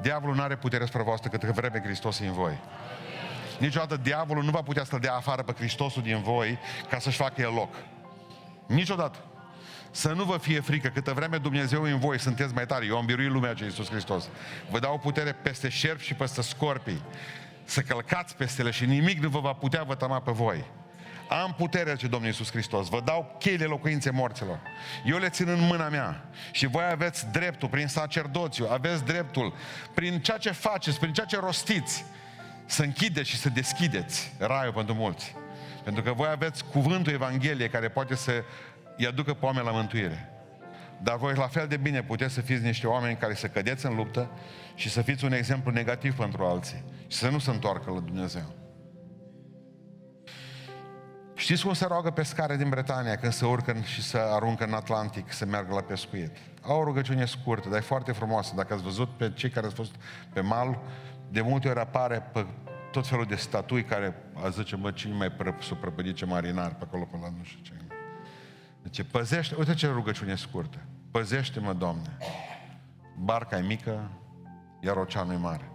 Diavolul 0.02 0.36
nu 0.36 0.42
are 0.42 0.56
putere 0.56 0.86
spre 0.86 1.04
voastră 1.04 1.30
cât 1.30 1.44
vreme 1.44 1.82
Hristos 1.84 2.20
e 2.20 2.28
în 2.28 2.34
voi. 2.34 2.60
Niciodată 3.60 3.98
diavolul 3.98 4.44
nu 4.44 4.52
va 4.52 4.62
putea 4.62 4.84
să-l 4.84 5.00
dea 5.00 5.14
afară 5.14 5.44
pe 5.44 5.52
Hristosul 5.52 6.02
din 6.02 6.22
voi 6.22 6.60
ca 6.90 7.00
să-și 7.00 7.18
facă 7.18 7.42
el 7.42 7.54
loc. 7.54 7.76
Niciodată. 8.68 9.18
Să 9.92 10.12
nu 10.12 10.24
vă 10.24 10.38
fie 10.38 10.60
frică, 10.60 10.88
câtă 10.88 11.14
vreme 11.14 11.38
Dumnezeu 11.38 11.84
în 11.84 12.00
voi 12.00 12.20
sunteți 12.20 12.54
mai 12.54 12.66
tari. 12.66 12.88
Eu 12.88 12.98
am 12.98 13.06
biruit 13.06 13.32
lumea 13.32 13.54
ce 13.54 13.64
Iisus 13.64 13.90
Hristos. 13.90 14.30
Vă 14.70 14.80
dau 14.80 15.00
putere 15.00 15.32
peste 15.32 15.70
șerpi 15.70 16.04
și 16.04 16.14
peste 16.14 16.42
scorpii. 16.42 17.02
Să 17.64 17.82
călcați 17.82 18.36
peste 18.36 18.62
ele 18.62 18.72
și 18.72 18.86
nimic 18.86 19.20
nu 19.20 19.30
vă 19.30 19.40
va 19.40 19.54
putea 19.54 19.84
vătăma 19.84 20.20
pe 20.20 20.32
voi. 20.32 20.66
Am 21.30 21.54
puterea, 21.58 21.96
ce 21.96 22.08
Domnul 22.08 22.30
Iisus 22.30 22.52
Hristos. 22.52 22.88
Vă 22.88 23.02
dau 23.06 23.36
cheile 23.40 23.66
locuințe 23.66 24.10
morților. 24.10 24.60
Eu 25.06 25.18
le 25.18 25.30
țin 25.30 25.48
în 25.48 25.60
mâna 25.60 25.90
mea. 25.90 26.30
Și 26.52 26.66
voi 26.66 26.84
aveți 26.92 27.28
dreptul, 27.32 27.70
prin 27.70 27.88
sacerdoțiu, 27.88 28.68
aveți 28.70 29.06
dreptul, 29.06 29.54
prin 29.94 30.20
ceea 30.20 30.38
ce 30.38 30.52
faceți, 30.52 31.00
prin 31.00 31.14
ceea 31.14 31.26
ce 31.26 31.40
rostiți, 31.40 32.06
să 32.66 32.84
închideți 32.84 33.30
și 33.30 33.38
să 33.38 33.50
deschideți 33.50 34.34
raiul 34.38 34.74
pentru 34.74 34.94
mulți. 34.94 35.36
Pentru 35.84 36.04
că 36.04 36.12
voi 36.12 36.28
aveți 36.32 36.66
cuvântul 36.66 37.14
Evangheliei 37.14 37.70
care 37.70 37.90
poate 37.90 38.16
să 38.16 38.44
îi 38.98 39.08
aducă 39.08 39.34
pe 39.34 39.46
oameni 39.46 39.66
la 39.66 39.72
mântuire. 39.72 40.30
Dar 41.02 41.18
voi 41.18 41.34
la 41.34 41.48
fel 41.48 41.68
de 41.68 41.78
bine 41.78 42.04
puteți 42.04 42.34
să 42.34 42.42
fiți 42.42 42.64
niște 42.64 42.88
oameni 42.88 43.18
care 43.18 43.34
să 43.34 43.48
cădeți 43.48 43.86
în 43.86 43.96
luptă 43.96 44.30
și 44.76 44.90
să 44.90 45.02
fiți 45.02 45.26
un 45.26 45.34
exemplu 45.34 45.72
negativ 45.72 46.16
pentru 46.16 46.44
alții 46.44 46.84
și 47.08 47.18
să 47.18 47.30
nu 47.30 47.40
se 47.40 47.50
întoarcă 47.50 47.92
la 47.92 48.00
Dumnezeu. 48.00 48.67
Știți 51.38 51.64
cum 51.64 51.74
se 51.74 51.86
roagă 51.86 52.10
pescare 52.10 52.56
din 52.56 52.70
Bretania 52.70 53.16
când 53.16 53.32
se 53.32 53.46
urcă 53.46 53.76
și 53.82 54.02
se 54.02 54.18
aruncă 54.18 54.64
în 54.64 54.74
Atlantic 54.74 55.32
să 55.32 55.46
meargă 55.46 55.74
la 55.74 55.82
pescuit? 55.82 56.32
Au 56.62 56.80
o 56.80 56.84
rugăciune 56.84 57.26
scurtă, 57.26 57.70
dar 57.70 57.78
e 57.78 57.82
foarte 57.82 58.12
frumoasă. 58.12 58.54
Dacă 58.56 58.74
ați 58.74 58.84
văzut 58.84 59.10
pe 59.18 59.32
cei 59.34 59.50
care 59.50 59.66
au 59.66 59.72
fost 59.72 59.96
pe 60.34 60.42
mal, 60.42 60.80
de 61.30 61.42
multe 61.42 61.70
ori 61.70 61.80
apare 61.80 62.20
pe 62.34 62.46
tot 62.92 63.08
felul 63.08 63.26
de 63.26 63.36
statui 63.36 63.84
care 63.84 64.16
a 64.44 64.50
zice, 64.50 64.76
mă, 64.76 64.92
cine 64.92 65.14
mai 65.14 65.32
pră, 65.32 65.56
s-o 65.60 65.76
prăpădice 65.76 66.26
marinar 66.26 66.76
pe 66.76 66.84
acolo, 66.84 67.04
pe 67.04 67.18
la 67.22 67.30
nu 67.38 67.44
știu 67.44 67.60
ce. 67.64 67.72
Deci, 68.84 69.04
păzește, 69.12 69.56
uite 69.58 69.74
ce 69.74 69.88
rugăciune 69.88 70.36
scurtă. 70.36 70.78
Păzește-mă, 71.12 71.74
Doamne. 71.74 72.18
Barca 73.20 73.58
e 73.58 73.62
mică, 73.62 74.10
iar 74.80 74.96
oceanul 74.96 75.34
e 75.34 75.38
mare. 75.38 75.72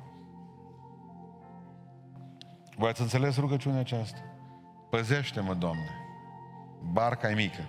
Voi 2.77 2.89
ați 2.89 3.01
înțeles 3.01 3.37
rugăciunea 3.37 3.81
aceasta? 3.81 4.32
Păzește-mă, 4.93 5.55
Doamne. 5.55 5.91
Barca 6.93 7.31
e 7.31 7.35
mică, 7.35 7.69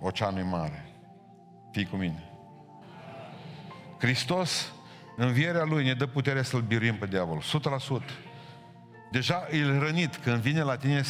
oceanul 0.00 0.38
e 0.38 0.42
mare. 0.42 0.84
Fii 1.72 1.86
cu 1.86 1.96
mine. 1.96 2.30
Hristos, 3.98 4.72
învierea 5.16 5.64
Lui, 5.64 5.84
ne 5.84 5.94
dă 5.94 6.06
putere 6.06 6.42
să-L 6.42 6.60
biruim 6.60 6.96
pe 6.96 7.06
diavol. 7.06 7.42
100%. 7.42 8.04
Deja 9.10 9.46
e 9.50 9.78
rănit 9.78 10.16
când 10.16 10.40
vine 10.40 10.62
la 10.62 10.76
tine 10.76 11.02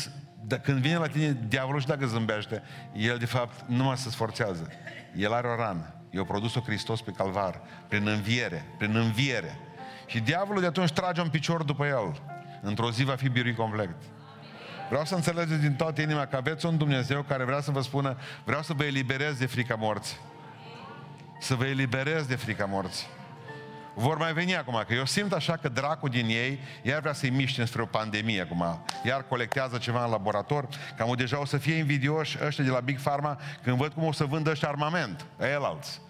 da, 0.43 0.59
când 0.59 0.79
vine 0.79 0.97
la 0.97 1.07
tine 1.07 1.39
diavolul 1.49 1.81
și 1.81 1.87
dacă 1.87 2.07
zâmbește, 2.07 2.63
el 2.93 3.19
de 3.19 3.27
fapt 3.27 3.65
nu 3.67 3.85
mai 3.85 3.97
se 3.97 4.11
sforțează. 4.11 4.69
El 5.17 5.33
are 5.33 5.49
o 5.49 5.57
rană. 5.57 5.95
Eu 6.11 6.25
produs-o 6.25 6.61
Hristos 6.61 7.03
pe 7.03 7.11
calvar, 7.11 7.61
prin 7.89 8.07
înviere, 8.07 8.75
prin 8.79 8.97
înviere. 8.97 9.59
Și 10.07 10.21
diavolul 10.21 10.61
de 10.61 10.67
atunci 10.67 10.93
trage 10.93 11.21
un 11.21 11.29
picior 11.29 11.63
după 11.63 11.87
el. 11.87 12.23
Într-o 12.63 12.91
zi 12.91 13.05
va 13.05 13.15
fi 13.15 13.29
biruit 13.29 13.57
complet. 13.57 13.97
Vreau 14.89 15.05
să 15.05 15.15
înțelegeți 15.15 15.61
din 15.61 15.75
toată 15.75 16.01
inima 16.01 16.27
că 16.27 16.37
aveți 16.37 16.67
un 16.67 16.77
Dumnezeu 16.77 17.23
care 17.23 17.45
vrea 17.45 17.61
să 17.61 17.71
vă 17.71 17.81
spună, 17.81 18.17
vreau 18.45 18.63
să 18.63 18.73
vă 18.73 18.85
eliberez 18.85 19.39
de 19.39 19.47
frica 19.47 19.75
morții. 19.75 20.17
Să 21.41 21.55
vă 21.55 21.67
eliberez 21.67 22.27
de 22.27 22.37
frica 22.37 22.65
morții. 22.65 23.07
vor 23.95 24.19
mai 24.19 24.33
veni 24.33 24.57
acum, 24.57 24.85
că 24.87 24.95
eu 24.95 25.05
simt 25.05 25.33
așa 25.33 25.57
că 25.57 25.69
dracul 25.69 26.09
din 26.09 26.27
ei 26.27 26.59
iar 26.83 27.01
vrea 27.01 27.13
să-i 27.13 27.31
miște 27.31 27.65
spre 27.65 27.83
o 27.83 27.87
pandemie 27.87 28.41
acum. 28.41 28.85
Iar 29.05 29.27
colectează 29.27 29.79
ceva 29.79 30.05
în 30.05 30.11
laborator, 30.11 30.69
cam 30.97 31.15
deja 31.17 31.41
o 31.41 31.45
să 31.45 31.57
fie 31.57 31.75
invidioși 31.75 32.39
ăștia 32.47 32.65
de 32.65 32.71
la 32.71 32.81
Big 32.81 32.99
Pharma 32.99 33.41
când 33.63 33.77
văd 33.77 33.93
cum 33.93 34.05
o 34.05 34.13
să 34.13 34.25
vândă 34.25 34.51
ăștia 34.51 34.69
armament, 34.69 35.27
el 35.41 35.65
alți. 35.65 36.01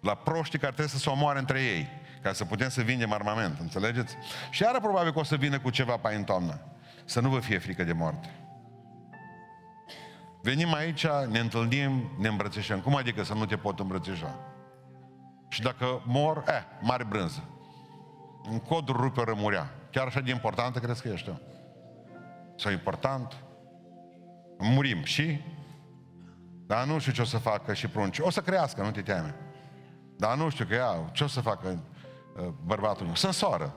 La 0.00 0.14
proștii 0.14 0.58
care 0.58 0.72
trebuie 0.72 0.94
să 0.94 0.98
se 0.98 1.10
omoare 1.10 1.38
între 1.38 1.62
ei, 1.62 1.88
ca 2.22 2.32
să 2.32 2.44
putem 2.44 2.68
să 2.68 2.82
vindem 2.82 3.12
armament, 3.12 3.58
înțelegeți? 3.60 4.16
Și 4.50 4.62
iară 4.62 4.80
probabil 4.80 5.12
că 5.12 5.18
o 5.18 5.24
să 5.24 5.36
vină 5.36 5.58
cu 5.58 5.70
ceva 5.70 5.96
pe 5.96 6.14
în 6.14 6.24
toamnă. 6.24 6.60
Să 7.04 7.20
nu 7.20 7.28
vă 7.28 7.38
fie 7.38 7.58
frică 7.58 7.84
de 7.84 7.92
moarte. 7.92 8.34
Venim 10.42 10.74
aici, 10.74 11.06
ne 11.30 11.38
întâlnim, 11.38 12.10
ne 12.18 12.28
îmbrățișăm. 12.28 12.80
Cum 12.80 12.96
adică 12.96 13.22
să 13.22 13.34
nu 13.34 13.46
te 13.46 13.56
pot 13.56 13.78
îmbrățișa? 13.78 14.38
Și 15.48 15.62
dacă 15.62 16.02
mor, 16.04 16.44
eh, 16.46 16.62
mare 16.80 17.04
brânză. 17.04 17.48
În 18.50 18.58
codul 18.58 18.96
rupe 18.96 19.20
o 19.20 19.24
rămurea. 19.24 19.70
Chiar 19.90 20.06
așa 20.06 20.20
de 20.20 20.30
importantă 20.30 20.78
crezi 20.78 21.02
că 21.02 21.08
ești 21.08 21.32
Sau 22.56 22.72
important? 22.72 23.36
Murim 24.58 25.02
și? 25.02 25.40
Dar 26.66 26.86
nu 26.86 26.98
știu 26.98 27.12
ce 27.12 27.20
o 27.20 27.24
să 27.24 27.38
facă 27.38 27.74
și 27.74 27.88
prunci. 27.88 28.18
O 28.18 28.30
să 28.30 28.40
crească, 28.40 28.82
nu 28.82 28.90
te 28.90 29.02
teme. 29.02 29.34
Dar 30.16 30.36
nu 30.36 30.48
știu 30.48 30.64
că 30.64 30.74
ea, 30.74 31.10
ce 31.12 31.24
o 31.24 31.26
să 31.26 31.40
facă 31.40 31.68
uh, 32.36 32.48
bărbatul 32.64 33.06
meu? 33.06 33.14
Sunt 33.14 33.32
soră. 33.32 33.74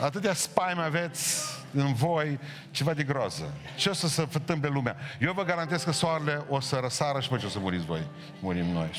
Atâtea 0.00 0.34
spaime 0.34 0.82
aveți 0.82 1.44
în 1.72 1.94
voi, 1.94 2.38
ceva 2.70 2.94
de 2.94 3.02
groză. 3.02 3.52
Ce 3.76 3.88
o 3.88 3.92
să 3.92 4.08
se 4.08 4.26
întâmple 4.32 4.68
lumea? 4.68 4.96
Eu 5.20 5.32
vă 5.32 5.42
garantez 5.42 5.82
că 5.82 5.92
soarele 5.92 6.44
o 6.48 6.60
să 6.60 6.78
răsară 6.80 7.20
și 7.20 7.28
pe 7.28 7.36
ce 7.36 7.46
o 7.46 7.48
să 7.48 7.58
muriți 7.58 7.84
voi. 7.84 8.02
Murim 8.40 8.66
noi. 8.66 8.90
100%. 8.90 8.92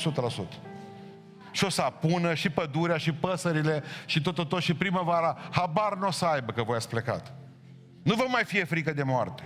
Și 1.50 1.64
o 1.64 1.68
să 1.68 1.82
apună 1.82 2.34
și 2.34 2.50
pădurea 2.50 2.96
și 2.96 3.12
păsările 3.12 3.82
și 4.06 4.22
tot, 4.22 4.34
tot, 4.34 4.48
tot 4.48 4.62
și 4.62 4.74
primăvara. 4.74 5.38
Habar 5.50 5.94
nu 5.94 6.06
o 6.06 6.10
să 6.10 6.24
aibă 6.24 6.52
că 6.52 6.62
voi 6.62 6.76
ați 6.76 6.88
plecat. 6.88 7.32
Nu 8.02 8.14
vă 8.14 8.24
mai 8.28 8.44
fie 8.44 8.64
frică 8.64 8.92
de 8.92 9.02
moarte. 9.02 9.42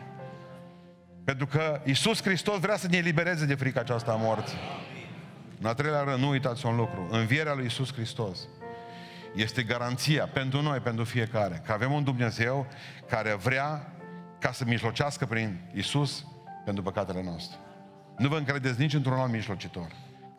Pentru 1.24 1.46
că 1.46 1.80
Isus 1.84 2.22
Hristos 2.22 2.59
vrea 2.59 2.76
să 2.76 2.86
ne 2.90 2.96
elibereze 2.96 3.44
de 3.44 3.55
frica 3.55 3.80
aceasta 3.80 4.12
a 4.12 4.16
morții. 4.16 4.59
În 5.61 5.66
al 5.66 5.74
treilea 5.74 6.03
rând, 6.03 6.18
nu 6.18 6.28
uitați 6.28 6.66
un 6.66 6.76
lucru. 6.76 7.09
Învierea 7.11 7.55
lui 7.55 7.66
Isus 7.66 7.92
Hristos 7.92 8.38
este 9.35 9.62
garanția 9.62 10.26
pentru 10.26 10.62
noi, 10.62 10.78
pentru 10.78 11.05
fiecare, 11.05 11.62
că 11.66 11.72
avem 11.72 11.93
un 11.93 12.05
Dumnezeu 12.05 12.66
care 13.09 13.35
vrea 13.35 13.93
ca 14.39 14.53
să 14.53 14.64
mijlocească 14.64 15.26
prin 15.26 15.61
Isus 15.74 16.24
pentru 16.64 16.83
păcatele 16.83 17.22
noastre. 17.22 17.59
Nu 18.16 18.28
vă 18.28 18.37
încredeți 18.37 18.80
nici 18.80 18.95
într-un 18.95 19.18
alt 19.18 19.30
mijlocitor. 19.30 19.87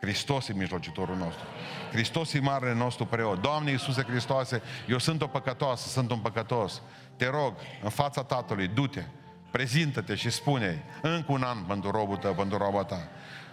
Hristos 0.00 0.48
e 0.48 0.52
mijlocitorul 0.52 1.16
nostru. 1.16 1.44
Hristos 1.92 2.32
e 2.32 2.40
marele 2.40 2.74
nostru 2.74 3.06
preot. 3.06 3.42
Doamne 3.42 3.70
Iisuse 3.70 4.02
Hristoase, 4.02 4.62
eu 4.88 4.98
sunt 4.98 5.22
o 5.22 5.26
păcătoasă, 5.26 5.88
sunt 5.88 6.10
un 6.10 6.18
păcătos. 6.18 6.82
Te 7.16 7.28
rog, 7.28 7.54
în 7.82 7.90
fața 7.90 8.22
Tatălui, 8.22 8.68
du-te, 8.68 9.02
prezintă-te 9.50 10.14
și 10.14 10.30
spune 10.30 10.82
încă 11.02 11.32
un 11.32 11.42
an 11.42 11.58
pentru 11.58 11.90
robul 11.90 12.16
tău, 12.16 12.34
pentru 12.34 12.58
roba 12.58 12.84
ta. 12.84 13.08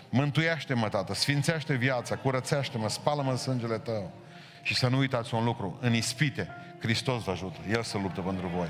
Mântuiește-mă, 0.10 0.89
Tată, 0.89 1.14
sfințește 1.14 1.74
viața, 1.74 2.16
curățește-mă, 2.16 2.89
spală-mă 2.89 3.30
în 3.32 3.38
sângele 3.38 3.78
Tău. 3.78 4.12
Și 4.62 4.76
să 4.76 4.88
nu 4.88 4.97
uitați 4.97 5.34
un 5.34 5.43
lucru, 5.43 5.78
în 5.82 5.93
ispite, 5.93 6.49
Hristos 6.80 7.24
vă 7.24 7.32
ajută, 7.32 7.59
El 7.70 7.84
să 7.84 7.97
luptă 7.97 8.22
pentru 8.22 8.47
voi. 8.47 8.70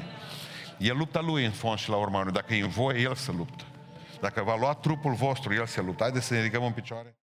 El 0.78 0.98
luptă 0.98 1.20
Lui 1.20 1.46
în 1.46 1.52
fond 1.52 1.78
și 1.78 1.89
la 1.89 1.96
urmă, 1.96 2.26
dacă 2.34 2.54
e 2.54 2.64
în 2.64 2.70
voi, 2.70 3.04
El 3.04 3.16
să 3.16 3.32
luptă. 3.32 3.64
Dacă 4.22 4.44
va 4.44 4.56
lua 4.56 4.74
trupul 4.74 5.14
vostru, 5.14 5.54
El 5.54 5.66
se 5.66 5.82
luptă. 5.82 6.04
Haideți 6.04 6.26
să 6.26 6.34
ne 6.34 6.42
ridicăm 6.42 6.64
în 6.64 6.72
picioare. 6.72 7.16